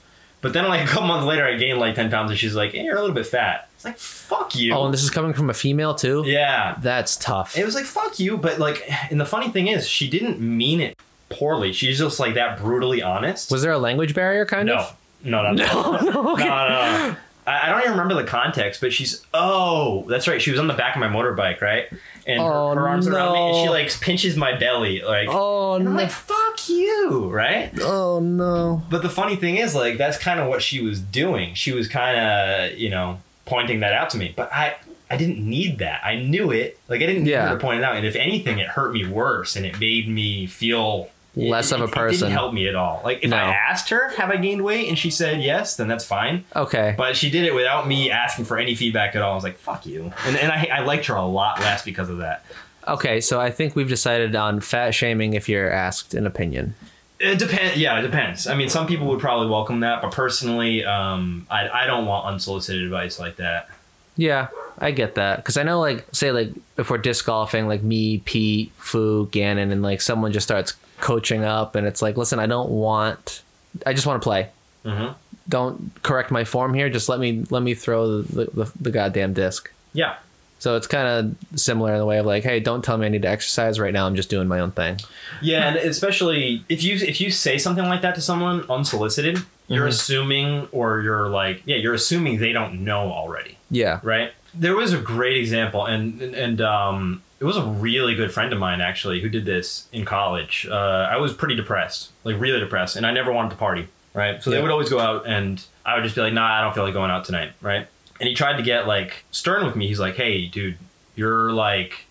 But 0.46 0.52
then, 0.52 0.68
like 0.68 0.84
a 0.84 0.86
couple 0.86 1.08
months 1.08 1.26
later, 1.26 1.44
I 1.44 1.56
gained 1.56 1.80
like 1.80 1.96
ten 1.96 2.08
pounds, 2.08 2.30
and 2.30 2.38
she's 2.38 2.54
like, 2.54 2.70
hey, 2.70 2.84
"You're 2.84 2.94
a 2.96 3.00
little 3.00 3.16
bit 3.16 3.26
fat." 3.26 3.68
It's 3.74 3.84
like, 3.84 3.98
"Fuck 3.98 4.54
you." 4.54 4.72
Oh, 4.74 4.84
and 4.84 4.94
this 4.94 5.02
is 5.02 5.10
coming 5.10 5.32
from 5.32 5.50
a 5.50 5.54
female 5.54 5.92
too. 5.96 6.22
yeah, 6.24 6.76
That's 6.80 7.16
tough. 7.16 7.58
it 7.58 7.64
was 7.64 7.74
like 7.74 7.84
fuck 7.84 8.20
you, 8.20 8.36
but 8.38 8.60
like, 8.60 8.80
and 9.10 9.20
the 9.20 9.24
funny 9.26 9.48
thing 9.48 9.66
is, 9.66 9.88
she 9.88 10.08
didn't 10.08 10.38
mean 10.38 10.80
it 10.80 10.96
poorly. 11.30 11.72
She's 11.72 11.98
just 11.98 12.20
like 12.20 12.34
that 12.34 12.60
brutally 12.60 13.02
honest. 13.02 13.50
Was 13.50 13.62
there 13.62 13.72
a 13.72 13.78
language 13.78 14.14
barrier, 14.14 14.46
kind 14.46 14.68
no, 14.68 14.76
of? 14.76 14.96
no, 15.24 15.42
no, 15.42 15.50
no, 15.52 15.64
No, 15.66 15.96
no, 15.96 16.10
no, 16.12 16.32
okay. 16.34 16.44
no, 16.44 16.68
no. 16.68 17.16
I, 17.48 17.66
I 17.66 17.68
don't 17.70 17.80
even 17.80 17.90
remember 17.90 18.14
the 18.14 18.22
context, 18.28 18.80
but 18.80 18.92
she's 18.92 19.26
oh, 19.34 20.04
that's 20.08 20.28
right. 20.28 20.40
She 20.40 20.52
was 20.52 20.60
on 20.60 20.68
the 20.68 20.74
back 20.74 20.94
of 20.94 21.00
my 21.00 21.08
motorbike, 21.08 21.60
right? 21.60 21.86
And 22.26 22.40
Oh, 22.40 22.74
her, 22.74 22.80
her 22.80 22.88
arms 22.88 23.06
around 23.06 23.34
me, 23.34 23.38
and 23.50 23.56
she 23.56 23.68
like 23.68 24.00
pinches 24.00 24.36
my 24.36 24.56
belly, 24.56 25.00
like. 25.02 25.28
Oh 25.30 25.74
and 25.74 25.86
I'm 25.88 25.94
no! 25.94 26.02
like, 26.02 26.10
fuck 26.10 26.68
you, 26.68 27.28
right? 27.30 27.70
oh 27.80 28.18
no! 28.20 28.82
But 28.90 29.02
the 29.02 29.08
funny 29.08 29.36
thing 29.36 29.56
is, 29.58 29.74
like, 29.76 29.96
that's 29.96 30.18
kind 30.18 30.40
of 30.40 30.48
what 30.48 30.60
she 30.60 30.80
was 30.82 31.00
doing. 31.00 31.54
She 31.54 31.72
was 31.72 31.86
kind 31.86 32.18
of, 32.18 32.78
you 32.78 32.90
know, 32.90 33.20
pointing 33.44 33.80
that 33.80 33.92
out 33.92 34.10
to 34.10 34.18
me. 34.18 34.32
But 34.36 34.52
I, 34.52 34.76
I 35.08 35.16
didn't 35.16 35.38
need 35.38 35.78
that. 35.78 36.04
I 36.04 36.16
knew 36.16 36.50
it. 36.50 36.78
Like, 36.88 37.00
I 37.00 37.06
didn't 37.06 37.22
need 37.24 37.30
Yeah. 37.30 37.48
her 37.48 37.54
to 37.54 37.60
point 37.60 37.78
it 37.78 37.84
out. 37.84 37.94
And 37.94 38.04
if 38.04 38.16
anything, 38.16 38.58
it 38.58 38.66
hurt 38.66 38.92
me 38.92 39.06
worse, 39.06 39.54
and 39.54 39.64
it 39.64 39.78
made 39.78 40.08
me 40.08 40.46
feel 40.46 41.08
Less 41.36 41.70
it- 41.70 41.74
of 41.76 41.80
a 41.82 41.84
it- 41.84 41.88
It 41.88 41.92
person. 41.92 42.20
didn't 42.28 42.32
help 42.32 42.54
me 42.54 42.66
at 42.66 42.74
all. 42.74 43.02
Like, 43.04 43.22
if 43.22 43.30
No. 43.30 43.36
I 43.36 43.50
asked 43.70 43.90
her, 43.90 44.08
"Have 44.16 44.30
I 44.30 44.36
gained 44.36 44.62
weight?" 44.64 44.88
and 44.88 44.98
she 44.98 45.10
said 45.10 45.42
yes, 45.42 45.76
then 45.76 45.86
that's 45.86 46.04
fine. 46.04 46.44
Okay. 46.56 46.94
But 46.96 47.16
she 47.16 47.28
did 47.30 47.44
it 47.44 47.54
without 47.54 47.86
me 47.86 48.10
asking 48.10 48.46
for 48.46 48.56
any 48.58 48.74
feedback 48.74 49.14
at 49.14 49.20
all. 49.22 49.32
I 49.32 49.34
was 49.34 49.44
like, 49.44 49.58
"Fuck 49.58 49.84
you," 49.86 50.12
and 50.26 50.36
and 50.36 50.50
I, 50.50 50.68
I 50.72 50.80
liked 50.80 51.06
her 51.06 51.14
a 51.14 51.26
lot 51.26 51.60
less 51.60 51.84
because 51.84 52.08
of 52.08 52.18
that. 52.18 52.42
Okay, 52.88 53.20
so 53.20 53.40
I 53.40 53.50
think 53.50 53.76
we've 53.76 53.88
decided 53.88 54.34
on 54.36 54.60
fat 54.60 54.92
shaming 54.94 55.34
if 55.34 55.48
you're 55.48 55.70
asked 55.70 56.14
an 56.14 56.26
opinion. 56.26 56.74
It 57.18 57.38
depends. 57.38 57.76
Yeah, 57.76 57.98
it 57.98 58.02
depends. 58.02 58.46
I 58.46 58.54
mean, 58.54 58.68
some 58.68 58.86
people 58.86 59.06
would 59.08 59.20
probably 59.20 59.48
welcome 59.48 59.80
that, 59.80 60.02
but 60.02 60.12
personally, 60.12 60.84
um, 60.84 61.46
I, 61.50 61.68
I 61.68 61.86
don't 61.86 62.06
want 62.06 62.26
unsolicited 62.26 62.82
advice 62.82 63.18
like 63.18 63.36
that. 63.36 63.68
Yeah, 64.16 64.48
I 64.78 64.92
get 64.92 65.14
that 65.16 65.36
because 65.38 65.56
I 65.56 65.62
know, 65.62 65.80
like, 65.80 66.06
say, 66.12 66.30
like 66.30 66.50
if 66.78 66.88
we're 66.88 66.98
disc 66.98 67.26
golfing, 67.26 67.66
like 67.68 67.82
me, 67.82 68.18
Pete, 68.18 68.70
Fu, 68.76 69.26
Gannon, 69.30 69.72
and 69.72 69.82
like 69.82 70.00
someone 70.00 70.32
just 70.32 70.46
starts 70.46 70.74
coaching 71.00 71.44
up, 71.44 71.74
and 71.76 71.86
it's 71.86 72.02
like, 72.02 72.16
listen, 72.16 72.38
I 72.38 72.46
don't 72.46 72.70
want, 72.70 73.42
I 73.84 73.92
just 73.92 74.06
want 74.06 74.20
to 74.22 74.24
play. 74.24 74.48
Mhm. 74.84 75.14
Don't 75.48 75.92
correct 76.02 76.30
my 76.30 76.44
form 76.44 76.74
here. 76.74 76.88
Just 76.90 77.08
let 77.08 77.20
me 77.20 77.44
let 77.50 77.62
me 77.62 77.74
throw 77.74 78.22
the 78.22 78.44
the, 78.52 78.72
the 78.80 78.90
goddamn 78.90 79.32
disc. 79.32 79.70
Yeah. 79.92 80.14
So 80.58 80.74
it's 80.76 80.86
kind 80.86 81.06
of 81.06 81.58
similar 81.60 81.92
in 81.92 81.98
the 81.98 82.06
way 82.06 82.18
of 82.18 82.24
like, 82.26 82.42
hey, 82.42 82.60
don't 82.60 82.82
tell 82.82 82.96
me 82.96 83.06
I 83.06 83.08
need 83.10 83.22
to 83.22 83.28
exercise 83.28 83.78
right 83.78 83.92
now. 83.92 84.06
I'm 84.06 84.16
just 84.16 84.30
doing 84.30 84.48
my 84.48 84.58
own 84.60 84.70
thing. 84.72 84.98
Yeah, 85.42 85.68
and 85.68 85.76
especially 85.76 86.64
if 86.68 86.82
you 86.82 86.96
if 86.96 87.20
you 87.20 87.30
say 87.30 87.58
something 87.58 87.84
like 87.84 88.00
that 88.02 88.14
to 88.16 88.20
someone 88.20 88.64
unsolicited, 88.70 89.38
you're 89.68 89.86
Mhm. 89.86 89.90
assuming 89.90 90.68
or 90.72 91.00
you're 91.02 91.28
like, 91.28 91.62
yeah, 91.66 91.76
you're 91.76 91.94
assuming 91.94 92.38
they 92.38 92.52
don't 92.52 92.84
know 92.84 93.12
already, 93.12 93.58
Yeah. 93.70 94.00
right? 94.02 94.32
There 94.54 94.74
was 94.74 94.92
a 94.94 94.98
great 94.98 95.36
example, 95.36 95.84
and 95.84 96.20
and, 96.22 96.34
and 96.34 96.60
um, 96.62 97.22
it 97.38 97.44
was 97.44 97.56
a 97.56 97.64
really 97.64 98.14
good 98.14 98.32
friend 98.32 98.52
of 98.52 98.58
mine 98.58 98.80
actually 98.80 99.20
who 99.20 99.28
did 99.28 99.44
this 99.44 99.88
in 99.92 100.04
college. 100.04 100.66
Uh, 100.70 100.74
I 101.10 101.16
was 101.18 101.32
pretty 101.32 101.54
depressed, 101.54 102.10
like 102.24 102.40
really 102.40 102.60
depressed, 102.60 102.96
and 102.96 103.06
I 103.06 103.12
never 103.12 103.32
wanted 103.32 103.50
to 103.50 103.56
party, 103.56 103.88
right? 104.14 104.42
So 104.42 104.50
they 104.50 104.60
would 104.62 104.70
always 104.70 104.88
go 104.88 104.98
out, 104.98 105.26
and 105.26 105.62
I 105.84 105.94
would 105.94 106.04
just 106.04 106.14
be 106.16 106.22
like, 106.22 106.32
nah, 106.32 106.46
I 106.58 106.60
don't 106.62 106.74
feel 106.74 106.84
like 106.84 106.94
going 106.94 107.10
out 107.10 107.24
tonight, 107.24 107.52
right? 107.60 107.86
And 108.18 108.28
he 108.28 108.34
tried 108.34 108.56
to 108.56 108.62
get 108.62 108.86
like 108.86 109.24
stern 109.30 109.66
with 109.66 109.76
me. 109.76 109.86
He's 109.88 110.00
like, 110.00 110.14
hey, 110.16 110.46
dude, 110.46 110.78
you're 111.14 111.52
like, 111.52 112.06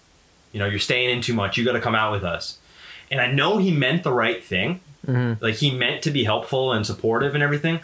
you 0.52 0.60
know, 0.60 0.68
you're 0.68 0.80
staying 0.80 1.10
in 1.10 1.22
too 1.22 1.34
much. 1.34 1.58
You 1.58 1.66
got 1.66 1.74
to 1.74 1.82
come 1.82 1.96
out 1.96 2.12
with 2.12 2.24
us. 2.24 2.60
And 3.10 3.20
I 3.20 3.32
know 3.32 3.58
he 3.58 3.72
meant 3.72 4.04
the 4.04 4.14
right 4.14 4.44
thing. 4.44 4.80
Mhm. 5.08 5.42
Like 5.42 5.56
he 5.56 5.72
meant 5.76 6.02
to 6.04 6.12
be 6.12 6.24
helpful 6.24 6.72
and 6.74 6.86
supportive 6.86 7.34
and 7.36 7.44
everything. 7.44 7.80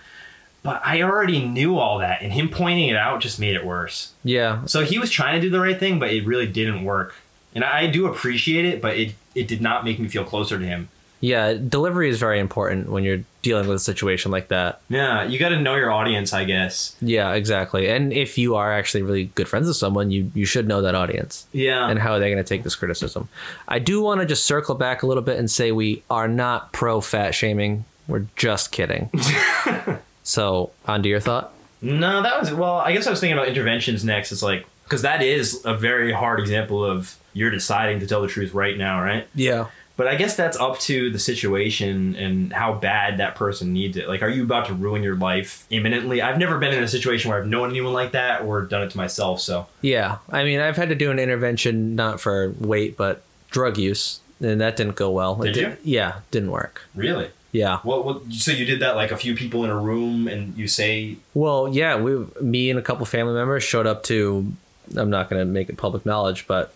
But 0.64 0.82
I 0.86 1.02
already 1.02 1.44
knew 1.44 1.80
all 1.80 1.98
that, 1.98 2.22
and 2.22 2.32
him 2.34 2.48
pointing 2.50 2.90
it 2.90 2.96
out 2.96 3.20
just 3.22 3.40
made 3.40 3.56
it 3.56 3.66
worse. 3.66 4.12
Yeah. 4.24 4.64
So 4.66 4.84
he 4.86 5.00
was 5.00 5.10
trying 5.10 5.34
to 5.34 5.42
do 5.42 5.50
the 5.50 5.60
right 5.60 5.80
thing, 5.80 5.98
but 5.98 6.12
it 6.12 6.24
really 6.26 6.46
didn't 6.46 6.84
work. 6.84 7.16
And 7.54 7.64
I, 7.64 7.88
do 7.88 8.08
appreciate 8.08 8.66
it, 8.66 8.82
but 8.82 8.98
it 8.98 9.16
it 9.36 9.48
did 9.48 9.62
not 9.62 9.84
make 9.86 10.00
me 10.00 10.08
feel 10.08 10.24
closer 10.24 10.58
to 10.60 10.66
him. 10.66 10.90
Yeah. 11.20 11.54
Delivery 11.54 12.10
is 12.10 12.18
very 12.20 12.40
important 12.40 12.90
when 12.90 13.04
you're 13.04 13.22
dealing 13.44 13.68
with 13.68 13.76
a 13.78 13.80
situation 13.80 14.32
like 14.32 14.48
that. 14.48 14.82
Yeah, 14.90 15.24
you 15.24 15.38
got 15.38 15.50
to 15.50 15.60
know 15.60 15.76
your 15.76 15.92
audience, 15.92 16.34
I 16.34 16.46
guess. 16.46 16.96
Yeah, 17.02 17.34
exactly. 17.34 17.88
And 17.90 18.12
if 18.12 18.38
you 18.38 18.56
are 18.56 18.74
actually 18.74 19.04
really 19.04 19.26
good 19.36 19.48
friends 19.48 19.68
with 19.68 19.78
someone, 19.78 20.10
you 20.12 20.32
you 20.34 20.46
should 20.46 20.68
know 20.68 20.82
that 20.82 20.96
audience 20.96 21.46
Yeah. 21.54 21.88
and 21.90 22.00
how 22.00 22.14
are 22.14 22.20
they 22.20 22.32
going 22.32 22.44
to 22.44 22.48
take 22.48 22.64
this 22.64 22.76
criticism. 22.76 23.30
I 23.68 23.80
do 23.80 24.02
want 24.02 24.22
to 24.22 24.26
just 24.26 24.46
circle 24.46 24.76
back 24.76 25.04
a 25.04 25.08
little 25.08 25.24
bit 25.24 25.38
and 25.38 25.50
say 25.50 25.72
we 25.72 26.02
are 26.10 26.28
not 26.28 26.72
pro 26.74 27.02
fat 27.02 27.36
shaming. 27.36 27.86
We're 28.08 28.26
just 28.36 28.72
kidding. 28.72 29.10
so, 30.24 30.72
on 30.88 31.04
to 31.04 31.10
your 31.10 31.20
thought. 31.20 31.54
No, 31.82 32.22
that 32.22 32.40
was 32.40 32.52
well. 32.54 32.76
I 32.76 32.94
guess 32.94 33.08
I 33.08 33.10
was 33.10 33.20
thinking 33.20 33.38
about 33.38 33.48
interventions 33.48 34.04
next. 34.04 34.32
It's 34.32 34.44
like 34.44 34.66
because 34.84 35.02
that 35.04 35.22
is 35.24 35.62
a 35.66 35.76
very 35.76 36.12
hard 36.12 36.40
example 36.40 36.84
of 36.84 37.16
you're 37.34 37.52
deciding 37.52 38.00
to 38.02 38.08
tell 38.08 38.22
the 38.22 38.28
truth 38.28 38.54
right 38.54 38.78
now, 38.78 39.02
right? 39.02 39.28
Yeah. 39.36 39.68
But 39.98 40.08
I 40.08 40.16
guess 40.16 40.36
that's 40.36 40.58
up 40.58 40.80
to 40.82 41.12
the 41.12 41.20
situation 41.20 42.16
and 42.16 42.52
how 42.52 42.74
bad 42.74 43.18
that 43.18 43.36
person 43.36 43.72
needs 43.74 43.98
it. 43.98 44.08
Like, 44.08 44.24
are 44.24 44.30
you 44.30 44.42
about 44.44 44.66
to 44.68 44.74
ruin 44.74 45.04
your 45.04 45.16
life 45.16 45.66
imminently? 45.70 46.22
I've 46.22 46.38
never 46.40 46.58
been 46.58 46.74
in 46.74 46.82
a 46.84 46.88
situation 46.88 47.30
where 47.30 47.40
I've 47.40 47.48
known 47.48 47.70
anyone 47.70 47.94
like 47.94 48.14
that 48.14 48.42
or 48.42 48.62
done 48.64 48.82
it 48.84 48.92
to 48.92 48.98
myself. 48.98 49.42
So 49.42 49.68
Yeah. 49.82 50.18
I 50.32 50.44
mean, 50.44 50.60
I've 50.60 50.78
had 50.78 50.90
to 50.90 50.96
do 50.96 51.12
an 51.12 51.20
intervention 51.20 51.96
not 51.96 52.20
for 52.20 52.56
weight, 52.60 52.98
but 52.98 53.22
drug 53.52 53.78
use, 53.78 54.22
and 54.40 54.60
that 54.62 54.76
didn't 54.78 54.96
go 54.96 55.12
well. 55.12 55.40
It 55.44 55.52
Did 55.54 55.58
you? 55.58 55.78
Yeah, 55.84 56.14
didn't 56.32 56.52
work. 56.52 56.84
really, 56.96 57.30
Yeah. 57.52 57.80
what? 57.84 58.04
What? 58.06 58.32
So 58.32 58.52
you 58.52 58.66
did 58.66 58.80
that 58.80 58.96
like 58.96 59.12
a 59.12 59.18
few 59.18 59.36
people 59.36 59.64
in 59.66 59.70
a 59.70 59.78
room, 59.78 60.28
and 60.28 60.58
you 60.58 60.68
say, 60.68 61.18
Well, 61.36 61.68
yeah, 61.68 61.98
we, 62.00 62.26
me 62.42 62.70
and 62.72 62.80
a 62.80 62.82
couple 62.82 63.06
family 63.06 63.34
members 63.34 63.64
showed 63.64 63.86
up 63.86 64.04
to. 64.04 64.52
I'm 64.96 65.10
not 65.12 65.30
going 65.30 65.40
to 65.42 65.46
make 65.46 65.70
it 65.70 65.78
public 65.78 66.06
knowledge, 66.08 66.48
but 66.48 66.74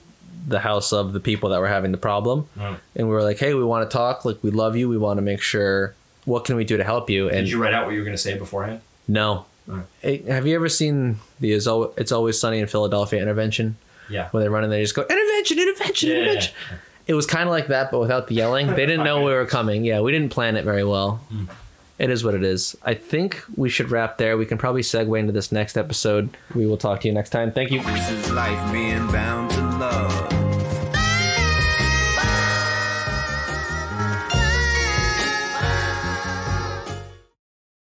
the 0.47 0.59
house 0.59 0.93
of 0.93 1.13
the 1.13 1.19
people 1.19 1.49
that 1.49 1.59
were 1.59 1.67
having 1.67 1.91
the 1.91 1.97
problem, 1.97 2.47
Oh. 2.59 2.77
and 2.95 3.07
we 3.07 3.13
were 3.13 3.23
like, 3.23 3.39
"Hey, 3.39 3.53
we 3.53 3.63
want 3.63 3.89
to 3.89 3.97
talk. 3.97 4.25
Like, 4.25 4.37
we 4.43 4.51
love 4.51 4.75
you. 4.75 4.87
We 4.89 4.97
want 4.97 5.17
to 5.17 5.21
make 5.21 5.41
sure. 5.41 5.93
What 6.25 6.43
can 6.45 6.55
we 6.55 6.63
do 6.65 6.77
to 6.77 6.83
help 6.83 7.09
you?" 7.09 7.27
And 7.29 7.45
"Did 7.45 7.49
you 7.49 7.61
write 7.61 7.73
out 7.73 7.85
what 7.85 7.91
you 7.93 7.99
were 7.99 8.05
going 8.05 8.17
to 8.17 8.21
say 8.21 8.37
beforehand?" 8.37 8.81
no. 9.07 9.45
Oh. 9.67 9.81
Hey, 10.01 10.21
have 10.27 10.45
you 10.45 10.53
ever 10.55 10.69
seen 10.69 11.17
the 11.39 11.51
It's 11.53 12.11
Always 12.11 12.39
Sunny 12.39 12.59
in 12.59 12.67
Philadelphia 12.67 13.19
intervention? 13.19 13.77
Yeah. 14.09 14.27
When 14.29 14.43
they 14.43 14.49
run 14.49 14.63
in, 14.63 14.69
they 14.69 14.81
just 14.83 14.93
go 14.93 15.01
intervention, 15.01 15.57
intervention, 15.57 16.09
Yeah. 16.09 16.15
intervention. 16.17 16.53
It 17.07 17.13
was 17.15 17.25
kind 17.25 17.43
of 17.43 17.49
like 17.49 17.67
that, 17.67 17.89
but 17.91 17.99
without 17.99 18.27
the 18.27 18.35
yelling. 18.35 18.67
They 18.75 18.85
didn't 18.85 19.03
know 19.03 19.23
we 19.25 19.31
were 19.33 19.45
coming. 19.47 19.83
Yeah, 19.83 20.01
we 20.01 20.11
didn't 20.11 20.29
plan 20.29 20.55
it 20.55 20.65
very 20.65 20.83
well. 20.83 21.19
Hmm. 21.29 21.45
It 21.97 22.09
is 22.09 22.23
what 22.23 22.33
it 22.33 22.43
is. 22.43 22.75
I 22.83 22.93
think 22.93 23.43
we 23.55 23.69
should 23.69 23.89
wrap 23.89 24.17
there. 24.17 24.37
We 24.37 24.45
can 24.45 24.57
probably 24.57 24.81
segue 24.81 25.17
into 25.17 25.31
this 25.31 25.51
next 25.51 25.77
episode. 25.77 26.29
We 26.53 26.65
will 26.65 26.77
talk 26.77 27.01
to 27.01 27.07
you 27.07 27.13
next 27.13 27.29
time. 27.29 27.51
Thank 27.51 27.71
you. 27.71 27.81